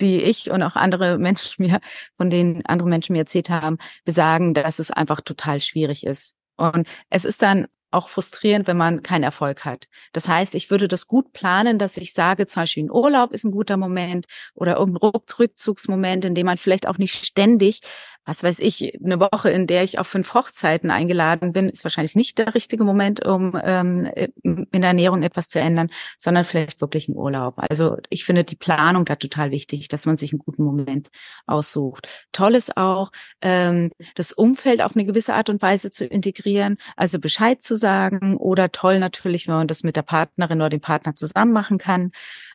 die 0.00 0.22
ich 0.22 0.50
und 0.50 0.62
auch 0.62 0.76
andere 0.76 1.18
Menschen 1.18 1.54
mir, 1.66 1.80
von 2.16 2.30
denen 2.30 2.64
andere 2.66 2.88
Menschen 2.88 3.12
mir 3.12 3.20
erzählt 3.20 3.50
haben, 3.50 3.78
besagen, 4.04 4.54
dass 4.54 4.78
es 4.78 4.90
einfach 4.90 5.20
total 5.20 5.60
schwierig 5.60 6.04
ist. 6.04 6.36
Und 6.56 6.88
es 7.10 7.24
ist 7.24 7.42
dann 7.42 7.66
auch 7.94 8.08
frustrierend, 8.08 8.66
wenn 8.66 8.76
man 8.76 9.02
keinen 9.02 9.22
Erfolg 9.22 9.64
hat. 9.64 9.88
Das 10.12 10.28
heißt, 10.28 10.54
ich 10.54 10.70
würde 10.70 10.88
das 10.88 11.06
gut 11.06 11.32
planen, 11.32 11.78
dass 11.78 11.96
ich 11.96 12.12
sage, 12.12 12.46
zum 12.46 12.62
Beispiel 12.62 12.84
ein 12.84 12.90
Urlaub 12.90 13.32
ist 13.32 13.44
ein 13.44 13.52
guter 13.52 13.76
Moment 13.76 14.26
oder 14.54 14.76
irgendein 14.76 15.10
Rückzugsmoment, 15.38 16.24
in 16.24 16.34
dem 16.34 16.46
man 16.46 16.56
vielleicht 16.56 16.86
auch 16.88 16.98
nicht 16.98 17.24
ständig 17.24 17.80
was 18.24 18.42
weiß 18.42 18.58
ich, 18.60 18.98
eine 19.04 19.20
Woche, 19.20 19.50
in 19.50 19.66
der 19.66 19.84
ich 19.84 19.98
auf 19.98 20.06
fünf 20.06 20.32
Hochzeiten 20.34 20.90
eingeladen 20.90 21.52
bin, 21.52 21.68
ist 21.68 21.84
wahrscheinlich 21.84 22.14
nicht 22.14 22.38
der 22.38 22.54
richtige 22.54 22.84
Moment, 22.84 23.24
um 23.24 23.58
ähm, 23.62 24.10
in 24.42 24.66
der 24.72 24.88
Ernährung 24.88 25.22
etwas 25.22 25.48
zu 25.48 25.60
ändern, 25.60 25.90
sondern 26.16 26.44
vielleicht 26.44 26.80
wirklich 26.80 27.08
ein 27.08 27.16
Urlaub. 27.16 27.54
Also 27.56 27.98
ich 28.08 28.24
finde 28.24 28.44
die 28.44 28.56
Planung 28.56 29.04
da 29.04 29.16
total 29.16 29.50
wichtig, 29.50 29.88
dass 29.88 30.06
man 30.06 30.16
sich 30.16 30.32
einen 30.32 30.38
guten 30.38 30.64
Moment 30.64 31.10
aussucht. 31.46 32.08
Toll 32.32 32.54
ist 32.54 32.76
auch, 32.76 33.10
ähm, 33.42 33.90
das 34.14 34.32
Umfeld 34.32 34.82
auf 34.82 34.96
eine 34.96 35.04
gewisse 35.04 35.34
Art 35.34 35.50
und 35.50 35.60
Weise 35.60 35.92
zu 35.92 36.06
integrieren, 36.06 36.78
also 36.96 37.18
Bescheid 37.18 37.62
zu 37.62 37.76
sagen 37.76 38.36
oder 38.36 38.72
toll 38.72 38.98
natürlich, 38.98 39.48
wenn 39.48 39.54
man 39.54 39.68
das 39.68 39.82
mit 39.82 39.96
der 39.96 40.02
Partnerin 40.02 40.60
oder 40.60 40.70
dem 40.70 40.80
Partner 40.80 41.14
zusammen 41.14 41.52
machen 41.52 41.78
kann. 41.78 42.10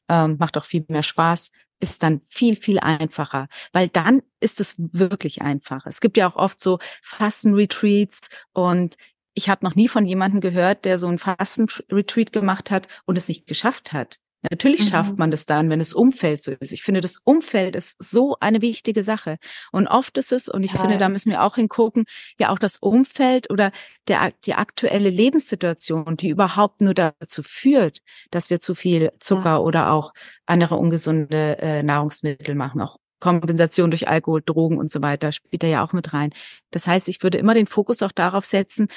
Ähm, 0.08 0.38
macht 0.40 0.58
auch 0.58 0.66
viel 0.66 0.84
mehr 0.88 1.04
Spaß 1.04 1.52
ist 1.80 2.04
dann 2.04 2.22
viel, 2.28 2.56
viel 2.56 2.80
einfacher, 2.80 3.48
weil 3.72 3.88
dann 3.88 4.22
ist 4.40 4.60
es 4.60 4.76
wirklich 4.78 5.42
einfach. 5.42 5.86
Es 5.86 6.02
gibt 6.02 6.18
ja 6.18 6.30
auch 6.30 6.36
oft 6.36 6.60
so 6.60 6.80
Fasten-Retreats 7.02 8.30
und 8.54 8.96
ich 9.34 9.50
habe 9.50 9.66
noch 9.66 9.76
nie 9.76 9.88
von 9.88 10.06
jemandem 10.06 10.42
gehört, 10.42 10.86
der 10.86 10.98
so 10.98 11.08
ein 11.08 11.18
Fasten-Retreat 11.18 12.34
gemacht 12.34 12.72
hat 12.72 12.88
und 13.06 13.16
es 13.16 13.28
nicht 13.28 13.48
geschafft 13.48 13.94
hat. 13.94 14.20
Natürlich 14.50 14.82
mhm. 14.82 14.88
schafft 14.88 15.18
man 15.18 15.32
das 15.32 15.46
dann, 15.46 15.70
wenn 15.70 15.80
das 15.80 15.94
Umfeld 15.94 16.42
so 16.42 16.52
ist. 16.52 16.72
Ich 16.72 16.84
finde, 16.84 17.02
das 17.02 17.18
Umfeld 17.24 17.76
ist 17.76 17.96
so 18.00 18.38
eine 18.40 18.62
wichtige 18.62 19.04
Sache. 19.04 19.38
Und 19.72 19.88
oft 19.88 20.18
ist 20.18 20.32
es, 20.32 20.48
und 20.48 20.64
ich 20.64 20.74
ja. 20.74 20.80
finde, 20.80 20.98
da 20.98 21.10
müssen 21.10 21.32
wir 21.32 21.44
auch 21.44 21.56
hingucken, 21.56 22.06
ja 22.40 22.50
auch 22.50 22.60
das 22.60 22.78
Umfeld 22.78 23.50
oder 23.50 23.72
der, 24.08 24.32
die 24.46 24.54
aktuelle 24.54 25.10
Lebenssituation, 25.10 26.16
die 26.16 26.30
überhaupt 26.30 26.82
nur 26.82 26.94
dazu 26.94 27.44
führt, 27.44 28.00
dass 28.32 28.50
wir 28.50 28.60
zu 28.60 28.76
viel 28.76 29.12
Zucker 29.20 29.44
ja. 29.44 29.58
oder 29.58 29.92
auch 29.92 30.14
andere 30.46 30.76
ungesunde 30.76 31.58
äh, 31.60 31.84
Nahrungsmittel 31.84 32.56
machen, 32.56 32.82
auch 32.82 32.98
Kompensation 33.20 33.92
durch 33.92 34.08
Alkohol, 34.08 34.42
Drogen 34.42 34.78
und 34.78 34.90
so 34.90 35.02
weiter 35.02 35.32
spielt 35.32 35.64
da 35.64 35.68
ja 35.68 35.84
auch 35.84 35.94
mit 35.94 36.14
rein. 36.14 36.32
Das 36.72 36.88
heißt, 36.88 37.10
ich 37.10 37.22
würde 37.22 37.38
immer 37.38 37.54
den 37.54 37.68
Fokus 37.68 38.02
auch 38.02 38.14
darauf 38.14 38.46
setzen, 38.46 38.88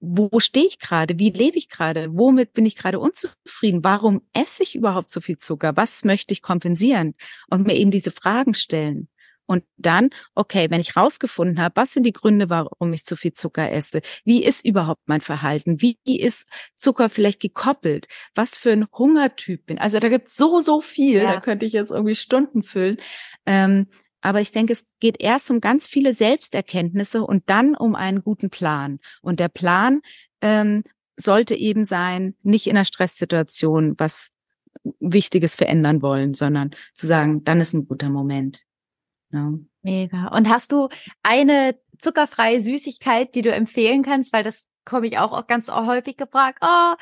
wo 0.00 0.40
stehe 0.40 0.66
ich 0.66 0.78
gerade? 0.78 1.18
Wie 1.18 1.30
lebe 1.30 1.58
ich 1.58 1.68
gerade? 1.68 2.08
Womit 2.12 2.54
bin 2.54 2.66
ich 2.66 2.76
gerade 2.76 2.98
unzufrieden? 2.98 3.84
Warum 3.84 4.22
esse 4.32 4.62
ich 4.62 4.74
überhaupt 4.74 5.12
so 5.12 5.20
viel 5.20 5.36
Zucker? 5.36 5.76
Was 5.76 6.04
möchte 6.04 6.32
ich 6.32 6.42
kompensieren? 6.42 7.14
Und 7.50 7.66
mir 7.66 7.76
eben 7.76 7.90
diese 7.90 8.10
Fragen 8.10 8.54
stellen. 8.54 9.08
Und 9.50 9.64
dann, 9.76 10.10
okay, 10.36 10.68
wenn 10.70 10.80
ich 10.80 10.96
rausgefunden 10.96 11.60
habe, 11.60 11.74
was 11.74 11.92
sind 11.92 12.04
die 12.04 12.12
Gründe, 12.12 12.48
warum 12.50 12.92
ich 12.92 13.04
zu 13.04 13.16
viel 13.16 13.32
Zucker 13.32 13.72
esse? 13.72 14.00
Wie 14.24 14.44
ist 14.44 14.64
überhaupt 14.64 15.02
mein 15.06 15.20
Verhalten? 15.20 15.82
Wie 15.82 15.98
ist 16.04 16.48
Zucker 16.76 17.10
vielleicht 17.10 17.40
gekoppelt? 17.40 18.06
Was 18.36 18.56
für 18.56 18.70
ein 18.70 18.86
Hungertyp 18.96 19.66
bin? 19.66 19.78
Also 19.78 19.98
da 19.98 20.08
gibt 20.08 20.28
es 20.28 20.36
so, 20.36 20.60
so 20.60 20.80
viel. 20.80 21.22
Ja. 21.22 21.34
Da 21.34 21.40
könnte 21.40 21.66
ich 21.66 21.72
jetzt 21.72 21.90
irgendwie 21.90 22.14
Stunden 22.14 22.62
füllen. 22.62 22.98
Ähm, 23.44 23.88
aber 24.20 24.40
ich 24.40 24.52
denke, 24.52 24.72
es 24.72 24.86
geht 25.00 25.20
erst 25.20 25.50
um 25.50 25.60
ganz 25.60 25.88
viele 25.88 26.14
Selbsterkenntnisse 26.14 27.24
und 27.24 27.48
dann 27.48 27.74
um 27.74 27.94
einen 27.94 28.22
guten 28.22 28.50
Plan. 28.50 28.98
Und 29.22 29.40
der 29.40 29.48
Plan 29.48 30.00
ähm, 30.40 30.84
sollte 31.16 31.54
eben 31.54 31.84
sein, 31.84 32.34
nicht 32.42 32.66
in 32.66 32.76
einer 32.76 32.84
Stresssituation 32.84 33.94
was 33.98 34.30
Wichtiges 35.00 35.56
verändern 35.56 36.02
wollen, 36.02 36.34
sondern 36.34 36.70
zu 36.94 37.06
sagen, 37.06 37.44
dann 37.44 37.60
ist 37.60 37.74
ein 37.74 37.86
guter 37.86 38.08
Moment. 38.08 38.62
Ja. 39.32 39.52
Mega. 39.82 40.28
Und 40.28 40.48
hast 40.48 40.72
du 40.72 40.88
eine 41.22 41.78
zuckerfreie 41.98 42.62
Süßigkeit, 42.62 43.34
die 43.34 43.42
du 43.42 43.52
empfehlen 43.52 44.02
kannst? 44.02 44.32
Weil 44.32 44.44
das 44.44 44.66
komme 44.90 45.06
ich 45.06 45.18
auch, 45.18 45.32
auch 45.32 45.46
ganz 45.46 45.70
häufig 45.70 46.16
gefragt, 46.16 46.58
oh, 46.62 46.94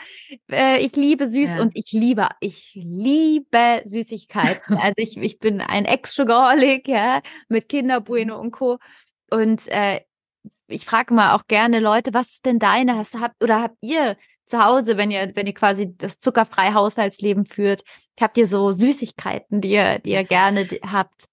äh, 0.52 0.78
ich 0.84 0.94
liebe 0.94 1.26
süß 1.26 1.54
ja. 1.54 1.62
und 1.62 1.72
ich 1.74 1.90
liebe, 1.92 2.28
ich 2.40 2.72
liebe 2.74 3.80
Süßigkeiten. 3.86 4.76
also 4.78 4.94
ich, 4.96 5.16
ich 5.16 5.38
bin 5.38 5.62
ein 5.62 5.86
Ex-Sugarholic, 5.86 6.86
ja, 6.86 7.22
mit 7.48 7.68
Kinderbueno 7.70 8.34
mhm. 8.34 8.40
und 8.40 8.50
Co. 8.50 8.78
Und 9.30 9.66
äh, 9.68 10.02
ich 10.66 10.84
frage 10.84 11.14
mal 11.14 11.34
auch 11.34 11.46
gerne 11.48 11.80
Leute, 11.80 12.12
was 12.12 12.32
ist 12.32 12.46
denn 12.46 12.58
deine? 12.58 12.98
Hast 12.98 13.14
du 13.14 13.20
habt 13.20 13.42
oder 13.42 13.62
habt 13.62 13.78
ihr 13.80 14.18
zu 14.44 14.62
Hause, 14.62 14.98
wenn 14.98 15.10
ihr, 15.10 15.32
wenn 15.34 15.46
ihr 15.46 15.54
quasi 15.54 15.96
das 15.96 16.20
zuckerfreie 16.20 16.74
Haushaltsleben 16.74 17.46
führt, 17.46 17.84
habt 18.20 18.36
ihr 18.36 18.46
so 18.46 18.70
Süßigkeiten, 18.70 19.62
die 19.62 19.70
ihr, 19.70 19.98
die 20.00 20.10
ihr 20.10 20.24
gerne 20.24 20.68
habt? 20.82 21.28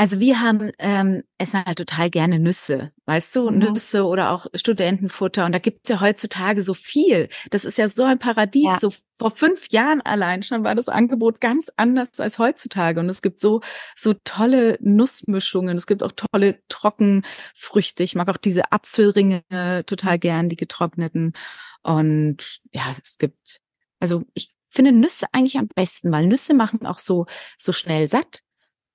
Also 0.00 0.18
wir 0.18 0.40
haben 0.40 0.72
ähm, 0.78 1.24
essen 1.36 1.62
halt 1.62 1.76
total 1.76 2.08
gerne 2.08 2.38
Nüsse, 2.38 2.90
weißt 3.04 3.36
du, 3.36 3.50
mhm. 3.50 3.58
Nüsse 3.58 4.06
oder 4.06 4.30
auch 4.30 4.46
Studentenfutter. 4.54 5.44
Und 5.44 5.52
da 5.52 5.58
gibt's 5.58 5.90
ja 5.90 6.00
heutzutage 6.00 6.62
so 6.62 6.72
viel. 6.72 7.28
Das 7.50 7.66
ist 7.66 7.76
ja 7.76 7.86
so 7.86 8.04
ein 8.04 8.18
Paradies. 8.18 8.64
Ja. 8.64 8.78
So 8.80 8.94
vor 9.18 9.30
fünf 9.30 9.68
Jahren 9.68 10.00
allein 10.00 10.42
schon 10.42 10.64
war 10.64 10.74
das 10.74 10.88
Angebot 10.88 11.42
ganz 11.42 11.70
anders 11.76 12.18
als 12.18 12.38
heutzutage. 12.38 12.98
Und 12.98 13.10
es 13.10 13.20
gibt 13.20 13.40
so 13.40 13.60
so 13.94 14.14
tolle 14.24 14.78
Nussmischungen. 14.80 15.76
Es 15.76 15.86
gibt 15.86 16.02
auch 16.02 16.12
tolle 16.12 16.62
Trockenfrüchte. 16.70 18.02
Ich 18.02 18.14
mag 18.14 18.30
auch 18.30 18.38
diese 18.38 18.72
Apfelringe 18.72 19.42
total 19.84 20.18
gern, 20.18 20.48
die 20.48 20.56
getrockneten. 20.56 21.34
Und 21.82 22.62
ja, 22.72 22.94
es 23.04 23.18
gibt 23.18 23.60
also 23.98 24.24
ich 24.32 24.54
finde 24.70 24.92
Nüsse 24.92 25.26
eigentlich 25.32 25.58
am 25.58 25.68
besten, 25.68 26.10
weil 26.10 26.26
Nüsse 26.26 26.54
machen 26.54 26.86
auch 26.86 26.98
so 26.98 27.26
so 27.58 27.72
schnell 27.72 28.08
satt. 28.08 28.40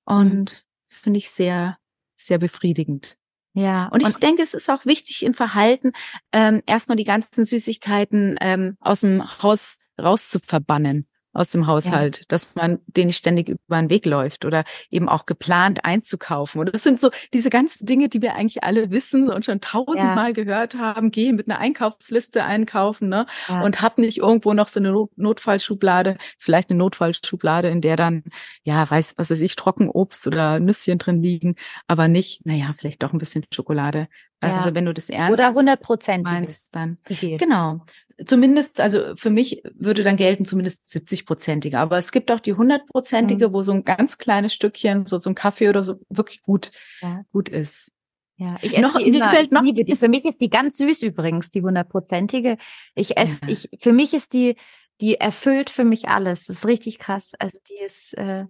Und 0.06 0.65
finde 0.96 1.20
ich 1.20 1.30
sehr, 1.30 1.78
sehr 2.16 2.38
befriedigend. 2.38 3.18
Ja. 3.54 3.88
Und 3.88 4.02
ich 4.02 4.16
und 4.16 4.24
denke, 4.24 4.44
es 4.44 4.54
ist 4.54 4.70
auch 4.70 4.86
wichtig 4.86 5.24
im 5.24 5.34
Verhalten, 5.34 5.94
ähm, 6.34 6.62
erstmal 6.66 6.98
die 6.98 7.06
ganzen 7.06 7.46
Süßigkeiten 7.46 8.38
ähm, 8.42 8.78
aus 8.82 9.02
dem 9.02 9.42
Haus 9.42 9.78
rauszuverbannen 10.00 11.08
aus 11.36 11.50
dem 11.50 11.68
Haushalt, 11.68 12.20
ja. 12.20 12.26
dass 12.30 12.56
man 12.56 12.80
den 12.88 13.08
nicht 13.08 13.18
ständig 13.18 13.50
über 13.50 13.80
den 13.80 13.90
Weg 13.90 14.06
läuft 14.06 14.46
oder 14.46 14.64
eben 14.90 15.10
auch 15.10 15.26
geplant 15.26 15.84
einzukaufen. 15.84 16.62
Und 16.62 16.74
das 16.74 16.84
sind 16.84 17.00
so 17.00 17.10
diese 17.34 17.50
ganzen 17.50 17.86
Dinge, 17.86 18.10
die 18.10 18.22
wir 18.22 18.36
eigentlich 18.36 18.64
alle 18.64 18.90
wissen 18.90 19.30
und 19.30 19.46
schon 19.46 19.62
tausendmal 19.62 20.28
ja. 20.28 20.32
gehört 20.32 20.76
haben. 20.76 21.12
Geh 21.12 21.34
mit 21.34 21.50
einer 21.50 21.60
Einkaufsliste 21.60 22.44
einkaufen, 22.44 23.10
ne? 23.10 23.26
Ja. 23.48 23.62
Und 23.62 23.82
hab 23.82 23.98
nicht 23.98 24.20
irgendwo 24.20 24.54
noch 24.54 24.68
so 24.68 24.80
eine 24.80 24.94
Notfallschublade, 25.16 26.18
vielleicht 26.38 26.70
eine 26.70 26.80
Notfallschublade, 26.80 27.68
in 27.68 27.82
der 27.82 27.98
dann, 27.98 28.24
ja, 28.64 28.90
weiß, 28.90 29.16
was 29.18 29.30
weiß 29.30 29.42
ich, 29.42 29.56
Trockenobst 29.56 30.28
oder 30.28 30.60
Nüsschen 30.60 30.98
drin 30.98 31.22
liegen, 31.22 31.56
aber 31.88 32.08
nicht, 32.08 32.46
naja, 32.46 32.74
vielleicht 32.78 33.04
doch 33.04 33.12
ein 33.12 33.20
bisschen 33.20 33.46
Schokolade. 33.54 34.08
Also 34.42 34.76
wenn 34.76 34.86
du 34.86 34.94
das 34.94 35.10
ernst 35.10 35.34
oder 35.34 35.48
100 35.50 35.82
Prozent 35.82 36.24
meinst, 36.24 36.68
dann 36.76 36.98
genau 37.06 37.82
zumindest, 38.24 38.80
also 38.80 39.16
für 39.16 39.30
mich 39.30 39.62
würde 39.74 40.04
dann 40.04 40.16
gelten 40.16 40.46
zumindest 40.46 40.88
70-prozentige. 40.90 41.78
Aber 41.78 41.98
es 41.98 42.12
gibt 42.12 42.32
auch 42.32 42.40
die 42.40 42.54
100-prozentige, 42.54 43.50
mhm. 43.50 43.54
wo 43.54 43.62
so 43.62 43.74
ein 43.74 43.84
ganz 43.84 44.18
kleines 44.18 44.54
Stückchen, 44.54 45.06
so, 45.06 45.20
so 45.20 45.30
ein 45.30 45.36
Kaffee 45.36 45.70
oder 45.70 45.84
so 45.84 46.00
wirklich 46.10 46.42
gut, 46.42 46.72
ja. 47.02 47.24
gut 47.32 47.50
ist. 47.50 47.92
Ja, 48.38 48.58
ich 48.62 48.74
esse 48.74 48.82
noch, 48.82 48.98
die 48.98 49.08
immer, 49.08 49.32
noch, 49.50 49.64
liebe 49.64 49.86
die. 49.86 49.96
Für 49.96 50.10
mich 50.10 50.26
ist 50.26 50.42
die 50.42 50.50
ganz 50.50 50.78
süß 50.78 51.04
übrigens, 51.04 51.52
die 51.52 51.62
hundertprozentige. 51.62 52.58
Ich 52.94 53.18
esse, 53.18 53.40
ja. 53.44 53.50
ich, 53.50 53.70
für 53.80 53.94
mich 53.94 54.14
ist 54.14 54.34
die, 54.34 54.56
die 55.02 55.16
erfüllt 55.16 55.70
für 55.70 55.86
mich 55.86 56.10
alles. 56.10 56.46
Das 56.46 56.58
ist 56.58 56.66
richtig 56.66 57.00
krass. 57.00 57.32
Also 57.40 57.60
die 57.70 57.86
ist, 57.86 58.14
äh, 58.18 58.46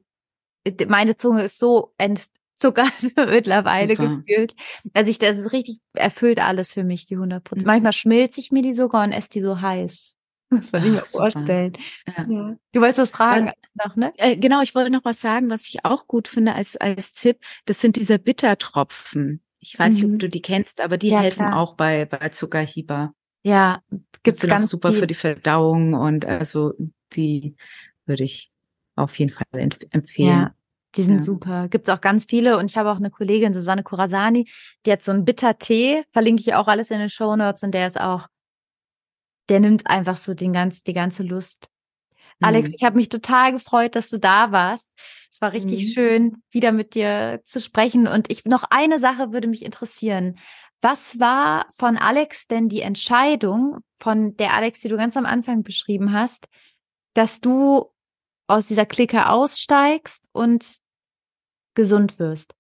meine 0.87 1.17
Zunge 1.17 1.43
ist 1.43 1.59
so 1.59 1.93
ent, 1.97 2.29
Zucker 2.57 2.87
mittlerweile 3.15 3.95
Super. 3.95 4.17
gefühlt. 4.17 4.55
Also 4.93 5.09
ich, 5.09 5.19
das 5.19 5.37
ist 5.37 5.51
richtig 5.51 5.79
erfüllt 5.93 6.39
alles 6.39 6.71
für 6.71 6.83
mich, 6.83 7.05
die 7.05 7.15
100 7.15 7.43
Prozent. 7.43 7.65
Mhm. 7.65 7.71
Manchmal 7.71 7.93
schmilzt 7.93 8.37
ich 8.37 8.51
mir 8.51 8.61
die 8.61 8.73
sogar 8.73 9.03
und 9.03 9.11
esse 9.11 9.29
die 9.29 9.41
so 9.41 9.61
heiß. 9.61 10.13
Das 10.51 10.71
man 10.71 10.83
sich 10.83 10.91
mir 10.91 11.03
vorstellen. 11.03 11.73
Ja. 12.07 12.25
Ja. 12.29 12.55
Du 12.71 12.79
wolltest 12.79 12.99
was 12.99 13.09
fragen 13.09 13.47
also, 13.47 13.59
noch, 13.83 13.95
ne? 13.95 14.13
Äh, 14.17 14.37
genau, 14.37 14.61
ich 14.61 14.75
wollte 14.75 14.91
noch 14.91 15.03
was 15.03 15.19
sagen, 15.19 15.49
was 15.49 15.67
ich 15.67 15.83
auch 15.83 16.07
gut 16.07 16.27
finde 16.27 16.53
als, 16.53 16.77
als 16.77 17.13
Tipp. 17.13 17.39
Das 17.65 17.81
sind 17.81 17.95
diese 17.95 18.19
Bittertropfen. 18.19 19.41
Ich 19.59 19.77
weiß 19.77 19.93
mhm. 19.93 19.95
nicht, 19.95 20.05
ob 20.05 20.11
mhm. 20.11 20.19
du 20.19 20.29
die 20.29 20.41
kennst, 20.41 20.81
aber 20.81 20.97
die 20.97 21.09
ja, 21.09 21.19
helfen 21.19 21.47
klar. 21.47 21.57
auch 21.57 21.73
bei, 21.73 22.05
bei 22.05 22.29
Zuckerhieber. 22.29 23.13
Ja, 23.41 23.81
gibt's 24.23 24.41
sind 24.41 24.49
ganz 24.49 24.69
super 24.69 24.91
viel. 24.91 25.01
für 25.01 25.07
die 25.07 25.13
Verdauung 25.13 25.93
und 25.93 26.25
also 26.25 26.73
die 27.13 27.55
würde 28.05 28.23
ich 28.23 28.51
auf 28.95 29.17
jeden 29.19 29.31
Fall 29.31 29.45
empfehlen. 29.53 30.29
Ja. 30.29 30.55
Die 30.95 31.03
sind 31.03 31.17
ja. 31.17 31.23
super. 31.23 31.67
Gibt's 31.67 31.89
auch 31.89 32.01
ganz 32.01 32.25
viele. 32.29 32.57
Und 32.57 32.71
ich 32.71 32.77
habe 32.77 32.91
auch 32.91 32.97
eine 32.97 33.11
Kollegin, 33.11 33.53
Susanne 33.53 33.83
Kurasani, 33.83 34.49
die 34.85 34.91
hat 34.91 35.03
so 35.03 35.11
einen 35.11 35.25
Bitter-Tee, 35.25 36.03
verlinke 36.13 36.41
ich 36.41 36.53
auch 36.53 36.67
alles 36.67 36.91
in 36.91 36.99
den 36.99 37.09
Show 37.09 37.35
Notes 37.35 37.63
und 37.63 37.71
der 37.71 37.87
ist 37.87 37.99
auch, 37.99 38.27
der 39.49 39.59
nimmt 39.59 39.87
einfach 39.87 40.17
so 40.17 40.33
den 40.33 40.53
ganz, 40.53 40.83
die 40.83 40.93
ganze 40.93 41.23
Lust. 41.23 41.67
Mhm. 42.39 42.47
Alex, 42.47 42.71
ich 42.73 42.83
habe 42.83 42.95
mich 42.95 43.09
total 43.09 43.51
gefreut, 43.51 43.95
dass 43.95 44.09
du 44.09 44.17
da 44.17 44.51
warst. 44.51 44.89
Es 45.31 45.41
war 45.41 45.51
richtig 45.51 45.87
mhm. 45.87 45.91
schön, 45.91 46.43
wieder 46.49 46.71
mit 46.71 46.95
dir 46.95 47.41
zu 47.43 47.59
sprechen. 47.59 48.07
Und 48.07 48.31
ich 48.31 48.45
noch 48.45 48.63
eine 48.69 48.99
Sache 48.99 49.33
würde 49.33 49.47
mich 49.47 49.65
interessieren. 49.65 50.39
Was 50.81 51.19
war 51.19 51.67
von 51.77 51.97
Alex 51.97 52.47
denn 52.47 52.69
die 52.69 52.81
Entscheidung, 52.81 53.79
von 53.99 54.37
der 54.37 54.53
Alex, 54.53 54.81
die 54.81 54.87
du 54.87 54.97
ganz 54.97 55.17
am 55.17 55.25
Anfang 55.25 55.63
beschrieben 55.63 56.13
hast, 56.13 56.47
dass 57.13 57.41
du 57.41 57.91
aus 58.47 58.67
dieser 58.67 58.85
Clique 58.85 59.27
aussteigst 59.27 60.23
und 60.31 60.77
gesund 61.75 62.19
wirst. 62.19 62.53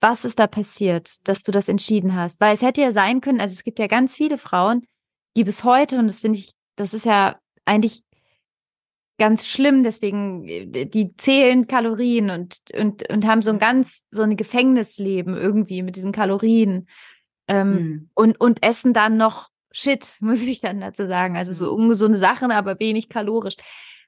Was 0.00 0.24
ist 0.24 0.38
da 0.38 0.46
passiert, 0.46 1.16
dass 1.26 1.42
du 1.42 1.50
das 1.50 1.68
entschieden 1.68 2.14
hast? 2.14 2.40
Weil 2.40 2.54
es 2.54 2.62
hätte 2.62 2.80
ja 2.80 2.92
sein 2.92 3.20
können, 3.20 3.40
also 3.40 3.52
es 3.52 3.64
gibt 3.64 3.78
ja 3.78 3.88
ganz 3.88 4.14
viele 4.14 4.38
Frauen, 4.38 4.86
die 5.36 5.44
bis 5.44 5.64
heute, 5.64 5.98
und 5.98 6.06
das 6.06 6.20
finde 6.20 6.38
ich, 6.38 6.52
das 6.76 6.94
ist 6.94 7.04
ja 7.04 7.38
eigentlich 7.64 8.02
ganz 9.18 9.46
schlimm, 9.46 9.82
deswegen, 9.82 10.46
äh, 10.46 10.86
die 10.86 11.16
zählen 11.16 11.66
Kalorien 11.66 12.30
und, 12.30 12.58
und, 12.78 13.10
und 13.10 13.26
haben 13.26 13.42
so 13.42 13.50
ein 13.50 13.58
ganz, 13.58 14.04
so 14.12 14.22
ein 14.22 14.36
Gefängnisleben 14.36 15.36
irgendwie 15.36 15.82
mit 15.82 15.96
diesen 15.96 16.12
Kalorien 16.12 16.88
ähm, 17.48 17.70
mhm. 17.70 18.10
und, 18.14 18.40
und 18.40 18.62
essen 18.62 18.92
dann 18.92 19.16
noch 19.16 19.48
Shit, 19.72 20.16
muss 20.20 20.42
ich 20.42 20.60
dann 20.60 20.80
dazu 20.80 21.06
sagen. 21.06 21.36
Also 21.36 21.52
so 21.52 21.66
hm. 21.66 21.84
ungesunde 21.84 22.18
Sachen, 22.18 22.50
aber 22.50 22.78
wenig 22.80 23.08
kalorisch. 23.08 23.56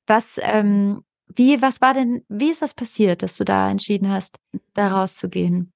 Was, 0.07 0.41
ähm, 0.43 1.05
wie, 1.37 1.61
was 1.63 1.81
war 1.81 1.95
denn, 1.95 2.25
wie 2.29 2.51
ist 2.51 2.63
das 2.63 2.75
passiert, 2.75 3.23
dass 3.23 3.37
du 3.37 3.45
da 3.45 3.71
entschieden 3.71 4.09
hast, 4.09 4.39
da 4.75 4.89
rauszugehen? 4.89 5.73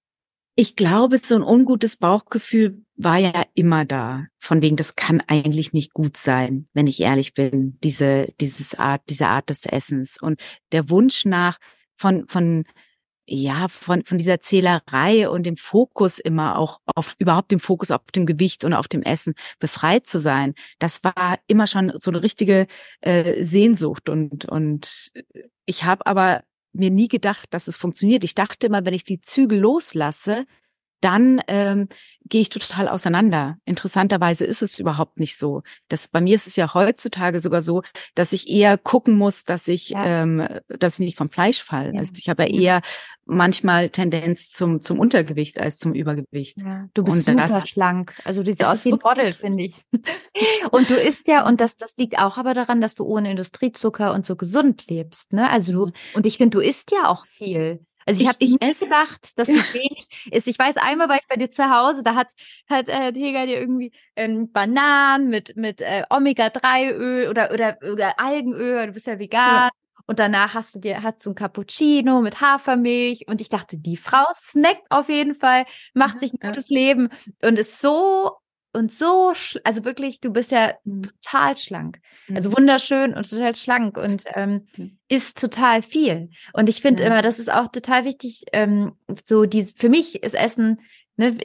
Ich 0.56 0.76
glaube, 0.76 1.18
so 1.18 1.34
ein 1.34 1.42
ungutes 1.42 1.96
Bauchgefühl 1.96 2.84
war 2.96 3.18
ja 3.18 3.44
immer 3.54 3.84
da. 3.84 4.26
Von 4.38 4.62
wegen, 4.62 4.76
das 4.76 4.94
kann 4.94 5.20
eigentlich 5.26 5.72
nicht 5.72 5.92
gut 5.92 6.16
sein, 6.16 6.68
wenn 6.74 6.86
ich 6.86 7.00
ehrlich 7.00 7.34
bin, 7.34 7.76
diese, 7.82 8.28
dieses 8.40 8.76
Art, 8.76 9.02
diese 9.08 9.26
Art 9.26 9.50
des 9.50 9.66
Essens. 9.66 10.16
Und 10.20 10.40
der 10.70 10.90
Wunsch 10.90 11.24
nach 11.24 11.58
von, 11.96 12.28
von, 12.28 12.64
ja, 13.26 13.68
von, 13.68 14.04
von 14.04 14.18
dieser 14.18 14.40
Zählerei 14.40 15.28
und 15.28 15.44
dem 15.44 15.56
Fokus 15.56 16.18
immer 16.18 16.58
auch 16.58 16.80
auf, 16.94 17.14
überhaupt 17.18 17.52
dem 17.52 17.60
Fokus 17.60 17.90
auf 17.90 18.02
dem 18.14 18.26
Gewicht 18.26 18.64
und 18.64 18.74
auf 18.74 18.88
dem 18.88 19.02
Essen 19.02 19.34
befreit 19.58 20.06
zu 20.06 20.18
sein, 20.18 20.54
das 20.78 21.02
war 21.04 21.38
immer 21.46 21.66
schon 21.66 21.92
so 22.00 22.10
eine 22.10 22.22
richtige 22.22 22.66
äh, 23.00 23.44
Sehnsucht 23.44 24.08
und, 24.08 24.44
und 24.44 25.12
ich 25.64 25.84
habe 25.84 26.06
aber 26.06 26.42
mir 26.72 26.90
nie 26.90 27.08
gedacht, 27.08 27.48
dass 27.54 27.68
es 27.68 27.76
funktioniert. 27.76 28.24
Ich 28.24 28.34
dachte 28.34 28.66
immer, 28.66 28.84
wenn 28.84 28.94
ich 28.94 29.04
die 29.04 29.20
Zügel 29.20 29.60
loslasse, 29.60 30.44
dann 31.04 31.42
ähm, 31.48 31.88
gehe 32.26 32.40
ich 32.40 32.48
total 32.48 32.88
auseinander. 32.88 33.58
Interessanterweise 33.66 34.46
ist 34.46 34.62
es 34.62 34.78
überhaupt 34.78 35.20
nicht 35.20 35.36
so. 35.36 35.62
Das 35.88 36.08
bei 36.08 36.22
mir 36.22 36.34
ist 36.34 36.46
es 36.46 36.56
ja 36.56 36.72
heutzutage 36.72 37.40
sogar 37.40 37.60
so, 37.60 37.82
dass 38.14 38.32
ich 38.32 38.48
eher 38.48 38.78
gucken 38.78 39.16
muss, 39.16 39.44
dass 39.44 39.68
ich, 39.68 39.90
ja. 39.90 40.22
ähm, 40.22 40.48
dass 40.68 40.94
ich 40.94 41.00
nicht 41.00 41.18
vom 41.18 41.28
Fleisch 41.28 41.62
falle. 41.62 41.92
Ja. 41.92 41.98
Also 41.98 42.12
ich 42.16 42.28
habe 42.30 42.44
ja 42.44 42.48
eher 42.48 42.80
manchmal 43.26 43.90
Tendenz 43.90 44.50
zum 44.50 44.80
zum 44.80 44.98
Untergewicht 44.98 45.58
als 45.58 45.78
zum 45.78 45.94
Übergewicht. 45.94 46.58
Ja, 46.58 46.88
du 46.94 47.04
bist 47.04 47.28
und 47.28 47.38
super 47.38 47.48
das, 47.48 47.68
schlank. 47.68 48.14
Also 48.24 48.42
du 48.42 48.50
siehst 48.50 48.64
aus 48.64 48.84
wie 48.84 48.92
ein 48.92 48.98
Model, 49.02 49.32
finde 49.32 49.64
ich. 49.64 49.74
und 50.70 50.88
du 50.88 50.94
isst 50.94 51.28
ja 51.28 51.46
und 51.46 51.60
das 51.60 51.76
das 51.76 51.96
liegt 51.96 52.18
auch 52.18 52.38
aber 52.38 52.54
daran, 52.54 52.80
dass 52.80 52.94
du 52.94 53.04
ohne 53.04 53.30
Industriezucker 53.30 54.14
und 54.14 54.24
so 54.24 54.36
gesund 54.36 54.86
lebst. 54.88 55.32
Ne? 55.32 55.50
Also 55.50 55.72
du 55.72 55.92
und 56.14 56.26
ich 56.26 56.38
finde, 56.38 56.58
du 56.58 56.64
isst 56.64 56.90
ja 56.90 57.08
auch 57.08 57.26
viel. 57.26 57.84
Also 58.06 58.20
ich, 58.20 58.28
ich 58.38 58.52
habe 58.52 58.66
nicht 58.66 58.80
gedacht, 58.80 59.38
dass 59.38 59.48
du 59.48 59.54
wenig 59.54 60.08
isst. 60.30 60.48
Ich 60.48 60.58
weiß, 60.58 60.76
einmal 60.76 61.08
war 61.08 61.16
ich 61.16 61.26
bei 61.28 61.36
dir 61.36 61.50
zu 61.50 61.70
Hause, 61.70 62.02
da 62.02 62.14
hat 62.14 62.32
hat 62.68 62.88
äh, 62.88 63.12
Heger 63.12 63.46
dir 63.46 63.60
irgendwie 63.60 63.92
ähm, 64.16 64.50
Bananen 64.52 65.28
mit 65.28 65.56
mit 65.56 65.80
äh, 65.80 66.04
Omega-3-Öl 66.10 67.28
oder 67.28 67.50
oder 67.52 67.78
oder 67.90 68.20
Algenöl, 68.20 68.86
du 68.86 68.92
bist 68.92 69.06
ja 69.06 69.18
vegan. 69.18 69.68
Ja. 69.68 69.70
Und 70.06 70.18
danach 70.18 70.52
hast 70.54 70.74
du 70.74 70.80
dir, 70.80 71.02
hat 71.02 71.22
so 71.22 71.30
ein 71.30 71.34
Cappuccino 71.34 72.20
mit 72.20 72.40
Hafermilch. 72.42 73.26
Und 73.26 73.40
ich 73.40 73.48
dachte, 73.48 73.78
die 73.78 73.96
Frau 73.96 74.24
snackt 74.34 74.84
auf 74.90 75.08
jeden 75.08 75.34
Fall, 75.34 75.64
macht 75.94 76.20
sich 76.20 76.34
ein 76.34 76.40
gutes. 76.40 76.68
Leben 76.68 77.08
und 77.42 77.58
ist 77.58 77.80
so 77.80 78.32
und 78.74 78.90
so, 78.90 79.32
also 79.62 79.84
wirklich, 79.84 80.20
du 80.20 80.30
bist 80.30 80.50
ja 80.50 80.74
mhm. 80.84 81.02
total 81.02 81.56
schlank. 81.56 82.00
Also 82.34 82.50
mhm. 82.50 82.58
wunderschön 82.58 83.14
und 83.14 83.28
total 83.28 83.54
schlank 83.54 83.96
und 83.96 84.24
ähm, 84.34 84.66
mhm. 84.76 84.98
ist 85.08 85.40
total 85.40 85.82
viel. 85.82 86.30
Und 86.52 86.68
ich 86.68 86.82
finde 86.82 87.02
ja. 87.02 87.08
immer, 87.08 87.22
das 87.22 87.38
ist 87.38 87.52
auch 87.52 87.68
total 87.68 88.04
wichtig, 88.04 88.44
ähm, 88.52 88.96
so 89.24 89.44
die, 89.44 89.64
für 89.64 89.88
mich 89.88 90.22
ist 90.22 90.34
Essen, 90.34 90.80
ne, 91.16 91.36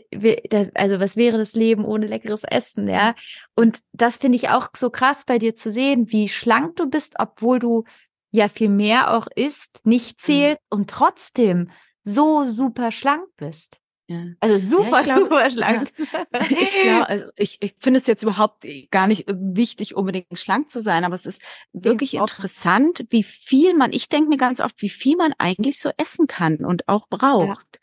also 0.74 1.00
was 1.00 1.18
wäre 1.18 1.38
das 1.38 1.54
Leben 1.54 1.86
ohne 1.86 2.08
leckeres 2.08 2.44
Essen, 2.44 2.90
ja? 2.90 3.14
Und 3.56 3.80
das 3.94 4.18
finde 4.18 4.38
ich 4.38 4.50
auch 4.50 4.70
so 4.76 4.90
krass 4.90 5.24
bei 5.26 5.38
dir 5.38 5.56
zu 5.56 5.72
sehen, 5.72 6.12
wie 6.12 6.30
schlank 6.30 6.78
du 6.78 6.90
bist, 6.90 7.16
obwohl 7.20 7.60
du 7.60 7.84
ja 8.32 8.48
viel 8.48 8.70
mehr 8.70 9.14
auch 9.14 9.28
isst, 9.36 9.82
nicht 9.86 10.18
mhm. 10.18 10.24
zählt 10.24 10.60
mhm. 10.72 10.80
und 10.80 10.90
trotzdem 10.90 11.70
so 12.04 12.50
super 12.50 12.92
schlank 12.92 13.26
bist. 13.38 13.80
Ja. 14.10 14.26
Also 14.40 14.78
super, 14.78 14.98
ja, 14.98 15.02
glaub, 15.04 15.20
super 15.20 15.52
schlank. 15.52 15.94
Ja. 15.98 16.42
Ich 16.50 16.72
glaube, 16.82 17.10
also 17.10 17.26
ich, 17.38 17.58
ich 17.62 17.76
finde 17.78 18.00
es 18.00 18.08
jetzt 18.08 18.24
überhaupt 18.24 18.66
gar 18.90 19.06
nicht 19.06 19.28
äh, 19.28 19.36
wichtig, 19.38 19.96
unbedingt 19.96 20.40
schlank 20.40 20.72
zu 20.72 20.82
sein, 20.82 21.06
aber 21.06 21.14
es 21.14 21.28
ist 21.28 21.44
wirklich 21.74 22.16
interessant, 22.16 23.06
wie 23.12 23.22
viel 23.22 23.76
man, 23.76 23.94
ich 23.94 24.10
denke 24.10 24.30
mir 24.30 24.38
ganz 24.38 24.62
oft, 24.62 24.82
wie 24.82 24.90
viel 24.90 25.16
man 25.16 25.34
eigentlich 25.38 25.80
so 25.80 25.92
essen 25.98 26.26
kann 26.26 26.66
und 26.66 26.88
auch 26.88 27.08
braucht. 27.08 27.80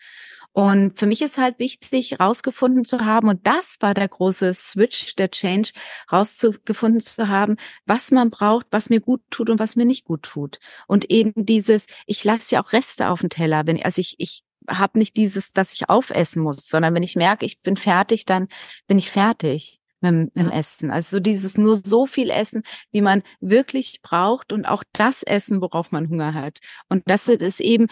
Und 0.51 0.99
für 0.99 1.07
mich 1.07 1.23
ist 1.23 1.39
halt 1.39 1.61
wichtig, 1.61 2.19
rausgefunden 2.19 2.85
zu 2.85 3.05
haben, 3.05 3.29
und 3.29 3.47
das 3.47 3.77
war 3.81 3.95
der 3.95 4.09
große 4.09 4.53
Switch, 4.55 5.15
der 5.15 5.31
Change, 5.31 5.73
rausgefunden 6.11 7.01
zu 7.01 7.29
haben, 7.29 7.57
was 7.85 8.11
man 8.11 8.31
braucht, 8.31 8.67
was 8.71 8.91
mir 8.91 9.01
gut 9.01 9.21
tut 9.31 9.51
und 9.51 9.61
was 9.61 9.77
mir 9.77 9.85
nicht 9.85 10.07
gut 10.07 10.23
tut. 10.23 10.59
Und 10.89 11.11
eben 11.11 11.33
dieses, 11.37 11.87
ich 12.07 12.25
lasse 12.25 12.55
ja 12.55 12.65
auch 12.65 12.73
Reste 12.73 13.11
auf 13.11 13.21
dem 13.21 13.29
Teller, 13.29 13.67
wenn, 13.67 13.81
also 13.85 14.01
ich, 14.01 14.17
ich 14.19 14.46
habe 14.69 14.99
nicht 14.99 15.17
dieses, 15.17 15.53
dass 15.53 15.73
ich 15.73 15.89
aufessen 15.89 16.43
muss, 16.43 16.69
sondern 16.69 16.95
wenn 16.95 17.03
ich 17.03 17.17
merke, 17.17 17.47
ich 17.47 17.61
bin 17.61 17.77
fertig, 17.77 18.25
dann 18.25 18.49
bin 18.87 18.99
ich 18.99 19.11
fertig 19.11 19.81
mit, 20.01 20.35
mit 20.35 20.37
dem 20.37 20.51
Essen. 20.51 20.91
Also 20.91 21.17
so 21.17 21.21
dieses 21.21 21.59
nur 21.59 21.77
so 21.77 22.07
viel 22.07 22.31
Essen, 22.31 22.63
wie 22.93 23.01
man 23.01 23.23
wirklich 23.41 24.01
braucht 24.03 24.53
und 24.53 24.67
auch 24.67 24.85
das 24.93 25.23
Essen, 25.23 25.61
worauf 25.61 25.93
man 25.93 26.09
Hunger 26.09 26.35
hat. 26.35 26.59
Und 26.89 27.03
das 27.07 27.29
ist 27.29 27.61
eben 27.61 27.89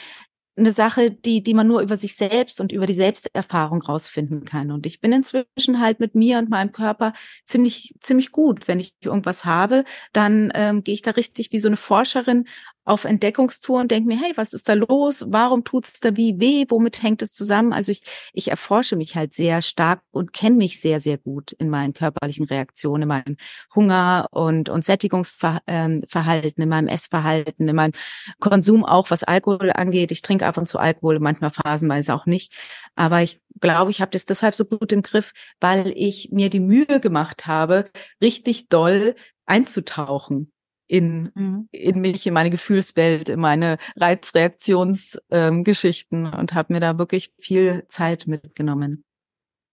eine 0.57 0.73
Sache, 0.73 1.11
die, 1.11 1.43
die 1.43 1.55
man 1.55 1.67
nur 1.67 1.81
über 1.81 1.97
sich 1.97 2.15
selbst 2.15 2.61
und 2.61 2.71
über 2.71 2.87
die 2.87 2.95
Selbsterfahrung 2.95 3.83
rausfinden 3.83 4.45
kann. 4.45 4.71
Und 4.71 4.87
ich 4.87 5.01
bin 5.01 5.13
inzwischen 5.13 5.81
halt 5.81 5.99
mit 5.99 6.15
mir 6.15 6.39
und 6.39 6.49
meinem 6.49 6.71
Körper 6.71 7.13
ziemlich, 7.45 7.95
ziemlich 8.01 8.31
gut. 8.31 8.69
Wenn 8.69 8.79
ich 8.79 8.95
irgendwas 9.03 9.45
habe, 9.45 9.85
dann 10.13 10.53
ähm, 10.55 10.85
gehe 10.85 10.95
ich 10.95 11.03
da 11.03 11.13
richtig 11.13 11.51
wie 11.51 11.59
so 11.59 11.69
eine 11.69 11.77
Forscherin 11.77 12.47
auf 12.85 13.05
Entdeckungstour 13.05 13.81
und 13.81 13.91
denke 13.91 14.09
mir, 14.09 14.21
hey, 14.21 14.33
was 14.37 14.53
ist 14.53 14.69
da 14.69 14.75
los? 14.75 15.25
Warum 15.29 15.65
tut's 15.65 16.01
da 16.01 16.17
wie 16.17 16.39
weh? 16.39 16.67
Womit 16.69 17.03
hängt 17.03 17.23
es 17.23 17.33
zusammen? 17.33 17.73
Also 17.73 17.93
ich, 17.93 18.03
ich 18.33 18.49
erforsche 18.49 18.97
mich 18.97 19.17
halt 19.17 19.35
sehr 19.35 19.63
stark 19.63 20.03
und 20.11 20.33
kenne 20.33 20.57
mich 20.57 20.81
sehr, 20.81 21.01
sehr 21.01 21.19
gut 21.19 21.53
in 21.53 21.71
meinen 21.71 21.95
körperlichen 21.95 22.47
Reaktionen, 22.47 23.03
in 23.03 23.09
meinem 23.09 23.37
Hunger 23.75 24.29
und, 24.31 24.69
und 24.69 24.85
Sättigungsverhalten, 24.85 26.63
in 26.63 26.69
meinem 26.69 26.89
Essverhalten, 26.89 27.69
in 27.69 27.77
meinem 27.77 27.93
Konsum 28.39 28.85
auch, 28.85 29.11
was 29.11 29.25
Alkohol 29.25 29.73
angeht. 29.73 30.13
Ich 30.13 30.23
trinke 30.23 30.47
ab 30.47 30.57
und 30.57 30.69
zu 30.69 30.79
Alkohol, 30.79 31.19
manchmal 31.21 31.51
phasenweise 31.51 32.15
auch 32.15 32.27
nicht. 32.27 32.53
Aber 32.97 33.23
ich 33.23 33.41
glaube, 33.61 33.91
ich 33.91 34.01
habe 34.01 34.11
das 34.11 34.27
deshalb 34.27 34.55
so 34.55 34.65
gut 34.65 34.93
im 34.93 35.03
Griff, 35.03 35.33
weil 35.61 35.93
ich 35.97 36.31
mir 36.33 36.51
die 36.51 36.61
Mühe 36.61 37.01
gemacht 37.01 37.47
habe, 37.47 37.91
richtig 38.21 38.69
doll 38.69 39.15
einzutauchen 39.47 40.54
in, 40.95 41.33
mhm. 41.35 41.69
in 41.73 42.01
mich, 42.01 42.25
in 42.25 42.35
meine 42.35 42.51
Gefühlswelt, 42.51 43.29
in 43.29 43.41
meine 43.41 43.79
Reizreaktionsgeschichten 43.97 46.27
ähm, 46.27 46.35
und 46.39 46.55
habe 46.55 46.73
mir 46.73 46.79
da 46.79 46.99
wirklich 46.99 47.33
viel 47.41 47.85
Zeit 47.89 48.29
mitgenommen. 48.29 49.03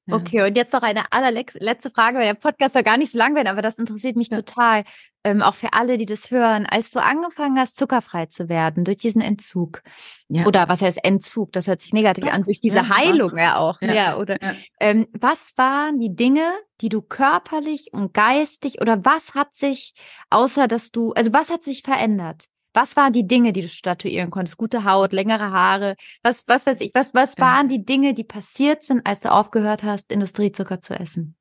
Ja. 0.08 0.16
Okay, 0.16 0.41
und 0.41 0.58
jetzt 0.58 0.74
noch 0.74 0.82
eine 0.82 1.04
allerletzte 1.12 1.91
Frage, 1.91 2.18
weil 2.18 2.26
der 2.26 2.34
Podcast 2.34 2.74
soll 2.74 2.84
gar 2.84 2.97
nicht 2.97 3.12
so 3.12 3.18
lang 3.18 3.36
werden, 3.36 3.47
aber 3.47 3.62
das 3.62 3.78
interessiert 3.78 4.16
mich 4.16 4.30
ja. 4.30 4.41
total. 4.41 4.84
Ähm, 5.24 5.43
auch 5.43 5.54
für 5.54 5.74
alle, 5.74 5.99
die 5.99 6.08
das 6.08 6.32
hören. 6.32 6.66
Als 6.66 6.89
du 6.89 6.99
angefangen 6.99 7.60
hast, 7.60 7.78
zuckerfrei 7.78 8.26
zu 8.26 8.49
werden 8.49 8.84
durch 8.84 8.97
diesen 8.97 9.22
Entzug, 9.22 9.84
ja. 10.30 10.47
oder 10.47 10.68
was 10.68 10.82
heißt 10.82 11.04
Entzug, 11.04 11.52
das 11.52 11.68
hört 11.68 11.80
sich 11.80 11.93
negativ 11.93 12.26
an, 12.26 12.41
durch 12.41 12.60
diese 12.60 12.89
Heilung 12.89 13.38
ja 13.38 13.58
auch, 13.58 13.80
ja, 13.82 14.18
oder 14.18 14.39
ähm, 14.80 15.08
was 15.14 15.54
waren 15.58 15.99
die 15.99 16.16
Dinge, 16.16 16.52
die 16.82 16.89
du 16.89 17.04
körperlich 17.04 17.89
und 17.93 18.16
geistig, 18.16 18.82
oder 18.82 19.06
was 19.06 19.36
hat 19.36 19.56
sich, 19.56 19.93
außer 20.32 20.68
dass 20.68 20.89
du, 20.89 21.14
also 21.14 21.32
was 21.32 21.52
hat 21.52 21.64
sich 21.64 21.84
verändert? 21.84 22.45
Was 22.74 22.95
waren 22.95 23.13
die 23.13 23.28
Dinge, 23.28 23.53
die 23.53 23.61
du 23.61 23.67
statuieren 23.67 24.30
konntest? 24.30 24.57
Gute 24.57 24.84
Haut, 24.84 25.13
längere 25.13 25.51
Haare, 25.51 25.95
was, 26.24 26.43
was 26.47 26.65
weiß 26.65 26.82
ich, 26.82 26.91
was, 26.93 27.13
was 27.13 27.38
waren 27.38 27.67
die 27.67 27.84
Dinge, 27.84 28.13
die 28.13 28.24
passiert 28.24 28.84
sind, 28.84 29.05
als 29.05 29.22
du 29.22 29.32
aufgehört 29.32 29.84
hast, 29.84 30.11
Industriezucker 30.11 30.82
zu 30.82 30.93
essen? 30.93 31.36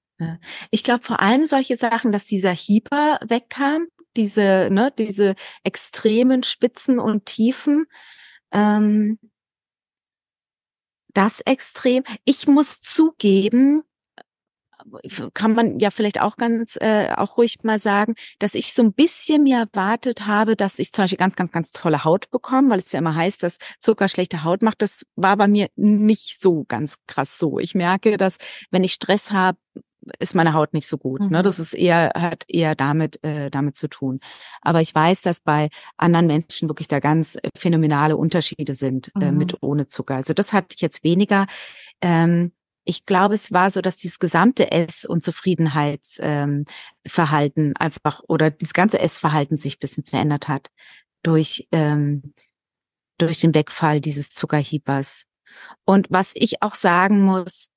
Ich 0.71 0.85
glaube 0.85 1.05
vor 1.05 1.21
allem 1.21 1.45
solche 1.45 1.77
Sachen, 1.77 2.13
dass 2.13 2.27
dieser 2.27 2.53
Hieper 2.53 3.19
wegkam, 3.27 3.87
diese, 4.17 4.69
ne, 4.71 4.93
diese 4.97 5.35
extremen 5.65 6.43
Spitzen 6.43 6.99
und 6.99 7.27
Tiefen. 7.27 7.87
Ähm, 8.53 9.19
das 11.15 11.41
extrem. 11.41 12.05
Ich 12.25 12.47
muss 12.47 12.81
zugeben, 12.83 13.83
kann 15.35 15.55
man 15.55 15.79
ja 15.79 15.91
vielleicht 15.91 16.21
auch 16.21 16.37
ganz 16.37 16.77
äh, 16.81 17.11
auch 17.17 17.37
ruhig 17.37 17.59
mal 17.63 17.79
sagen, 17.79 18.15
dass 18.39 18.55
ich 18.55 18.73
so 18.73 18.83
ein 18.83 18.93
bisschen 18.93 19.43
mir 19.43 19.69
erwartet 19.73 20.27
habe, 20.27 20.57
dass 20.57 20.79
ich 20.79 20.93
zum 20.93 21.05
Beispiel 21.05 21.19
ganz, 21.19 21.37
ganz, 21.37 21.53
ganz 21.53 21.73
tolle 21.73 22.05
Haut 22.05 22.31
bekomme, 22.31 22.71
weil 22.71 22.79
es 22.79 22.93
ja 22.93 22.99
immer 22.99 23.15
heißt, 23.15 23.43
dass 23.43 23.59
Zucker 23.79 24.09
schlechte 24.09 24.45
Haut 24.45 24.63
macht. 24.63 24.83
Das 24.83 25.07
war 25.17 25.37
bei 25.37 25.49
mir 25.49 25.69
nicht 25.77 26.41
so 26.41 26.65
ganz 26.69 26.97
krass 27.07 27.39
so. 27.39 27.59
Ich 27.59 27.75
merke, 27.75 28.17
dass 28.17 28.39
wenn 28.71 28.85
ich 28.85 28.93
Stress 28.93 29.33
habe, 29.33 29.59
ist 30.19 30.35
meine 30.35 30.55
Haut 30.55 30.73
nicht 30.73 30.87
so 30.87 30.99
gut. 30.99 31.21
Ne? 31.21 31.39
Mhm. 31.39 31.43
Das 31.43 31.59
ist 31.59 31.75
eher, 31.75 32.13
hat 32.15 32.45
eher 32.49 32.75
damit, 32.75 33.23
äh, 33.23 33.51
damit 33.51 33.77
zu 33.77 33.89
tun. 33.89 34.21
Aber 34.63 34.81
ich 34.81 34.95
weiß, 34.95 35.23
dass 35.23 35.41
bei 35.41 35.69
anderen 35.97 36.27
Menschen 36.27 36.69
wirklich 36.69 36.89
da 36.89 37.01
ganz 37.01 37.39
phänomenale 37.57 38.17
Unterschiede 38.17 38.75
sind 38.75 39.13
äh, 39.21 39.31
mhm. 39.31 39.39
mit 39.39 39.63
ohne 39.63 39.89
Zucker. 39.89 40.17
Also 40.17 40.35
das 40.35 40.53
hatte 40.53 40.75
ich 40.75 40.81
jetzt 40.81 41.05
weniger. 41.05 41.47
Ähm, 42.01 42.53
ich 42.91 43.07
glaube, 43.07 43.37
es 43.37 43.53
war 43.53 43.71
so, 43.71 43.81
dass 43.81 43.99
dieses 43.99 44.19
gesamte 44.19 44.73
Ess- 44.73 45.05
und 45.05 45.23
Zufriedenheitsverhalten 45.23 47.67
ähm, 47.67 47.75
einfach 47.79 48.23
oder 48.27 48.51
das 48.51 48.73
ganze 48.73 48.99
Essverhalten 48.99 49.57
sich 49.57 49.77
ein 49.77 49.79
bisschen 49.79 50.05
verändert 50.05 50.49
hat 50.49 50.73
durch, 51.23 51.69
ähm, 51.71 52.35
durch 53.17 53.39
den 53.39 53.55
Wegfall 53.55 54.01
dieses 54.01 54.31
Zuckerhiebers. 54.31 55.27
Und 55.85 56.09
was 56.11 56.33
ich 56.35 56.63
auch 56.63 56.75
sagen 56.75 57.23
muss, 57.23 57.71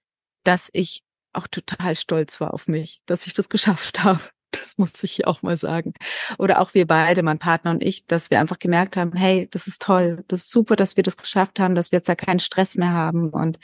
dass 0.43 0.71
ich 0.73 1.03
auch 1.31 1.45
total 1.45 1.95
stolz 1.95 2.41
war 2.41 2.51
auf 2.51 2.67
mich, 2.67 3.03
dass 3.05 3.27
ich 3.27 3.33
das 3.33 3.49
geschafft 3.49 4.03
habe. 4.03 4.19
Das 4.55 4.77
muss 4.77 5.03
ich 5.03 5.25
auch 5.25 5.41
mal 5.41 5.57
sagen. 5.57 5.95
Oder 6.37 6.61
auch 6.61 6.75
wir 6.75 6.85
beide, 6.85 7.23
mein 7.23 7.39
Partner 7.39 7.71
und 7.71 7.81
ich, 7.81 8.05
dass 8.05 8.29
wir 8.29 8.39
einfach 8.39 8.59
gemerkt 8.59 8.97
haben, 8.97 9.11
hey, 9.13 9.47
das 9.49 9.65
ist 9.65 9.81
toll, 9.81 10.23
das 10.27 10.41
ist 10.41 10.51
super, 10.51 10.75
dass 10.75 10.95
wir 10.95 11.01
das 11.01 11.17
geschafft 11.17 11.59
haben, 11.59 11.73
dass 11.73 11.91
wir 11.91 11.97
jetzt 11.97 12.07
da 12.07 12.13
keinen 12.13 12.37
Stress 12.37 12.77
mehr 12.77 12.91
haben 12.91 13.31
und 13.31 13.57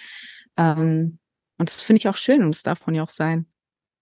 ähm, 0.57 1.18
und 1.59 1.69
das 1.69 1.83
finde 1.83 1.99
ich 1.99 2.07
auch 2.07 2.15
schön 2.17 2.43
und 2.43 2.55
es 2.55 2.63
darf 2.63 2.79
von 2.79 2.95
ja 2.95 3.03
auch 3.03 3.09
sein. 3.09 3.45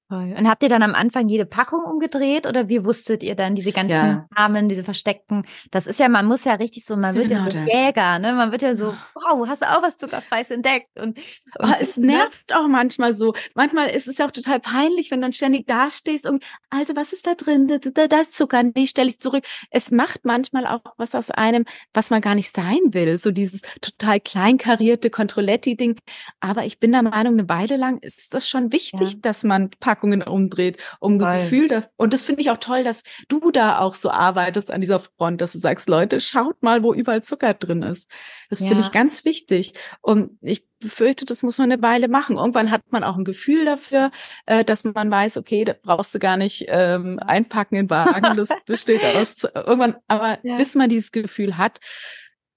Und 0.10 0.48
habt 0.48 0.64
ihr 0.64 0.70
dann 0.70 0.84
am 0.84 0.96
Anfang 0.96 1.28
jede 1.28 1.46
Packung 1.46 1.84
umgedreht 1.84 2.48
oder 2.48 2.70
wie 2.70 2.86
wusstet 2.86 3.24
ihr 3.24 3.36
dann 3.36 3.56
diese 3.56 3.74
ganzen 3.74 3.92
ja. 3.92 4.26
Namen, 4.38 4.70
diese 4.70 4.86
versteckten? 4.86 5.44
Das 5.70 5.86
ist 5.86 6.00
ja, 6.00 6.08
man 6.08 6.26
muss 6.26 6.46
ja 6.46 6.54
richtig 6.54 6.86
so, 6.86 6.96
man 6.96 7.14
wird 7.14 7.28
genau 7.28 7.44
ja 7.44 7.52
so 7.52 7.60
Jäger, 7.60 8.18
ne? 8.20 8.32
Man 8.32 8.54
wird 8.54 8.62
ja 8.62 8.74
so, 8.74 8.94
wow, 9.16 9.46
hast 9.46 9.64
du 9.64 9.66
auch 9.66 9.82
was 9.82 9.98
zuckerfreies 9.98 10.50
entdeckt? 10.50 10.98
Und, 10.98 11.18
und 11.18 11.20
oh, 11.60 11.74
es 11.82 11.98
nervt 11.98 12.54
auch 12.54 12.70
manchmal 12.70 13.14
so. 13.14 13.34
Manchmal 13.54 13.90
ist 13.90 14.08
es 14.08 14.18
ja 14.18 14.28
auch 14.28 14.32
total 14.32 14.62
peinlich, 14.62 15.12
wenn 15.12 15.20
du 15.20 15.26
dann 15.26 15.34
ständig 15.34 15.68
dastehst 15.68 16.26
und, 16.26 16.42
also 16.70 16.96
was 16.96 17.12
ist 17.12 17.28
da 17.28 17.36
drin? 17.36 17.68
Da 17.68 18.22
ist 18.22 18.34
Zucker, 18.34 18.64
nee, 18.64 18.88
stelle 18.88 19.10
ich 19.10 19.20
zurück. 19.20 19.44
Es 19.72 19.92
macht 19.92 20.24
manchmal 20.24 20.68
auch 20.68 20.84
was 20.96 21.16
aus 21.16 21.32
einem, 21.32 21.66
was 21.94 22.12
man 22.12 22.22
gar 22.22 22.36
nicht 22.36 22.56
sein 22.56 22.80
will. 22.92 23.18
So 23.18 23.32
dieses 23.32 23.62
total 23.82 24.22
kleinkarierte 24.22 25.10
Controletti-Ding. 25.10 26.00
Aber 26.40 26.64
ich 26.64 26.80
bin 26.80 26.94
der 26.94 27.04
Meinung, 27.04 27.34
eine 27.34 27.50
Weile 27.50 27.76
lang 27.76 27.98
ist 28.00 28.34
das 28.34 28.48
schon 28.48 28.72
wichtig, 28.72 29.14
ja. 29.14 29.20
dass 29.22 29.44
man 29.44 29.70
packt 29.82 29.97
Packungen 29.98 30.22
umdreht, 30.22 30.78
um 31.00 31.20
Voll. 31.20 31.34
Gefühl 31.34 31.68
da. 31.68 31.84
Und 31.96 32.14
das 32.14 32.22
finde 32.22 32.42
ich 32.42 32.52
auch 32.52 32.58
toll, 32.58 32.84
dass 32.84 33.04
du 33.28 33.52
da 33.52 33.80
auch 33.80 33.96
so 33.96 34.12
arbeitest 34.12 34.70
an 34.72 34.82
dieser 34.82 35.00
Front, 35.00 35.42
dass 35.42 35.54
du 35.54 35.60
sagst, 35.60 35.90
Leute, 35.90 36.22
schaut 36.22 36.62
mal, 36.62 36.84
wo 36.84 36.94
überall 36.94 37.24
Zucker 37.24 37.54
drin 37.54 37.82
ist. 37.82 38.12
Das 38.50 38.60
ja. 38.60 38.68
finde 38.68 38.84
ich 38.84 38.92
ganz 38.92 39.26
wichtig. 39.26 39.74
Und 40.02 40.38
ich 40.42 40.68
befürchte, 40.80 41.26
das 41.26 41.42
muss 41.42 41.58
man 41.58 41.72
eine 41.72 41.82
Weile 41.82 42.08
machen. 42.08 42.38
Irgendwann 42.38 42.70
hat 42.70 42.84
man 42.92 43.04
auch 43.04 43.18
ein 43.18 43.26
Gefühl 43.26 43.66
dafür, 43.66 44.12
äh, 44.46 44.64
dass 44.64 44.84
man 44.84 45.10
weiß, 45.10 45.38
okay, 45.38 45.66
da 45.66 45.74
brauchst 45.74 46.14
du 46.14 46.20
gar 46.20 46.38
nicht 46.38 46.66
ähm, 46.68 47.20
einpacken 47.20 47.76
in 47.76 47.90
Wagen. 47.90 48.38
Das 48.38 48.50
besteht 48.66 49.04
aus 49.04 49.44
irgendwann, 49.44 49.96
aber 50.08 50.38
ja. 50.44 50.58
bis 50.58 50.76
man 50.76 50.90
dieses 50.90 51.12
Gefühl 51.12 51.58
hat, 51.58 51.80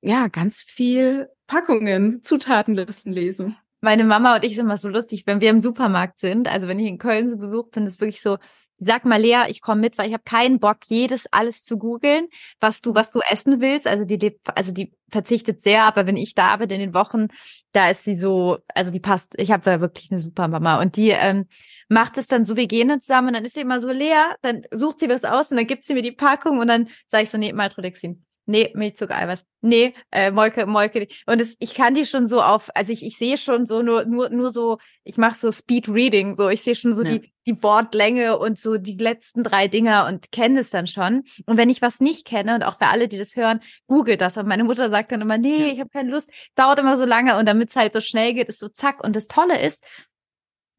ja, 0.02 0.28
ganz 0.28 0.62
viel 0.62 1.28
Packungen, 1.46 2.22
Zutatenlisten 2.22 3.12
lesen 3.12 3.56
meine 3.80 4.04
Mama 4.04 4.36
und 4.36 4.44
ich 4.44 4.56
sind 4.56 4.66
immer 4.66 4.76
so 4.76 4.88
lustig, 4.88 5.24
wenn 5.26 5.40
wir 5.40 5.50
im 5.50 5.60
Supermarkt 5.60 6.18
sind. 6.18 6.48
Also 6.48 6.68
wenn 6.68 6.78
ich 6.78 6.88
in 6.88 6.98
Köln 6.98 7.30
so 7.30 7.36
besucht 7.36 7.72
bin, 7.72 7.86
ist 7.86 8.00
wirklich 8.00 8.22
so, 8.22 8.38
sag 8.78 9.04
mal 9.04 9.20
Lea, 9.20 9.44
ich 9.48 9.60
komme 9.60 9.80
mit, 9.82 9.98
weil 9.98 10.08
ich 10.08 10.14
habe 10.14 10.24
keinen 10.24 10.58
Bock, 10.58 10.78
jedes 10.86 11.26
alles 11.32 11.64
zu 11.64 11.78
googeln, 11.78 12.28
was 12.60 12.80
du, 12.80 12.94
was 12.94 13.12
du 13.12 13.20
essen 13.30 13.60
willst. 13.60 13.86
Also 13.86 14.04
die, 14.04 14.38
also 14.54 14.72
die 14.72 14.92
verzichtet 15.10 15.62
sehr, 15.62 15.84
aber 15.84 16.06
wenn 16.06 16.16
ich 16.16 16.34
da 16.34 16.48
arbeite 16.48 16.74
in 16.74 16.80
den 16.80 16.94
Wochen, 16.94 17.28
da 17.72 17.90
ist 17.90 18.04
sie 18.04 18.16
so, 18.16 18.58
also 18.74 18.90
die 18.90 19.00
passt, 19.00 19.34
ich 19.38 19.50
habe 19.50 19.64
da 19.64 19.80
wirklich 19.80 20.10
eine 20.10 20.20
super 20.20 20.48
Mama 20.48 20.80
und 20.80 20.96
die 20.96 21.10
ähm, 21.10 21.46
macht 21.88 22.18
es 22.18 22.26
dann 22.26 22.44
so, 22.44 22.56
wir 22.56 22.66
gehen 22.66 22.88
dann 22.88 23.00
zusammen 23.00 23.28
und 23.28 23.34
dann 23.34 23.44
ist 23.44 23.54
sie 23.54 23.60
immer 23.60 23.80
so 23.80 23.90
leer, 23.90 24.36
dann 24.42 24.62
sucht 24.70 25.00
sie 25.00 25.08
was 25.08 25.24
aus 25.24 25.50
und 25.50 25.56
dann 25.56 25.66
gibt 25.66 25.84
sie 25.84 25.94
mir 25.94 26.02
die 26.02 26.12
Packung 26.12 26.58
und 26.58 26.68
dann 26.68 26.88
sage 27.06 27.24
ich 27.24 27.30
so, 27.30 27.38
nee, 27.38 27.52
Maltodexin 27.52 28.24
nee, 28.50 28.72
Milchzucker, 28.74 29.16
Eiweiß, 29.16 29.44
nee, 29.62 29.94
äh, 30.10 30.30
Molke, 30.30 30.66
Molke. 30.66 31.08
Und 31.26 31.40
es, 31.40 31.56
ich 31.60 31.74
kann 31.74 31.94
die 31.94 32.04
schon 32.04 32.26
so 32.26 32.42
auf, 32.42 32.68
also 32.74 32.92
ich, 32.92 33.04
ich 33.04 33.16
sehe 33.16 33.36
schon 33.36 33.64
so 33.64 33.82
nur, 33.82 34.04
nur, 34.04 34.28
nur 34.30 34.52
so, 34.52 34.78
ich 35.04 35.16
mache 35.16 35.38
so 35.38 35.50
Speed 35.52 35.88
Reading, 35.88 36.36
so 36.36 36.48
ich 36.48 36.62
sehe 36.62 36.74
schon 36.74 36.92
so 36.92 37.02
ja. 37.02 37.10
die, 37.10 37.32
die 37.46 37.62
Wortlänge 37.62 38.38
und 38.38 38.58
so 38.58 38.76
die 38.76 38.96
letzten 38.96 39.44
drei 39.44 39.68
Dinger 39.68 40.06
und 40.06 40.32
kenne 40.32 40.60
es 40.60 40.70
dann 40.70 40.86
schon. 40.86 41.22
Und 41.46 41.56
wenn 41.56 41.70
ich 41.70 41.80
was 41.80 42.00
nicht 42.00 42.26
kenne, 42.26 42.54
und 42.54 42.62
auch 42.64 42.78
für 42.78 42.86
alle, 42.86 43.08
die 43.08 43.18
das 43.18 43.36
hören, 43.36 43.60
googelt 43.86 44.20
das. 44.20 44.36
Und 44.36 44.48
meine 44.48 44.64
Mutter 44.64 44.90
sagt 44.90 45.12
dann 45.12 45.20
immer, 45.20 45.38
nee, 45.38 45.68
ja. 45.68 45.72
ich 45.72 45.80
habe 45.80 45.90
keine 45.90 46.10
Lust, 46.10 46.30
dauert 46.56 46.78
immer 46.78 46.96
so 46.96 47.04
lange 47.04 47.38
und 47.38 47.46
damit 47.46 47.70
es 47.70 47.76
halt 47.76 47.92
so 47.92 48.00
schnell 48.00 48.34
geht, 48.34 48.48
ist 48.48 48.60
so 48.60 48.68
zack. 48.68 49.02
Und 49.02 49.16
das 49.16 49.28
Tolle 49.28 49.60
ist, 49.60 49.84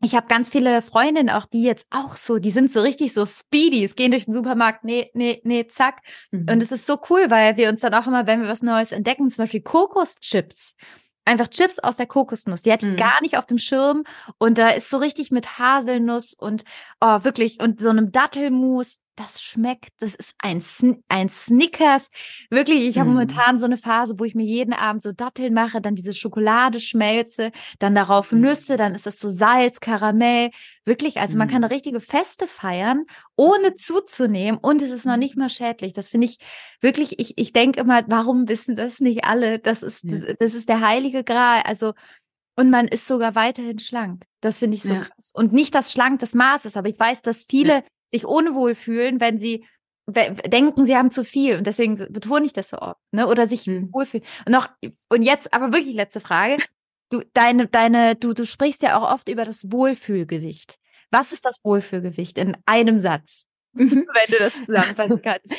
ich 0.04 0.16
habe 0.16 0.28
ganz 0.28 0.50
viele 0.50 0.82
Freundinnen 0.82 1.30
auch, 1.30 1.46
die 1.46 1.64
jetzt 1.64 1.86
auch 1.92 2.16
so, 2.16 2.40
die 2.40 2.52
sind 2.52 2.72
so 2.72 2.82
richtig 2.82 3.14
so 3.14 3.26
speedy, 3.26 3.84
es 3.84 3.96
gehen 3.96 4.12
durch 4.12 4.26
den 4.26 4.34
Supermarkt, 4.34 4.84
nee, 4.84 5.12
nee, 5.14 5.42
nee, 5.44 5.68
zack. 5.68 6.02
Mhm. 6.32 6.48
Und 6.50 6.64
es 6.64 6.72
ist 6.72 6.88
so 6.88 7.00
cool, 7.10 7.30
weil 7.30 7.58
wir 7.58 7.70
uns 7.70 7.82
dann 7.82 7.94
auch 7.94 8.08
immer, 8.08 8.26
wenn 8.26 8.42
wir 8.42 8.50
was 8.50 8.64
Neues 8.64 8.92
entdecken, 8.92 9.30
zum 9.30 9.44
Beispiel 9.44 9.62
Kokoschips, 9.62 10.76
einfach 11.26 11.48
Chips 11.48 11.80
aus 11.80 11.98
der 11.98 12.08
Kokosnuss. 12.08 12.64
Die 12.64 12.72
hatte 12.72 12.88
ich 12.88 12.94
mhm. 12.94 12.98
gar 12.98 13.22
nicht 13.22 13.38
auf 13.38 13.46
dem 13.46 13.60
Schirm. 13.60 14.04
Und 14.38 14.58
da 14.58 14.70
ist 14.70 14.90
so 14.90 14.98
richtig 14.98 15.32
mit 15.32 15.60
Haselnuss 15.60 16.34
und 16.34 16.64
oh, 17.00 17.24
wirklich 17.24 17.60
und 17.60 17.80
so 17.80 17.90
einem 17.90 18.12
Dattelmus 18.12 18.98
das 19.22 19.42
schmeckt, 19.42 19.90
das 20.00 20.16
ist 20.16 20.36
ein, 20.40 20.64
ein 21.10 21.30
Snickers. 21.30 22.10
Wirklich, 22.50 22.86
ich 22.86 22.98
habe 22.98 23.10
mm. 23.10 23.14
momentan 23.14 23.60
so 23.60 23.66
eine 23.66 23.78
Phase, 23.78 24.16
wo 24.18 24.24
ich 24.24 24.36
mir 24.36 24.46
jeden 24.46 24.74
Abend 24.74 25.04
so 25.04 25.12
Datteln 25.12 25.54
mache, 25.54 25.82
dann 25.82 25.96
diese 25.96 26.14
Schokolade 26.14 26.80
schmelze, 26.80 27.52
dann 27.80 27.96
darauf 27.96 28.32
mm. 28.32 28.40
Nüsse, 28.40 28.78
dann 28.78 28.96
ist 28.96 29.06
das 29.06 29.20
so 29.20 29.30
Salz, 29.30 29.80
Karamell. 29.80 30.52
Wirklich, 30.86 31.20
also 31.20 31.36
mm. 31.36 31.40
man 31.40 31.48
kann 31.50 31.62
mhm. 31.62 31.68
richtige 31.68 32.00
Feste 32.00 32.48
feiern, 32.48 33.06
ohne 33.36 33.76
zuzunehmen 33.76 34.60
und 34.62 34.82
es 34.82 34.92
ist 34.92 35.06
noch 35.06 35.18
nicht 35.18 35.38
mal 35.38 35.50
schädlich. 35.50 35.94
Das 35.94 36.10
finde 36.10 36.28
ich 36.28 36.38
wirklich, 36.80 37.20
ich, 37.20 37.38
ich 37.38 37.54
denke 37.54 37.80
immer, 37.80 38.04
warum 38.08 38.50
wissen 38.50 38.76
das 38.76 39.00
nicht 39.00 39.24
alle? 39.24 39.60
Das 39.60 39.84
ist, 39.84 40.04
ja. 40.04 40.34
das 40.40 40.54
ist 40.54 40.70
der 40.70 40.82
heilige 40.82 41.24
Gral. 41.24 41.62
Also, 41.64 41.94
und 42.56 42.70
man 42.70 42.88
ist 42.88 43.08
sogar 43.08 43.36
weiterhin 43.36 43.80
schlank. 43.80 44.24
Das 44.42 44.60
finde 44.60 44.76
ich 44.76 44.84
so 44.84 44.94
ja. 44.94 45.02
krass. 45.02 45.32
Und 45.34 45.54
nicht 45.54 45.76
das 45.76 45.92
schlank 45.92 46.20
des 46.20 46.34
Maßes, 46.34 46.76
aber 46.76 46.90
ich 46.90 47.00
weiß, 47.00 47.22
dass 47.22 47.46
viele 47.50 47.76
ja 47.76 47.84
sich 48.12 48.26
unwohl 48.26 48.76
fühlen, 48.76 49.20
wenn 49.20 49.38
sie 49.38 49.66
denken, 50.08 50.86
sie 50.86 50.98
haben 50.98 51.12
zu 51.12 51.24
viel 51.24 51.58
und 51.58 51.68
deswegen 51.68 51.98
betone 52.12 52.46
ich 52.46 52.54
das 52.54 52.70
so 52.70 52.78
oft, 52.78 53.00
ne? 53.12 53.28
Oder 53.28 53.48
sich 53.48 53.64
hm. 53.64 53.90
wohlfühlen. 53.94 54.26
Und 54.46 54.52
noch 54.52 54.70
und 55.10 55.22
jetzt 55.22 55.54
aber 55.54 55.74
wirklich 55.74 55.96
letzte 55.96 56.20
Frage. 56.20 56.58
Du 57.10 57.22
deine 57.34 57.68
deine 57.68 58.16
du 58.16 58.34
du 58.34 58.46
sprichst 58.46 58.84
ja 58.84 58.98
auch 58.98 59.12
oft 59.12 59.30
über 59.30 59.46
das 59.46 59.72
Wohlfühlgewicht. 59.72 60.76
Was 61.12 61.32
ist 61.32 61.46
das 61.46 61.58
Wohlfühlgewicht 61.64 62.38
in 62.38 62.58
einem 62.66 63.00
Satz? 63.00 63.46
wenn 63.74 63.88
du 64.28 64.38
das 64.38 64.56
zusammenfassen 64.66 65.22
kannst. 65.22 65.54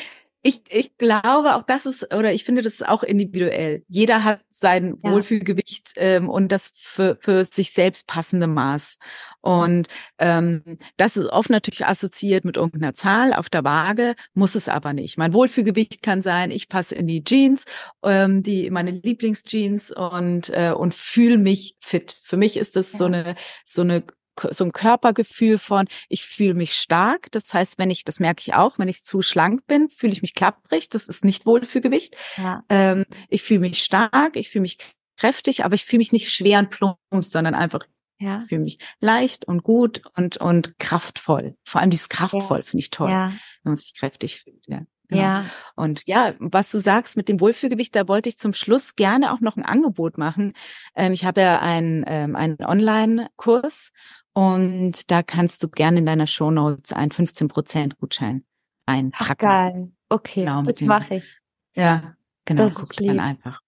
Ich, 0.45 0.61
ich 0.69 0.97
glaube, 0.97 1.55
auch 1.55 1.63
das 1.63 1.85
ist, 1.85 2.13
oder 2.13 2.33
ich 2.33 2.43
finde, 2.43 2.61
das 2.61 2.73
ist 2.73 2.87
auch 2.87 3.01
individuell. 3.01 3.85
Jeder 3.87 4.25
hat 4.25 4.41
sein 4.51 4.97
ja. 5.01 5.11
Wohlfühlgewicht 5.11 5.93
ähm, 5.95 6.27
und 6.27 6.51
das 6.51 6.73
für, 6.75 7.17
für 7.21 7.45
sich 7.45 7.71
selbst 7.71 8.07
passende 8.07 8.47
Maß. 8.47 8.97
Und 9.39 9.87
ähm, 10.17 10.77
das 10.97 11.15
ist 11.15 11.27
oft 11.27 11.49
natürlich 11.49 11.85
assoziiert 11.85 12.43
mit 12.43 12.57
irgendeiner 12.57 12.93
Zahl 12.93 13.33
auf 13.33 13.49
der 13.49 13.63
Waage, 13.63 14.15
muss 14.33 14.55
es 14.55 14.67
aber 14.67 14.91
nicht. 14.91 15.17
Mein 15.17 15.31
Wohlfühlgewicht 15.31 16.03
kann 16.03 16.21
sein, 16.21 16.51
ich 16.51 16.67
passe 16.67 16.95
in 16.95 17.07
die 17.07 17.23
Jeans, 17.23 17.63
ähm, 18.03 18.43
die 18.43 18.69
meine 18.69 18.91
Lieblingsjeans 18.91 19.91
und 19.91 20.49
äh, 20.49 20.73
und 20.73 20.93
fühle 20.93 21.37
mich 21.37 21.77
fit. 21.79 22.17
Für 22.21 22.35
mich 22.35 22.57
ist 22.57 22.75
das 22.75 22.91
ja. 22.91 22.99
so 22.99 23.05
eine 23.05 23.35
so 23.65 23.81
eine 23.81 24.03
so 24.51 24.65
ein 24.65 24.71
Körpergefühl 24.71 25.57
von, 25.57 25.87
ich 26.09 26.25
fühle 26.25 26.53
mich 26.53 26.75
stark. 26.75 27.31
Das 27.31 27.53
heißt, 27.53 27.77
wenn 27.77 27.89
ich, 27.89 28.03
das 28.03 28.19
merke 28.19 28.41
ich 28.41 28.53
auch, 28.53 28.79
wenn 28.79 28.87
ich 28.87 29.03
zu 29.03 29.21
schlank 29.21 29.65
bin, 29.67 29.89
fühle 29.89 30.13
ich 30.13 30.21
mich 30.21 30.33
klapprig. 30.33 30.89
Das 30.89 31.07
ist 31.07 31.25
nicht 31.25 31.45
Wohlfühlgewicht. 31.45 32.15
Ja. 32.37 32.63
Ähm, 32.69 33.05
ich 33.29 33.43
fühle 33.43 33.61
mich 33.61 33.83
stark, 33.83 34.35
ich 34.35 34.49
fühle 34.49 34.63
mich 34.63 34.77
kräftig, 35.17 35.63
aber 35.65 35.75
ich 35.75 35.85
fühle 35.85 35.99
mich 35.99 36.11
nicht 36.11 36.31
schwer 36.31 36.59
und 36.59 36.69
plump, 36.69 36.97
sondern 37.19 37.55
einfach, 37.55 37.85
ja. 38.19 38.41
ich 38.41 38.49
fühle 38.49 38.61
mich 38.61 38.79
leicht 38.99 39.45
und 39.45 39.63
gut 39.63 40.01
und, 40.15 40.37
und 40.37 40.77
kraftvoll. 40.79 41.55
Vor 41.65 41.81
allem 41.81 41.91
dieses 41.91 42.09
kraftvoll 42.09 42.59
ja. 42.59 42.63
finde 42.63 42.79
ich 42.79 42.89
toll, 42.89 43.11
ja. 43.11 43.29
wenn 43.63 43.71
man 43.71 43.77
sich 43.77 43.97
kräftig 43.97 44.39
fühlt. 44.39 44.65
Ja. 44.67 44.81
Genau. 45.09 45.21
Ja. 45.21 45.45
Und 45.75 46.07
ja, 46.07 46.33
was 46.39 46.71
du 46.71 46.79
sagst 46.79 47.17
mit 47.17 47.29
dem 47.29 47.39
Wohlfühlgewicht, 47.39 47.95
da 47.95 48.07
wollte 48.07 48.29
ich 48.29 48.37
zum 48.37 48.53
Schluss 48.53 48.95
gerne 48.95 49.33
auch 49.33 49.41
noch 49.41 49.57
ein 49.57 49.65
Angebot 49.65 50.17
machen. 50.17 50.53
Ähm, 50.95 51.13
ich 51.13 51.25
habe 51.25 51.41
ja 51.41 51.59
einen, 51.59 52.03
ähm, 52.07 52.35
einen 52.35 52.57
Online-Kurs 52.63 53.91
und 54.33 55.11
da 55.11 55.23
kannst 55.23 55.63
du 55.63 55.69
gerne 55.69 55.99
in 55.99 56.05
deiner 56.05 56.27
Show 56.27 56.51
Notes 56.51 56.91
einen 56.91 57.11
15% 57.11 57.95
Gutschein 57.99 58.43
einpacken. 58.85 59.31
Ach, 59.31 59.37
geil. 59.37 59.91
Okay, 60.09 60.41
genau, 60.41 60.61
das 60.63 60.81
mache 60.81 61.15
ich. 61.15 61.39
Ja, 61.75 62.15
genau, 62.45 62.63
das 62.63 62.75
guck 62.75 62.95
dann 62.97 63.19
einfach. 63.19 63.61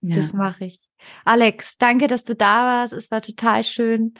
Ja. 0.00 0.16
Das 0.16 0.32
mache 0.32 0.64
ich. 0.64 0.88
Alex, 1.24 1.78
danke, 1.78 2.08
dass 2.08 2.24
du 2.24 2.34
da 2.34 2.64
warst. 2.64 2.92
Es 2.92 3.10
war 3.10 3.22
total 3.22 3.62
schön. 3.62 4.14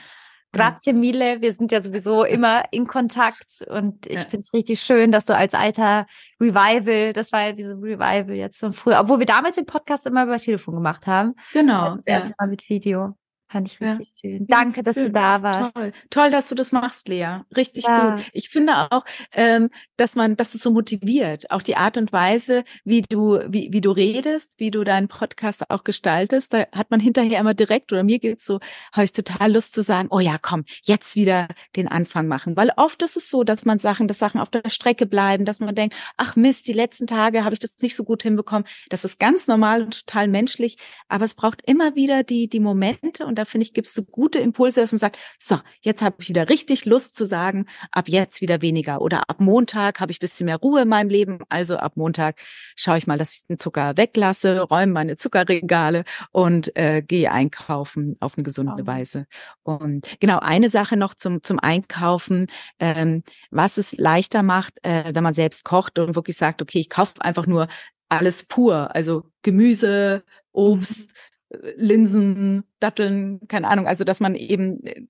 Grazie 0.53 0.93
mille. 0.93 1.41
Wir 1.41 1.51
sind 1.51 1.71
ja 1.71 1.81
sowieso 1.81 2.23
immer 2.23 2.63
in 2.71 2.85
Kontakt 2.85 3.65
und 3.67 4.05
ich 4.05 4.13
ja. 4.13 4.21
finde 4.21 4.41
es 4.41 4.53
richtig 4.53 4.79
schön, 4.79 5.11
dass 5.11 5.25
du 5.25 5.35
als 5.35 5.55
alter 5.55 6.05
Revival, 6.39 7.11
das 7.11 7.31
war 7.31 7.41
ja 7.47 7.51
diese 7.53 7.73
Revival 7.73 8.35
jetzt 8.35 8.59
von 8.59 8.71
früher, 8.71 8.99
obwohl 8.99 9.17
wir 9.17 9.25
damals 9.25 9.55
den 9.55 9.65
Podcast 9.65 10.05
immer 10.05 10.23
über 10.23 10.37
Telefon 10.37 10.75
gemacht 10.75 11.07
haben. 11.07 11.33
Genau. 11.53 11.95
Das 11.95 12.05
erste 12.05 12.35
Mal 12.37 12.47
mit 12.47 12.69
Video. 12.69 13.17
Fand 13.53 13.71
ich 13.71 13.79
richtig 13.79 14.11
ja. 14.23 14.31
schön. 14.31 14.47
Danke, 14.47 14.81
dass 14.81 14.95
schön. 14.95 15.05
du 15.05 15.11
da 15.11 15.43
warst. 15.43 15.75
Toll. 15.75 15.91
Toll, 16.09 16.31
dass 16.31 16.49
du 16.49 16.55
das 16.55 16.71
machst, 16.71 17.07
Lea. 17.07 17.41
Richtig 17.55 17.83
ja. 17.83 18.15
gut. 18.15 18.25
Ich 18.33 18.49
finde 18.49 18.89
auch, 18.89 19.05
ähm, 19.31 19.69
dass 19.95 20.15
man, 20.15 20.35
dass 20.35 20.55
es 20.55 20.63
so 20.63 20.71
motiviert. 20.71 21.51
Auch 21.51 21.61
die 21.61 21.75
Art 21.75 21.97
und 21.97 22.11
Weise, 22.11 22.63
wie 22.83 23.03
du, 23.03 23.39
wie, 23.47 23.69
wie 23.71 23.81
du 23.81 23.91
redest, 23.91 24.55
wie 24.57 24.71
du 24.71 24.83
deinen 24.83 25.07
Podcast 25.07 25.69
auch 25.69 25.83
gestaltest. 25.83 26.51
Da 26.51 26.65
hat 26.71 26.89
man 26.89 26.99
hinterher 26.99 27.39
immer 27.39 27.53
direkt, 27.53 27.91
oder 27.91 28.01
mir 28.01 28.17
geht's 28.17 28.43
so, 28.43 28.59
habe 28.91 29.03
ich 29.03 29.11
total 29.11 29.53
Lust 29.53 29.75
zu 29.75 29.83
sagen, 29.83 30.07
oh 30.09 30.19
ja, 30.19 30.39
komm, 30.41 30.65
jetzt 30.81 31.15
wieder 31.15 31.47
den 31.75 31.87
Anfang 31.87 32.27
machen. 32.27 32.57
Weil 32.57 32.71
oft 32.75 33.03
ist 33.03 33.17
es 33.17 33.29
so, 33.29 33.43
dass 33.43 33.65
man 33.65 33.77
Sachen, 33.77 34.07
dass 34.07 34.17
Sachen 34.17 34.41
auf 34.41 34.49
der 34.49 34.67
Strecke 34.71 35.05
bleiben, 35.05 35.45
dass 35.45 35.59
man 35.59 35.75
denkt, 35.75 35.95
ach 36.17 36.35
Mist, 36.35 36.67
die 36.67 36.73
letzten 36.73 37.05
Tage 37.05 37.43
habe 37.45 37.53
ich 37.53 37.59
das 37.59 37.77
nicht 37.83 37.95
so 37.95 38.03
gut 38.03 38.23
hinbekommen. 38.23 38.67
Das 38.89 39.05
ist 39.05 39.19
ganz 39.19 39.47
normal 39.47 39.83
und 39.83 40.07
total 40.07 40.27
menschlich. 40.27 40.77
Aber 41.07 41.25
es 41.25 41.35
braucht 41.35 41.61
immer 41.67 41.93
wieder 41.93 42.23
die, 42.23 42.47
die 42.47 42.59
Momente 42.59 43.27
und 43.27 43.42
da 43.43 43.49
finde 43.49 43.65
ich, 43.65 43.73
gibst 43.73 43.97
du 43.97 44.05
gute 44.05 44.39
Impulse, 44.39 44.79
dass 44.79 44.93
man 44.93 44.99
sagt, 44.99 45.17
so, 45.37 45.59
jetzt 45.81 46.01
habe 46.01 46.15
ich 46.19 46.29
wieder 46.29 46.47
richtig 46.49 46.85
Lust 46.85 47.17
zu 47.17 47.25
sagen, 47.25 47.65
ab 47.91 48.07
jetzt 48.07 48.39
wieder 48.39 48.61
weniger. 48.61 49.01
Oder 49.01 49.29
ab 49.29 49.41
Montag 49.41 49.99
habe 49.99 50.13
ich 50.13 50.19
bisschen 50.19 50.45
mehr 50.45 50.55
Ruhe 50.55 50.83
in 50.83 50.87
meinem 50.87 51.09
Leben. 51.09 51.39
Also 51.49 51.75
ab 51.75 51.97
Montag 51.97 52.39
schaue 52.77 52.97
ich 52.97 53.05
mal, 53.05 53.17
dass 53.17 53.35
ich 53.35 53.47
den 53.47 53.57
Zucker 53.57 53.97
weglasse, 53.97 54.61
räume 54.61 54.93
meine 54.93 55.17
Zuckerregale 55.17 56.05
und 56.31 56.73
äh, 56.77 57.01
gehe 57.01 57.31
einkaufen 57.31 58.15
auf 58.21 58.37
eine 58.37 58.43
gesunde 58.43 58.83
oh. 58.83 58.87
Weise. 58.87 59.27
Und 59.63 60.07
genau, 60.21 60.39
eine 60.39 60.69
Sache 60.69 60.95
noch 60.95 61.13
zum, 61.13 61.43
zum 61.43 61.59
Einkaufen, 61.59 62.47
ähm, 62.79 63.23
was 63.51 63.77
es 63.77 63.97
leichter 63.97 64.41
macht, 64.41 64.79
äh, 64.83 65.13
wenn 65.13 65.23
man 65.23 65.33
selbst 65.33 65.65
kocht 65.65 65.99
und 65.99 66.15
wirklich 66.15 66.37
sagt, 66.37 66.61
okay, 66.61 66.79
ich 66.79 66.89
kaufe 66.89 67.21
einfach 67.21 67.45
nur 67.45 67.67
alles 68.07 68.45
pur, 68.45 68.95
also 68.95 69.25
Gemüse, 69.41 70.23
Obst, 70.53 71.09
mhm. 71.09 71.32
Linsen, 71.75 72.63
Datteln, 72.79 73.47
keine 73.47 73.67
Ahnung, 73.67 73.87
also 73.87 74.03
dass 74.03 74.19
man 74.19 74.35
eben 74.35 74.83
äh, 74.85 75.05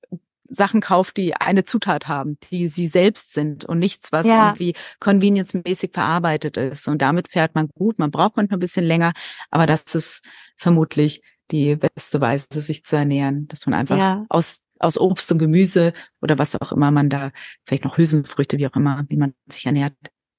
Sachen 0.50 0.82
kauft, 0.82 1.18
die 1.18 1.36
eine 1.36 1.64
Zutat 1.64 2.08
haben, 2.08 2.38
die 2.52 2.68
sie 2.68 2.88
selbst 2.88 3.34
sind 3.34 3.66
und 3.66 3.80
nichts, 3.80 4.12
was 4.12 4.28
ja. 4.28 4.48
irgendwie 4.48 4.76
convenience-mäßig 5.00 5.92
verarbeitet 5.94 6.58
ist. 6.58 6.88
Und 6.88 7.02
damit 7.02 7.28
fährt 7.28 7.56
man 7.56 7.70
gut. 7.76 7.98
Man 7.98 8.12
braucht 8.12 8.38
manchmal 8.38 8.58
ein 8.58 8.60
bisschen 8.60 8.86
länger, 8.86 9.14
aber 9.50 9.66
das 9.66 9.96
ist 9.96 10.22
vermutlich 10.56 11.22
die 11.50 11.76
beste 11.76 12.22
Weise, 12.22 12.46
sich 12.62 12.84
zu 12.84 12.96
ernähren, 12.96 13.48
dass 13.48 13.66
man 13.66 13.74
einfach 13.74 13.98
ja. 13.98 14.26
aus 14.30 14.60
aus 14.80 15.00
Obst 15.00 15.32
und 15.32 15.40
Gemüse 15.40 15.94
oder 16.22 16.38
was 16.38 16.60
auch 16.60 16.74
immer 16.74 16.92
man 16.92 17.10
da, 17.10 17.32
vielleicht 17.66 17.86
noch 17.86 17.98
Hülsenfrüchte, 17.98 18.58
wie 18.58 18.68
auch 18.68 18.76
immer, 18.76 19.06
wie 19.08 19.16
man 19.16 19.34
sich 19.48 19.66
ernährt, 19.66 19.94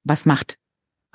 was 0.05 0.27
macht. 0.27 0.59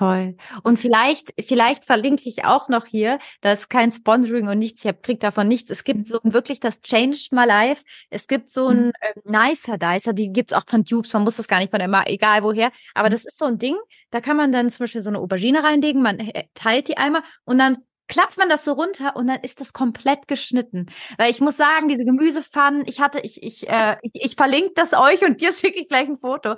Toll. 0.00 0.34
Und 0.62 0.78
vielleicht, 0.78 1.34
vielleicht 1.46 1.84
verlinke 1.84 2.26
ich 2.26 2.46
auch 2.46 2.70
noch 2.70 2.86
hier, 2.86 3.18
das 3.42 3.60
ist 3.60 3.68
kein 3.68 3.92
Sponsoring 3.92 4.48
und 4.48 4.58
nichts, 4.58 4.82
ich 4.82 4.88
hab, 4.88 5.02
krieg 5.02 5.20
davon 5.20 5.46
nichts. 5.46 5.68
Es 5.68 5.84
gibt 5.84 6.06
so 6.06 6.18
ein, 6.24 6.32
wirklich 6.32 6.58
das 6.58 6.80
Changed 6.80 7.32
My 7.32 7.44
Life. 7.44 7.84
Es 8.08 8.26
gibt 8.26 8.48
so 8.48 8.68
ein 8.68 8.92
äh, 9.02 9.12
Nicer 9.24 9.76
Dicer, 9.76 10.14
die 10.14 10.32
gibt's 10.32 10.54
auch 10.54 10.62
von 10.66 10.86
Tubes, 10.86 11.12
man 11.12 11.24
muss 11.24 11.36
das 11.36 11.48
gar 11.48 11.58
nicht 11.58 11.70
von 11.70 11.80
der, 11.80 12.04
egal 12.06 12.42
woher. 12.42 12.72
Aber 12.94 13.10
mhm. 13.10 13.12
das 13.12 13.26
ist 13.26 13.36
so 13.36 13.44
ein 13.44 13.58
Ding, 13.58 13.76
da 14.10 14.22
kann 14.22 14.38
man 14.38 14.52
dann 14.52 14.70
zum 14.70 14.84
Beispiel 14.84 15.02
so 15.02 15.10
eine 15.10 15.18
Aubergine 15.18 15.62
reinlegen, 15.62 16.00
man 16.00 16.18
äh, 16.18 16.44
teilt 16.54 16.88
die 16.88 16.96
einmal 16.96 17.22
und 17.44 17.58
dann 17.58 17.84
klappt 18.08 18.38
man 18.38 18.48
das 18.48 18.64
so 18.64 18.72
runter 18.72 19.16
und 19.16 19.26
dann 19.26 19.40
ist 19.40 19.60
das 19.60 19.74
komplett 19.74 20.28
geschnitten. 20.28 20.86
Weil 21.18 21.30
ich 21.30 21.42
muss 21.42 21.58
sagen, 21.58 21.88
diese 21.88 22.06
Gemüsepfannen, 22.06 22.84
ich 22.86 23.02
hatte, 23.02 23.20
ich, 23.20 23.42
ich, 23.42 23.68
äh, 23.68 23.98
ich, 24.00 24.12
ich 24.14 24.34
verlinke 24.34 24.72
das 24.76 24.94
euch 24.94 25.22
und 25.22 25.42
dir 25.42 25.52
schicke 25.52 25.82
ich 25.82 25.88
gleich 25.88 26.08
ein 26.08 26.16
Foto. 26.18 26.56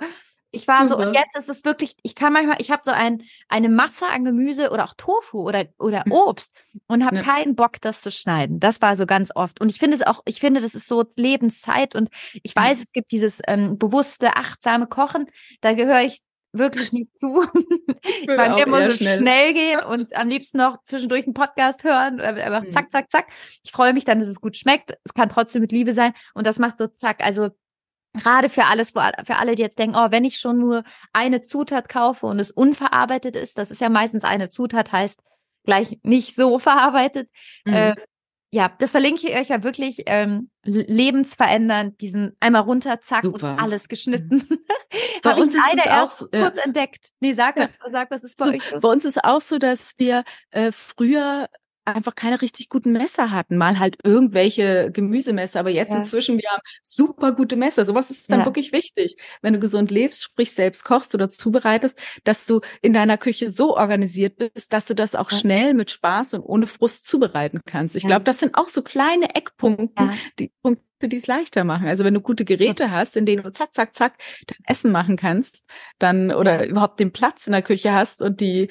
Ich 0.53 0.67
war 0.67 0.87
so, 0.87 0.97
mhm. 0.97 1.07
und 1.07 1.13
jetzt 1.15 1.35
ist 1.35 1.49
es 1.49 1.65
wirklich, 1.65 1.95
ich 2.03 2.13
kann 2.13 2.31
manchmal, 2.31 2.57
ich 2.59 2.69
habe 2.69 2.83
so 2.85 2.91
ein, 2.91 3.23
eine 3.49 3.69
Masse 3.69 4.07
an 4.07 4.23
Gemüse 4.23 4.69
oder 4.69 4.85
auch 4.85 4.93
Tofu 4.95 5.39
oder, 5.39 5.65
oder 5.79 6.03
mhm. 6.05 6.11
Obst 6.11 6.55
und 6.87 7.03
habe 7.03 7.17
ja. 7.17 7.21
keinen 7.23 7.55
Bock, 7.55 7.81
das 7.81 8.01
zu 8.01 8.11
schneiden. 8.11 8.59
Das 8.59 8.79
war 8.79 8.95
so 8.95 9.07
ganz 9.07 9.31
oft. 9.35 9.59
Und 9.59 9.69
ich 9.69 9.79
finde 9.79 9.97
es 9.97 10.03
auch, 10.03 10.21
ich 10.25 10.39
finde, 10.39 10.61
das 10.61 10.75
ist 10.75 10.87
so 10.87 11.05
Lebenszeit 11.15 11.95
und 11.95 12.09
ich 12.43 12.55
weiß, 12.55 12.77
mhm. 12.77 12.83
es 12.83 12.91
gibt 12.91 13.11
dieses 13.11 13.41
ähm, 13.47 13.79
bewusste, 13.79 14.35
achtsame 14.35 14.85
Kochen. 14.85 15.25
Da 15.61 15.73
gehöre 15.73 16.01
ich 16.01 16.21
wirklich 16.53 16.93
nicht 16.93 17.19
zu. 17.19 17.43
Bei 18.27 18.49
mir 18.49 18.67
muss 18.67 18.81
es 18.81 18.97
schnell. 18.97 19.19
schnell 19.19 19.53
gehen 19.53 19.79
und 19.89 20.15
am 20.15 20.29
liebsten 20.29 20.59
noch 20.59 20.83
zwischendurch 20.83 21.25
einen 21.25 21.33
Podcast 21.33 21.83
hören. 21.83 22.21
Einfach 22.21 22.61
mhm. 22.61 22.71
zack, 22.71 22.91
zack, 22.91 23.11
zack. 23.11 23.27
Ich 23.63 23.71
freue 23.71 23.93
mich 23.93 24.05
dann, 24.05 24.19
dass 24.19 24.29
es 24.29 24.39
gut 24.39 24.55
schmeckt. 24.55 24.97
Es 25.03 25.13
kann 25.13 25.29
trotzdem 25.29 25.61
mit 25.61 25.71
Liebe 25.71 25.93
sein. 25.93 26.13
Und 26.33 26.45
das 26.45 26.59
macht 26.59 26.77
so 26.77 26.87
zack. 26.87 27.23
Also 27.23 27.49
gerade 28.13 28.49
für 28.49 28.65
alles, 28.65 28.91
für 28.91 29.35
alle, 29.35 29.55
die 29.55 29.61
jetzt 29.61 29.79
denken, 29.79 29.95
oh, 29.95 30.11
wenn 30.11 30.25
ich 30.25 30.37
schon 30.37 30.59
nur 30.59 30.83
eine 31.13 31.41
Zutat 31.41 31.89
kaufe 31.89 32.25
und 32.25 32.39
es 32.39 32.51
unverarbeitet 32.51 33.35
ist, 33.35 33.57
das 33.57 33.71
ist 33.71 33.81
ja 33.81 33.89
meistens 33.89 34.23
eine 34.23 34.49
Zutat, 34.49 34.91
heißt 34.91 35.21
gleich 35.65 35.99
nicht 36.03 36.35
so 36.35 36.59
verarbeitet. 36.59 37.29
Mhm. 37.65 37.73
Äh, 37.73 37.95
ja, 38.51 38.71
das 38.77 38.91
verlinke 38.91 39.27
ich 39.27 39.35
euch 39.35 39.47
ja 39.47 39.63
wirklich 39.63 40.03
ähm, 40.05 40.51
lebensverändernd, 40.63 41.99
diesen 42.01 42.37
einmal 42.39 42.61
runter, 42.61 42.99
zack, 42.99 43.23
Super. 43.23 43.53
und 43.53 43.59
alles 43.59 43.87
geschnitten. 43.87 44.45
Mhm. 44.47 44.59
Bei 45.23 45.33
uns 45.33 45.55
ist 45.55 45.63
es 45.73 45.87
auch 45.87 46.29
kurz 46.29 46.57
äh, 46.57 46.61
entdeckt. 46.63 47.09
Nee, 47.19 47.33
sag 47.33 47.55
was, 47.55 47.69
sag 47.91 48.11
was 48.11 48.23
ist 48.23 48.37
bei 48.37 48.45
so, 48.45 48.51
euch. 48.51 48.79
Bei 48.79 48.89
uns 48.89 49.05
ist 49.05 49.23
auch 49.23 49.41
so, 49.41 49.57
dass 49.57 49.93
wir 49.97 50.23
äh, 50.51 50.71
früher 50.71 51.47
einfach 51.85 52.15
keine 52.15 52.41
richtig 52.41 52.69
guten 52.69 52.91
Messer 52.91 53.31
hatten. 53.31 53.57
Mal 53.57 53.79
halt 53.79 53.97
irgendwelche 54.03 54.91
Gemüsemesser, 54.91 55.59
aber 55.59 55.69
jetzt 55.69 55.91
ja. 55.91 55.97
inzwischen, 55.97 56.37
wir 56.37 56.49
haben 56.49 56.61
super 56.81 57.33
gute 57.33 57.55
Messer. 57.55 57.85
Sowas 57.85 58.09
ist 58.11 58.31
dann 58.31 58.41
ja. 58.41 58.45
wirklich 58.45 58.71
wichtig, 58.71 59.15
wenn 59.41 59.53
du 59.53 59.59
gesund 59.59 59.91
lebst, 59.91 60.23
sprich 60.23 60.51
selbst 60.51 60.85
kochst 60.85 61.13
oder 61.13 61.29
zubereitest, 61.29 61.99
dass 62.23 62.45
du 62.45 62.61
in 62.81 62.93
deiner 62.93 63.17
Küche 63.17 63.51
so 63.51 63.75
organisiert 63.75 64.37
bist, 64.37 64.73
dass 64.73 64.85
du 64.85 64.95
das 64.95 65.15
auch 65.15 65.31
ja. 65.31 65.37
schnell 65.37 65.73
mit 65.73 65.91
Spaß 65.91 66.35
und 66.35 66.41
ohne 66.41 66.67
Frust 66.67 67.05
zubereiten 67.05 67.61
kannst. 67.65 67.95
Ich 67.95 68.05
glaube, 68.05 68.23
das 68.23 68.39
sind 68.39 68.55
auch 68.55 68.67
so 68.67 68.81
kleine 68.81 69.35
Eckpunkte, 69.35 70.09
die 70.39 70.51
Punkte, 70.61 70.83
die 71.07 71.17
es 71.17 71.27
leichter 71.27 71.63
machen. 71.63 71.87
Also 71.87 72.03
wenn 72.03 72.13
du 72.13 72.21
gute 72.21 72.45
Geräte 72.45 72.91
hast, 72.91 73.17
in 73.17 73.25
denen 73.25 73.43
du 73.43 73.51
zack, 73.51 73.73
zack, 73.73 73.93
zack 73.93 74.17
dein 74.47 74.59
Essen 74.65 74.91
machen 74.91 75.17
kannst, 75.17 75.65
dann 75.99 76.31
oder 76.31 76.65
überhaupt 76.65 76.99
den 76.99 77.11
Platz 77.11 77.47
in 77.47 77.53
der 77.53 77.61
Küche 77.61 77.93
hast 77.93 78.21
und 78.21 78.39
die 78.39 78.69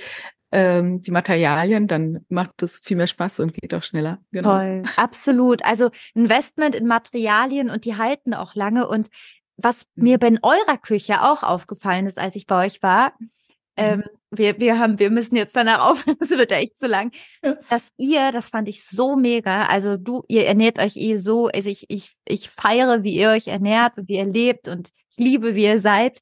ähm, 0.53 1.00
die 1.00 1.11
Materialien, 1.11 1.88
dann 1.88 2.24
macht 2.28 2.62
es 2.62 2.78
viel 2.78 2.96
mehr 2.96 3.07
Spaß 3.07 3.40
und 3.40 3.55
geht 3.55 3.74
auch 3.74 3.82
schneller. 3.82 4.18
Genau. 4.30 4.59
Toll, 4.59 4.82
absolut. 4.96 5.64
Also 5.64 5.90
Investment 6.14 6.74
in 6.74 6.86
Materialien 6.86 7.70
und 7.70 7.86
die 7.86 7.96
halten 7.96 8.34
auch 8.34 8.55
lange. 8.55 8.86
Und 8.86 9.09
was 9.57 9.86
mhm. 9.94 10.05
mir 10.05 10.18
bei 10.18 10.30
eurer 10.42 10.76
Küche 10.76 11.22
auch 11.22 11.42
aufgefallen 11.42 12.07
ist, 12.07 12.18
als 12.18 12.36
ich 12.36 12.46
bei 12.46 12.66
euch 12.66 12.82
war, 12.82 13.14
mhm. 13.18 13.30
ähm, 13.76 14.05
wir, 14.30 14.61
wir 14.61 14.78
haben, 14.78 14.98
wir 14.98 15.11
müssen 15.11 15.36
jetzt 15.36 15.57
danach 15.57 15.90
aufhören, 15.90 16.16
es 16.20 16.30
wird 16.30 16.50
ja 16.50 16.59
echt 16.59 16.78
zu 16.78 16.86
lang, 16.86 17.12
ja. 17.42 17.57
dass 17.70 17.88
ihr, 17.96 18.30
das 18.32 18.50
fand 18.50 18.68
ich 18.68 18.84
so 18.84 19.16
mega, 19.16 19.66
also 19.66 19.96
du, 19.96 20.22
ihr 20.28 20.46
ernährt 20.46 20.78
euch 20.78 20.96
eh 20.96 21.16
so, 21.16 21.48
also 21.48 21.70
ich, 21.70 21.86
ich, 21.88 22.14
ich 22.26 22.50
feiere, 22.50 23.03
wie 23.03 23.14
ihr 23.14 23.30
euch 23.30 23.48
ernährt 23.48 23.96
und 23.96 24.09
wie 24.09 24.16
ihr 24.16 24.26
lebt 24.26 24.68
und 24.68 24.90
ich 25.11 25.18
liebe, 25.18 25.55
wie 25.55 25.64
ihr 25.64 25.80
seid 25.80 26.20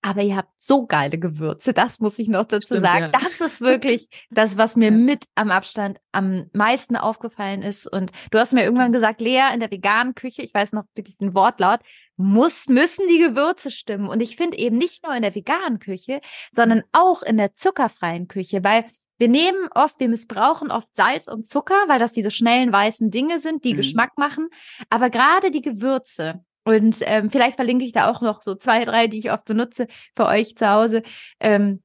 aber 0.00 0.22
ihr 0.22 0.36
habt 0.36 0.52
so 0.58 0.86
geile 0.86 1.18
Gewürze, 1.18 1.72
das 1.72 1.98
muss 1.98 2.18
ich 2.18 2.28
noch 2.28 2.44
dazu 2.44 2.66
Stimmt, 2.66 2.86
sagen. 2.86 3.10
Ja. 3.12 3.20
Das 3.20 3.40
ist 3.40 3.60
wirklich 3.60 4.08
das, 4.30 4.56
was 4.56 4.76
mir 4.76 4.86
ja. 4.90 4.96
mit 4.96 5.24
am 5.34 5.50
Abstand 5.50 5.98
am 6.12 6.46
meisten 6.52 6.96
aufgefallen 6.96 7.62
ist. 7.62 7.86
Und 7.86 8.12
du 8.30 8.38
hast 8.38 8.52
mir 8.52 8.64
irgendwann 8.64 8.92
gesagt, 8.92 9.20
Lea, 9.20 9.52
in 9.52 9.60
der 9.60 9.70
veganen 9.70 10.14
Küche, 10.14 10.42
ich 10.42 10.54
weiß 10.54 10.72
noch 10.72 10.84
wirklich 10.94 11.16
den 11.18 11.34
Wortlaut, 11.34 11.80
muss, 12.16 12.68
müssen 12.68 13.06
die 13.08 13.18
Gewürze 13.18 13.70
stimmen. 13.70 14.08
Und 14.08 14.20
ich 14.20 14.36
finde 14.36 14.58
eben 14.58 14.78
nicht 14.78 15.04
nur 15.04 15.14
in 15.14 15.22
der 15.22 15.34
veganen 15.34 15.78
Küche, 15.78 16.20
sondern 16.50 16.82
auch 16.92 17.22
in 17.22 17.36
der 17.36 17.54
zuckerfreien 17.54 18.28
Küche, 18.28 18.62
weil 18.62 18.84
wir 19.18 19.28
nehmen 19.28 19.68
oft, 19.74 19.98
wir 19.98 20.08
missbrauchen 20.08 20.70
oft 20.70 20.94
Salz 20.94 21.26
und 21.26 21.48
Zucker, 21.48 21.74
weil 21.88 21.98
das 21.98 22.12
diese 22.12 22.30
schnellen 22.30 22.72
weißen 22.72 23.10
Dinge 23.10 23.40
sind, 23.40 23.64
die 23.64 23.72
mhm. 23.72 23.78
Geschmack 23.78 24.16
machen. 24.16 24.48
Aber 24.90 25.10
gerade 25.10 25.50
die 25.50 25.60
Gewürze, 25.60 26.44
und 26.68 26.98
ähm, 27.00 27.30
vielleicht 27.30 27.56
verlinke 27.56 27.86
ich 27.86 27.92
da 27.92 28.10
auch 28.10 28.20
noch 28.20 28.42
so 28.42 28.54
zwei, 28.54 28.84
drei, 28.84 29.06
die 29.06 29.18
ich 29.18 29.32
oft 29.32 29.46
benutze 29.46 29.86
für 30.14 30.26
euch 30.26 30.54
zu 30.54 30.68
Hause. 30.68 31.02
Ähm, 31.40 31.82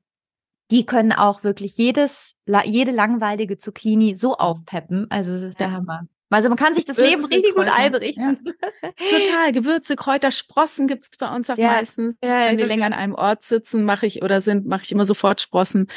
die 0.71 0.85
können 0.85 1.13
auch 1.13 1.45
wirklich 1.45 1.77
jedes, 1.77 2.35
jede 2.65 2.91
langweilige 2.91 3.57
Zucchini 3.57 4.15
so 4.15 4.35
aufpeppen. 4.35 5.09
Also 5.09 5.31
es 5.31 5.41
ist 5.41 5.61
der 5.61 5.67
ja. 5.67 5.73
Hammer. 5.73 6.07
Also 6.29 6.49
man 6.49 6.57
kann 6.57 6.73
sich 6.73 6.83
das 6.83 6.97
Leben 6.97 7.23
richtig 7.23 7.53
Kräuter. 7.53 7.71
gut 7.71 7.79
einrichten. 7.79 8.55
Ja. 8.81 8.89
Total. 8.91 9.51
Gewürze, 9.53 9.95
Kräuter, 9.95 10.31
Sprossen 10.31 10.87
gibt's 10.87 11.15
bei 11.17 11.33
uns 11.33 11.49
auch 11.49 11.57
ja. 11.57 11.69
meistens. 11.69 12.17
Ja, 12.21 12.39
Wenn 12.39 12.57
wir 12.57 12.65
länger 12.65 12.87
an 12.87 12.93
einem 12.93 13.15
Ort 13.15 13.43
sitzen, 13.43 13.85
mache 13.85 14.05
ich 14.05 14.21
oder 14.21 14.41
sind, 14.41 14.65
mache 14.65 14.83
ich 14.83 14.91
immer 14.91 15.05
sofort 15.05 15.39
Sprossen. 15.39 15.87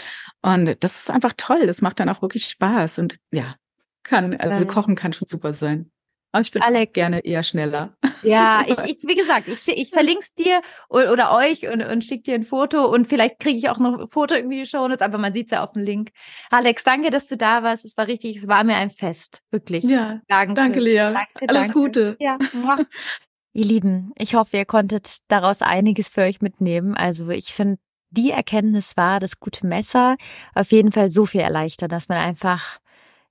Und 0.42 0.76
das 0.84 0.98
ist 0.98 1.10
einfach 1.10 1.32
toll. 1.36 1.66
Das 1.66 1.82
macht 1.82 1.98
dann 1.98 2.08
auch 2.08 2.22
wirklich 2.22 2.46
Spaß. 2.46 3.00
Und 3.00 3.16
ja, 3.32 3.56
kann, 4.04 4.36
also 4.36 4.64
kochen 4.66 4.94
kann 4.94 5.12
schon 5.12 5.26
super 5.26 5.54
sein. 5.54 5.90
Aber 6.36 6.42
ich 6.42 6.50
bin 6.50 6.60
Alec. 6.60 6.92
gerne 6.92 7.20
eher 7.24 7.42
schneller. 7.42 7.96
Ja, 8.22 8.62
ich, 8.66 8.78
ich 8.80 8.98
wie 9.02 9.14
gesagt, 9.14 9.48
ich, 9.48 9.66
ich 9.68 9.88
verlinke 9.88 10.20
es 10.20 10.34
dir 10.34 10.60
oder, 10.90 11.10
oder 11.10 11.34
euch 11.34 11.66
und, 11.66 11.82
und 11.82 12.04
schick 12.04 12.24
dir 12.24 12.34
ein 12.34 12.42
Foto 12.42 12.84
und 12.84 13.08
vielleicht 13.08 13.38
kriege 13.38 13.56
ich 13.56 13.70
auch 13.70 13.78
noch 13.78 13.98
ein 13.98 14.08
Foto 14.10 14.34
irgendwie 14.34 14.58
die 14.58 14.66
Show 14.66 14.86
Notes, 14.86 15.00
aber 15.00 15.16
man 15.16 15.32
sieht's 15.32 15.50
ja 15.50 15.64
auf 15.64 15.72
dem 15.72 15.82
Link. 15.82 16.10
Alex, 16.50 16.84
danke, 16.84 17.10
dass 17.10 17.26
du 17.26 17.38
da 17.38 17.62
warst. 17.62 17.86
Es 17.86 17.96
war 17.96 18.06
richtig, 18.06 18.36
es 18.36 18.48
war 18.48 18.64
mir 18.64 18.76
ein 18.76 18.90
Fest, 18.90 19.40
wirklich. 19.50 19.84
Ja, 19.84 20.20
danke, 20.28 20.52
danke 20.52 20.80
Lea. 20.80 21.14
Danke, 21.14 21.48
Alles 21.48 21.68
danke. 21.68 21.72
Gute. 21.72 22.16
Ja. 22.20 22.36
Ihr 23.54 23.64
Lieben, 23.64 24.12
ich 24.18 24.34
hoffe, 24.34 24.58
ihr 24.58 24.66
konntet 24.66 25.16
daraus 25.28 25.62
einiges 25.62 26.10
für 26.10 26.20
euch 26.20 26.42
mitnehmen. 26.42 26.94
Also 26.94 27.30
ich 27.30 27.54
finde, 27.54 27.78
die 28.10 28.30
Erkenntnis 28.30 28.98
war, 28.98 29.20
das 29.20 29.40
gute 29.40 29.66
Messer 29.66 30.16
auf 30.54 30.70
jeden 30.72 30.92
Fall 30.92 31.08
so 31.08 31.24
viel 31.24 31.40
erleichtern, 31.40 31.88
dass 31.88 32.10
man 32.10 32.18
einfach 32.18 32.78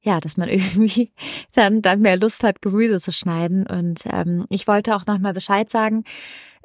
ja, 0.06 0.20
dass 0.20 0.38
man 0.38 0.48
irgendwie 0.50 1.12
dann, 1.54 1.82
dann 1.82 2.02
mehr 2.02 2.18
Lust 2.18 2.44
hat, 2.44 2.62
Gemüse 2.62 3.02
zu 3.02 3.12
schneiden. 3.12 3.68
Und 3.68 4.02
ähm, 4.10 4.46
ich 4.50 4.68
wollte 4.68 4.96
auch 4.96 5.06
nochmal 5.06 5.34
Bescheid 5.34 5.70
sagen. 5.70 6.06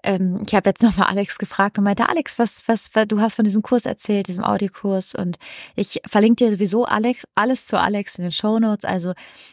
Ähm, 0.02 0.44
ich 0.46 0.54
habe 0.54 0.70
jetzt 0.70 0.82
nochmal 0.82 1.08
Alex 1.08 1.38
gefragt 1.38 1.76
und 1.76 1.84
meinte, 1.84 2.08
Alex, 2.08 2.38
was, 2.38 2.66
was, 2.68 2.90
was, 2.94 3.06
du 3.08 3.20
hast 3.20 3.34
von 3.34 3.44
diesem 3.44 3.62
Kurs 3.62 3.84
erzählt, 3.84 4.28
diesem 4.28 4.44
Audiokurs. 4.44 5.14
Und 5.14 5.38
ich 5.76 6.00
verlinke 6.06 6.44
dir 6.44 6.52
sowieso 6.52 6.84
Alex, 6.84 7.24
alles 7.34 7.66
zu 7.66 7.78
Alex 7.78 8.16
in 8.16 8.22
den 8.22 8.32
Show 8.32 8.58
Notes. 8.58 8.84
Also, 8.84 9.12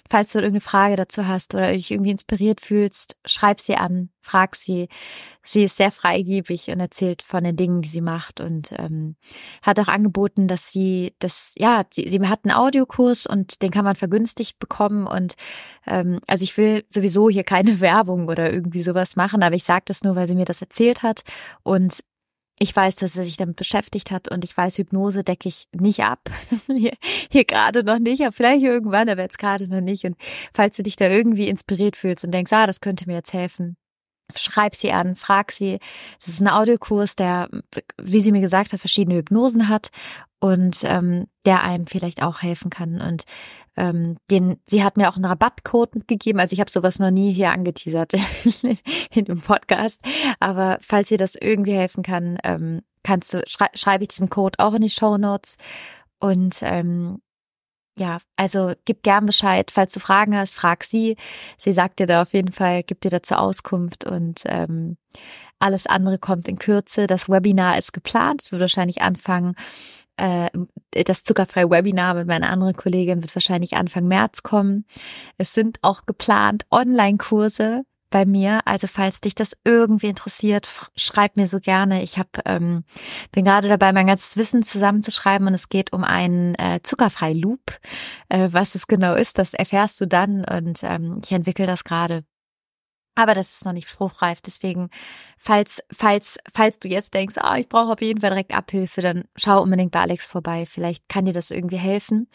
falls 0.09 0.31
du 0.31 0.39
irgendeine 0.39 0.61
Frage 0.61 0.95
dazu 0.95 1.27
hast 1.27 1.53
oder 1.53 1.71
dich 1.73 1.91
irgendwie 1.91 2.11
inspiriert 2.11 2.61
fühlst, 2.61 3.17
schreib 3.25 3.59
sie 3.59 3.75
an, 3.75 4.09
frag 4.27 4.55
sie. 4.55 4.89
Sie 5.43 5.63
ist 5.63 5.77
sehr 5.77 5.91
freigebig 5.91 6.69
und 6.69 6.79
erzählt 6.79 7.21
von 7.21 7.43
den 7.43 7.55
Dingen, 7.55 7.81
die 7.81 7.87
sie 7.87 8.01
macht 8.01 8.41
und 8.41 8.73
ähm, 8.77 9.15
hat 9.61 9.79
auch 9.79 9.87
angeboten, 9.87 10.47
dass 10.47 10.71
sie 10.71 11.13
das, 11.19 11.53
ja, 11.55 11.85
sie, 11.89 12.09
sie 12.09 12.19
hat 12.27 12.41
einen 12.43 12.55
Audiokurs 12.55 13.25
und 13.25 13.61
den 13.61 13.71
kann 13.71 13.85
man 13.85 13.95
vergünstigt 13.95 14.59
bekommen 14.59 15.07
und 15.07 15.35
ähm, 15.85 16.19
also 16.27 16.43
ich 16.43 16.57
will 16.57 16.83
sowieso 16.89 17.29
hier 17.29 17.45
keine 17.45 17.79
Werbung 17.81 18.27
oder 18.27 18.51
irgendwie 18.51 18.83
sowas 18.83 19.15
machen, 19.15 19.41
aber 19.41 19.55
ich 19.55 19.63
sage 19.63 19.85
das 19.85 20.03
nur, 20.03 20.15
weil 20.15 20.27
sie 20.27 20.35
mir 20.35 20.45
das 20.45 20.61
erzählt 20.61 21.01
hat 21.01 21.23
und 21.63 22.03
ich 22.59 22.75
weiß, 22.75 22.95
dass 22.95 23.15
er 23.15 23.23
sich 23.23 23.37
damit 23.37 23.55
beschäftigt 23.55 24.11
hat 24.11 24.29
und 24.29 24.43
ich 24.43 24.55
weiß, 24.55 24.77
Hypnose 24.77 25.23
decke 25.23 25.47
ich 25.47 25.67
nicht 25.73 26.03
ab. 26.03 26.29
hier, 26.67 26.93
hier 27.31 27.45
gerade 27.45 27.83
noch 27.83 27.99
nicht, 27.99 28.21
aber 28.21 28.31
vielleicht 28.31 28.63
irgendwann, 28.63 29.09
aber 29.09 29.21
jetzt 29.21 29.37
gerade 29.37 29.67
noch 29.67 29.81
nicht. 29.81 30.05
Und 30.05 30.15
falls 30.53 30.75
du 30.75 30.83
dich 30.83 30.95
da 30.95 31.07
irgendwie 31.07 31.47
inspiriert 31.47 31.95
fühlst 31.95 32.25
und 32.25 32.31
denkst, 32.31 32.51
ah, 32.53 32.65
das 32.65 32.81
könnte 32.81 33.05
mir 33.07 33.15
jetzt 33.15 33.33
helfen, 33.33 33.77
schreib 34.35 34.75
sie 34.75 34.91
an, 34.91 35.15
frag 35.15 35.51
sie. 35.51 35.79
Es 36.19 36.27
ist 36.27 36.41
ein 36.41 36.47
Audiokurs, 36.47 37.15
der, 37.15 37.49
wie 38.01 38.21
sie 38.21 38.31
mir 38.31 38.41
gesagt 38.41 38.73
hat, 38.73 38.79
verschiedene 38.79 39.17
Hypnosen 39.17 39.69
hat 39.69 39.89
und 40.39 40.81
ähm, 40.83 41.27
der 41.45 41.63
einem 41.63 41.87
vielleicht 41.87 42.21
auch 42.21 42.41
helfen 42.41 42.69
kann. 42.69 43.01
Und 43.01 43.23
ähm, 43.75 44.17
den, 44.29 44.59
sie 44.67 44.83
hat 44.83 44.97
mir 44.97 45.09
auch 45.09 45.15
einen 45.15 45.25
Rabattcode 45.25 45.95
mitgegeben. 45.95 46.39
Also 46.39 46.53
ich 46.53 46.59
habe 46.59 46.71
sowas 46.71 46.99
noch 46.99 47.11
nie 47.11 47.31
hier 47.31 47.51
angeteasert 47.51 48.13
in 49.11 49.25
dem 49.25 49.41
Podcast. 49.41 50.01
Aber 50.39 50.77
falls 50.81 51.11
ihr 51.11 51.17
das 51.17 51.35
irgendwie 51.35 51.75
helfen 51.75 52.03
kann, 52.03 52.37
ähm, 52.43 52.81
kannst 53.03 53.33
du 53.33 53.43
schrei 53.47 53.67
schreibe 53.73 54.03
ich 54.03 54.09
diesen 54.09 54.29
Code 54.29 54.59
auch 54.59 54.73
in 54.73 54.81
die 54.81 54.89
Show 54.89 55.17
Notes. 55.17 55.57
Und 56.19 56.59
ähm, 56.61 57.21
ja, 57.97 58.19
also 58.35 58.73
gib 58.85 59.03
gern 59.03 59.25
Bescheid, 59.25 59.71
falls 59.71 59.91
du 59.91 59.99
Fragen 59.99 60.35
hast, 60.37 60.53
frag 60.53 60.83
sie. 60.83 61.17
Sie 61.57 61.73
sagt 61.73 61.99
dir 61.99 62.07
da 62.07 62.21
auf 62.21 62.33
jeden 62.33 62.51
Fall, 62.51 62.83
gibt 62.83 63.03
dir 63.03 63.09
dazu 63.09 63.35
Auskunft 63.35 64.05
und 64.05 64.43
ähm, 64.45 64.97
alles 65.59 65.87
andere 65.87 66.19
kommt 66.19 66.47
in 66.47 66.59
Kürze. 66.59 67.07
Das 67.07 67.27
Webinar 67.29 67.77
ist 67.77 67.93
geplant, 67.93 68.43
es 68.43 68.51
wird 68.51 68.61
wahrscheinlich 68.61 69.01
anfangen 69.01 69.55
äh, 70.17 70.49
das 70.91 71.23
zuckerfreie 71.23 71.69
Webinar 71.69 72.15
mit 72.15 72.27
meiner 72.27 72.49
anderen 72.49 72.75
Kollegin 72.75 73.21
wird 73.21 73.35
wahrscheinlich 73.35 73.75
Anfang 73.75 74.07
März 74.07 74.43
kommen. 74.43 74.85
Es 75.37 75.53
sind 75.53 75.77
auch 75.83 76.05
geplant 76.05 76.65
Online-Kurse 76.71 77.83
bei 78.09 78.25
mir. 78.25 78.61
Also 78.65 78.87
falls 78.87 79.21
dich 79.21 79.35
das 79.35 79.55
irgendwie 79.63 80.07
interessiert, 80.07 80.69
schreib 80.95 81.37
mir 81.37 81.47
so 81.47 81.59
gerne. 81.59 82.03
Ich 82.03 82.17
hab, 82.17 82.41
ähm, 82.45 82.83
bin 83.31 83.45
gerade 83.45 83.67
dabei, 83.67 83.93
mein 83.93 84.07
ganzes 84.07 84.37
Wissen 84.37 84.63
zusammenzuschreiben 84.63 85.47
und 85.47 85.53
es 85.53 85.69
geht 85.69 85.93
um 85.93 86.03
einen 86.03 86.55
äh, 86.55 86.81
zuckerfrei 86.83 87.33
Loop. 87.33 87.79
Äh, 88.29 88.49
was 88.51 88.75
es 88.75 88.87
genau 88.87 89.15
ist, 89.15 89.37
das 89.37 89.53
erfährst 89.53 89.99
du 90.01 90.07
dann 90.07 90.45
und 90.45 90.81
ähm, 90.83 91.21
ich 91.23 91.31
entwickle 91.31 91.67
das 91.67 91.83
gerade. 91.83 92.23
Aber 93.15 93.33
das 93.33 93.51
ist 93.51 93.65
noch 93.65 93.73
nicht 93.73 93.89
spruchreif. 93.89 94.41
Deswegen, 94.41 94.89
falls, 95.39 95.81
falls, 95.91 96.37
falls 96.53 96.77
du 96.77 96.87
jetzt 96.87 97.15
denkst, 97.15 97.37
ah, 97.39 97.57
ich 97.57 97.67
brauche 97.67 97.93
auf 97.93 98.01
jeden 98.01 98.21
Fall 98.21 98.29
direkt 98.29 98.53
Abhilfe, 98.53 99.01
dann 99.01 99.23
schau 99.35 99.63
unbedingt 99.63 99.91
bei 99.91 100.01
Alex 100.01 100.27
vorbei. 100.27 100.67
Vielleicht 100.67 101.09
kann 101.09 101.25
dir 101.25 101.33
das 101.33 101.49
irgendwie 101.49 101.77
helfen. 101.77 102.29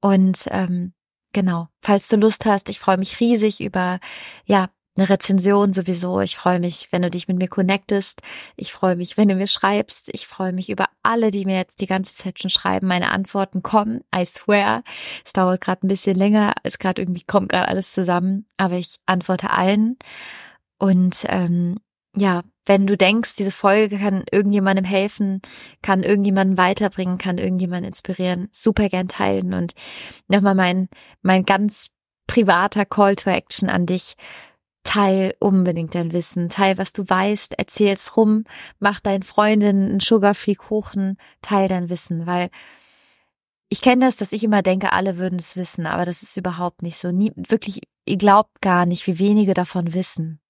Und 0.00 0.48
ähm, 0.50 0.92
genau, 1.32 1.68
falls 1.82 2.08
du 2.08 2.16
Lust 2.16 2.46
hast, 2.46 2.68
ich 2.68 2.80
freue 2.80 2.98
mich 2.98 3.20
riesig 3.20 3.60
über 3.60 4.00
ja 4.44 4.70
eine 4.98 5.08
Rezension 5.08 5.72
sowieso. 5.72 6.20
Ich 6.20 6.36
freue 6.36 6.60
mich, 6.60 6.88
wenn 6.90 7.02
du 7.02 7.10
dich 7.10 7.28
mit 7.28 7.38
mir 7.38 7.48
connectest. 7.48 8.20
Ich 8.56 8.72
freue 8.72 8.96
mich, 8.96 9.16
wenn 9.16 9.28
du 9.28 9.34
mir 9.34 9.46
schreibst. 9.46 10.10
Ich 10.12 10.26
freue 10.26 10.52
mich 10.52 10.70
über 10.70 10.86
alle, 11.02 11.30
die 11.30 11.44
mir 11.44 11.56
jetzt 11.56 11.80
die 11.80 11.86
ganze 11.86 12.14
Zeit 12.14 12.40
schon 12.40 12.50
schreiben. 12.50 12.88
Meine 12.88 13.12
Antworten 13.12 13.62
kommen. 13.62 14.02
I 14.14 14.24
swear. 14.26 14.82
Es 15.24 15.32
dauert 15.32 15.60
gerade 15.60 15.86
ein 15.86 15.88
bisschen 15.88 16.16
länger. 16.16 16.54
Es 16.64 16.78
gerade 16.78 17.00
irgendwie 17.00 17.24
kommt 17.24 17.50
gerade 17.50 17.68
alles 17.68 17.92
zusammen. 17.92 18.46
Aber 18.56 18.74
ich 18.74 18.96
antworte 19.06 19.50
allen. 19.50 19.96
Und 20.78 21.24
ähm, 21.28 21.78
ja, 22.16 22.42
wenn 22.66 22.86
du 22.86 22.96
denkst, 22.96 23.36
diese 23.36 23.50
Folge 23.50 23.98
kann 23.98 24.24
irgendjemandem 24.30 24.84
helfen, 24.84 25.40
kann 25.80 26.02
irgendjemanden 26.02 26.56
weiterbringen, 26.58 27.18
kann 27.18 27.38
irgendjemanden 27.38 27.88
inspirieren, 27.88 28.48
super 28.52 28.88
gern 28.88 29.08
teilen. 29.08 29.54
Und 29.54 29.74
nochmal 30.26 30.54
mein, 30.54 30.88
mein 31.22 31.44
ganz 31.44 31.88
privater 32.26 32.84
Call 32.84 33.16
to 33.16 33.30
Action 33.30 33.70
an 33.70 33.86
dich. 33.86 34.16
Teil 34.88 35.34
unbedingt 35.38 35.94
dein 35.94 36.12
Wissen, 36.12 36.48
teil 36.48 36.78
was 36.78 36.94
du 36.94 37.06
weißt, 37.06 37.58
erzähl's 37.58 38.16
rum, 38.16 38.44
mach 38.78 39.00
deinen 39.00 39.22
Freundinnen 39.22 39.90
einen 39.90 40.00
Sugar-Free 40.00 40.54
Kuchen, 40.54 41.18
teil 41.42 41.68
dein 41.68 41.90
Wissen, 41.90 42.26
weil 42.26 42.48
ich 43.68 43.82
kenne 43.82 44.06
das, 44.06 44.16
dass 44.16 44.32
ich 44.32 44.42
immer 44.44 44.62
denke, 44.62 44.94
alle 44.94 45.18
würden 45.18 45.38
es 45.38 45.58
wissen, 45.58 45.84
aber 45.84 46.06
das 46.06 46.22
ist 46.22 46.38
überhaupt 46.38 46.80
nicht 46.80 46.96
so. 46.96 47.12
Nie, 47.12 47.32
wirklich, 47.36 47.82
ihr 48.06 48.16
glaubt 48.16 48.62
gar 48.62 48.86
nicht, 48.86 49.06
wie 49.06 49.18
wenige 49.18 49.52
davon 49.52 49.92
wissen. 49.92 50.40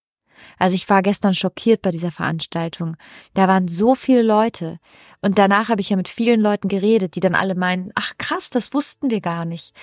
Also 0.56 0.76
ich 0.76 0.88
war 0.88 1.02
gestern 1.02 1.34
schockiert 1.34 1.82
bei 1.82 1.90
dieser 1.90 2.12
Veranstaltung. 2.12 2.96
Da 3.34 3.48
waren 3.48 3.66
so 3.66 3.96
viele 3.96 4.22
Leute. 4.22 4.78
Und 5.20 5.36
danach 5.36 5.68
habe 5.68 5.80
ich 5.80 5.90
ja 5.90 5.96
mit 5.96 6.08
vielen 6.08 6.40
Leuten 6.40 6.68
geredet, 6.68 7.16
die 7.16 7.20
dann 7.20 7.34
alle 7.34 7.56
meinen, 7.56 7.90
ach 7.96 8.12
krass, 8.18 8.50
das 8.50 8.72
wussten 8.72 9.10
wir 9.10 9.20
gar 9.20 9.44
nicht. 9.44 9.74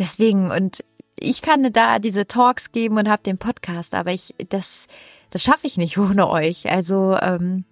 Deswegen, 0.00 0.50
und 0.50 0.82
ich 1.16 1.42
kann 1.42 1.72
da 1.72 1.98
diese 1.98 2.26
Talks 2.26 2.72
geben 2.72 2.98
und 2.98 3.08
habe 3.08 3.22
den 3.22 3.38
Podcast, 3.38 3.94
aber 3.94 4.12
ich 4.12 4.34
das 4.48 4.86
das 5.30 5.42
schaffe 5.42 5.66
ich 5.66 5.76
nicht 5.76 5.98
ohne 5.98 6.28
euch. 6.28 6.70
Also 6.70 7.16
ähm, 7.20 7.64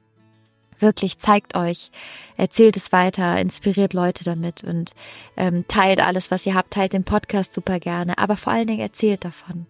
wirklich 0.78 1.18
zeigt 1.18 1.54
euch, 1.54 1.90
erzählt 2.36 2.76
es 2.76 2.90
weiter, 2.90 3.38
inspiriert 3.38 3.92
Leute 3.92 4.24
damit 4.24 4.64
und 4.64 4.92
ähm, 5.36 5.66
teilt 5.68 6.00
alles, 6.00 6.30
was 6.30 6.46
ihr 6.46 6.54
habt, 6.54 6.72
teilt 6.72 6.94
den 6.94 7.04
Podcast 7.04 7.52
super 7.52 7.78
gerne, 7.78 8.18
aber 8.18 8.36
vor 8.36 8.52
allen 8.52 8.66
Dingen 8.66 8.80
erzählt 8.80 9.24
davon. 9.24 9.66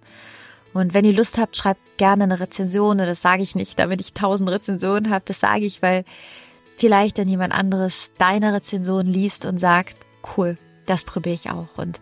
Und 0.72 0.94
wenn 0.94 1.04
ihr 1.04 1.12
Lust 1.12 1.36
habt, 1.36 1.56
schreibt 1.56 1.98
gerne 1.98 2.24
eine 2.24 2.38
Rezension. 2.38 2.98
Das 2.98 3.20
sage 3.20 3.42
ich 3.42 3.56
nicht, 3.56 3.76
damit 3.80 4.00
ich 4.00 4.12
tausend 4.12 4.48
Rezensionen 4.48 5.10
habe. 5.10 5.24
Das 5.26 5.40
sage 5.40 5.64
ich, 5.64 5.82
weil 5.82 6.04
vielleicht 6.76 7.18
dann 7.18 7.28
jemand 7.28 7.52
anderes 7.52 8.12
deine 8.18 8.54
Rezension 8.54 9.04
liest 9.04 9.46
und 9.46 9.58
sagt, 9.58 9.96
cool, 10.36 10.56
das 10.86 11.02
probiere 11.02 11.34
ich 11.34 11.50
auch. 11.50 11.76
Und 11.76 12.00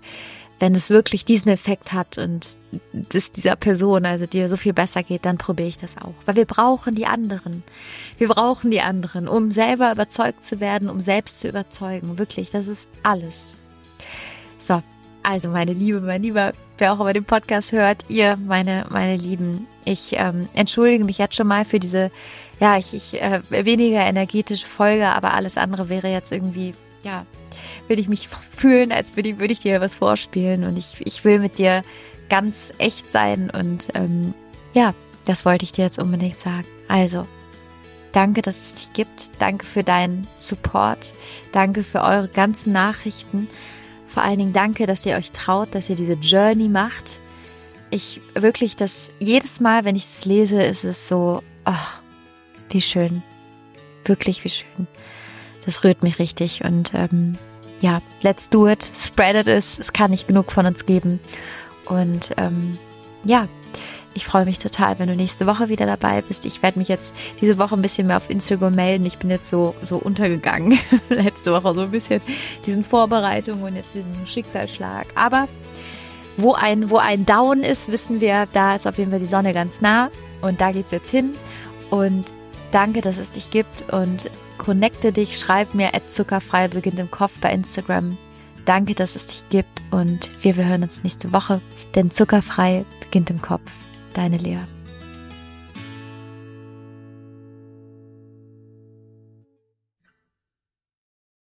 wenn 0.58 0.74
es 0.74 0.90
wirklich 0.90 1.24
diesen 1.24 1.50
Effekt 1.50 1.92
hat 1.92 2.18
und 2.18 2.56
es 3.12 3.32
dieser 3.32 3.56
Person, 3.56 4.04
also 4.04 4.26
dir 4.26 4.48
so 4.48 4.56
viel 4.56 4.72
besser 4.72 5.02
geht, 5.02 5.24
dann 5.24 5.38
probiere 5.38 5.68
ich 5.68 5.78
das 5.78 5.96
auch. 5.96 6.14
Weil 6.26 6.36
wir 6.36 6.44
brauchen 6.46 6.94
die 6.94 7.06
anderen. 7.06 7.62
Wir 8.18 8.28
brauchen 8.28 8.70
die 8.70 8.80
anderen, 8.80 9.28
um 9.28 9.52
selber 9.52 9.92
überzeugt 9.92 10.44
zu 10.44 10.60
werden, 10.60 10.90
um 10.90 11.00
selbst 11.00 11.40
zu 11.40 11.48
überzeugen. 11.48 12.18
Wirklich, 12.18 12.50
das 12.50 12.66
ist 12.66 12.88
alles. 13.02 13.54
So, 14.58 14.82
also 15.22 15.50
meine 15.50 15.72
Liebe, 15.72 16.00
mein 16.00 16.22
Lieber, 16.22 16.52
wer 16.78 16.92
auch 16.92 17.00
immer 17.00 17.12
den 17.12 17.24
Podcast 17.24 17.72
hört, 17.72 18.04
ihr, 18.08 18.36
meine, 18.36 18.86
meine 18.88 19.16
Lieben, 19.16 19.66
ich 19.84 20.14
ähm, 20.16 20.48
entschuldige 20.54 21.04
mich 21.04 21.18
jetzt 21.18 21.36
schon 21.36 21.46
mal 21.46 21.64
für 21.64 21.78
diese, 21.78 22.10
ja, 22.60 22.78
ich, 22.78 22.94
ich 22.94 23.20
äh, 23.22 23.40
weniger 23.50 24.00
energetische 24.00 24.66
Folge, 24.66 25.06
aber 25.06 25.34
alles 25.34 25.56
andere 25.56 25.88
wäre 25.88 26.08
jetzt 26.08 26.32
irgendwie, 26.32 26.74
ja, 27.04 27.24
will 27.88 27.98
ich 27.98 28.08
mich 28.08 28.28
fühlen, 28.56 28.92
als 28.92 29.16
würde 29.16 29.30
ich, 29.30 29.38
würde 29.38 29.52
ich 29.52 29.60
dir 29.60 29.80
was 29.80 29.96
vorspielen 29.96 30.64
und 30.64 30.76
ich, 30.76 30.96
ich 31.04 31.24
will 31.24 31.38
mit 31.38 31.58
dir 31.58 31.82
ganz 32.28 32.72
echt 32.78 33.10
sein 33.10 33.50
und 33.50 33.88
ähm, 33.94 34.34
ja, 34.74 34.94
das 35.24 35.44
wollte 35.44 35.64
ich 35.64 35.72
dir 35.72 35.84
jetzt 35.84 35.98
unbedingt 35.98 36.40
sagen. 36.40 36.66
Also, 36.88 37.26
danke, 38.12 38.42
dass 38.42 38.62
es 38.62 38.74
dich 38.74 38.92
gibt. 38.92 39.30
Danke 39.38 39.66
für 39.66 39.82
deinen 39.82 40.26
Support. 40.36 41.12
Danke 41.52 41.84
für 41.84 42.02
eure 42.02 42.28
ganzen 42.28 42.72
Nachrichten. 42.72 43.48
Vor 44.06 44.22
allen 44.22 44.38
Dingen 44.38 44.52
danke, 44.52 44.86
dass 44.86 45.04
ihr 45.04 45.16
euch 45.16 45.32
traut, 45.32 45.74
dass 45.74 45.90
ihr 45.90 45.96
diese 45.96 46.14
Journey 46.14 46.68
macht. 46.68 47.18
Ich 47.90 48.20
wirklich, 48.34 48.76
das 48.76 49.10
jedes 49.18 49.60
Mal, 49.60 49.84
wenn 49.84 49.96
ich 49.96 50.04
es 50.04 50.24
lese, 50.24 50.62
ist 50.62 50.84
es 50.84 51.08
so, 51.08 51.42
ach, 51.64 52.00
wie 52.70 52.80
schön. 52.80 53.22
Wirklich, 54.04 54.44
wie 54.44 54.50
schön. 54.50 54.86
Das 55.64 55.84
rührt 55.84 56.02
mich 56.02 56.18
richtig 56.18 56.64
und 56.64 56.92
ähm, 56.94 57.36
ja, 57.80 58.00
let's 58.22 58.48
do 58.48 58.68
it, 58.68 58.82
spread 58.82 59.36
it 59.36 59.46
is. 59.46 59.78
Es 59.78 59.92
kann 59.92 60.10
nicht 60.10 60.28
genug 60.28 60.52
von 60.52 60.66
uns 60.66 60.86
geben. 60.86 61.20
Und 61.86 62.34
ähm, 62.36 62.76
ja, 63.24 63.48
ich 64.14 64.26
freue 64.26 64.44
mich 64.44 64.58
total, 64.58 64.98
wenn 64.98 65.08
du 65.08 65.14
nächste 65.14 65.46
Woche 65.46 65.68
wieder 65.68 65.86
dabei 65.86 66.22
bist. 66.22 66.44
Ich 66.44 66.62
werde 66.62 66.78
mich 66.78 66.88
jetzt 66.88 67.14
diese 67.40 67.56
Woche 67.56 67.76
ein 67.76 67.82
bisschen 67.82 68.08
mehr 68.08 68.16
auf 68.16 68.30
Instagram 68.30 68.74
melden. 68.74 69.06
Ich 69.06 69.18
bin 69.18 69.30
jetzt 69.30 69.48
so, 69.48 69.74
so 69.80 69.96
untergegangen. 69.96 70.78
Letzte 71.08 71.52
Woche 71.52 71.74
so 71.74 71.82
ein 71.82 71.90
bisschen 71.90 72.20
diesen 72.66 72.82
Vorbereitungen 72.82 73.62
und 73.62 73.76
jetzt 73.76 73.94
diesen 73.94 74.26
Schicksalsschlag. 74.26 75.06
Aber 75.14 75.46
wo 76.36 76.54
ein, 76.54 76.90
wo 76.90 76.96
ein 76.96 77.26
Down 77.26 77.62
ist, 77.62 77.92
wissen 77.92 78.20
wir, 78.20 78.48
da 78.52 78.74
ist 78.74 78.86
auf 78.86 78.98
jeden 78.98 79.10
Fall 79.10 79.20
die 79.20 79.26
Sonne 79.26 79.52
ganz 79.52 79.80
nah. 79.80 80.10
Und 80.40 80.60
da 80.60 80.72
geht's 80.72 80.90
jetzt 80.90 81.10
hin. 81.10 81.34
Und 81.90 82.24
danke, 82.70 83.00
dass 83.00 83.18
es 83.18 83.30
dich 83.32 83.50
gibt. 83.50 83.92
Und 83.92 84.30
connecte 84.58 85.12
dich, 85.12 85.38
schreib 85.38 85.74
mir 85.74 85.94
zuckerfrei 86.10 86.68
beginnt 86.68 86.98
im 86.98 87.10
Kopf 87.10 87.40
bei 87.40 87.52
Instagram. 87.52 88.16
Danke, 88.64 88.94
dass 88.94 89.16
es 89.16 89.26
dich 89.26 89.48
gibt 89.48 89.82
und 89.90 90.30
wir, 90.42 90.56
wir 90.56 90.66
hören 90.66 90.82
uns 90.82 91.02
nächste 91.02 91.32
Woche, 91.32 91.60
denn 91.94 92.10
zuckerfrei 92.10 92.84
beginnt 93.00 93.30
im 93.30 93.40
Kopf. 93.40 93.70
Deine 94.12 94.36
Lea. 94.36 94.77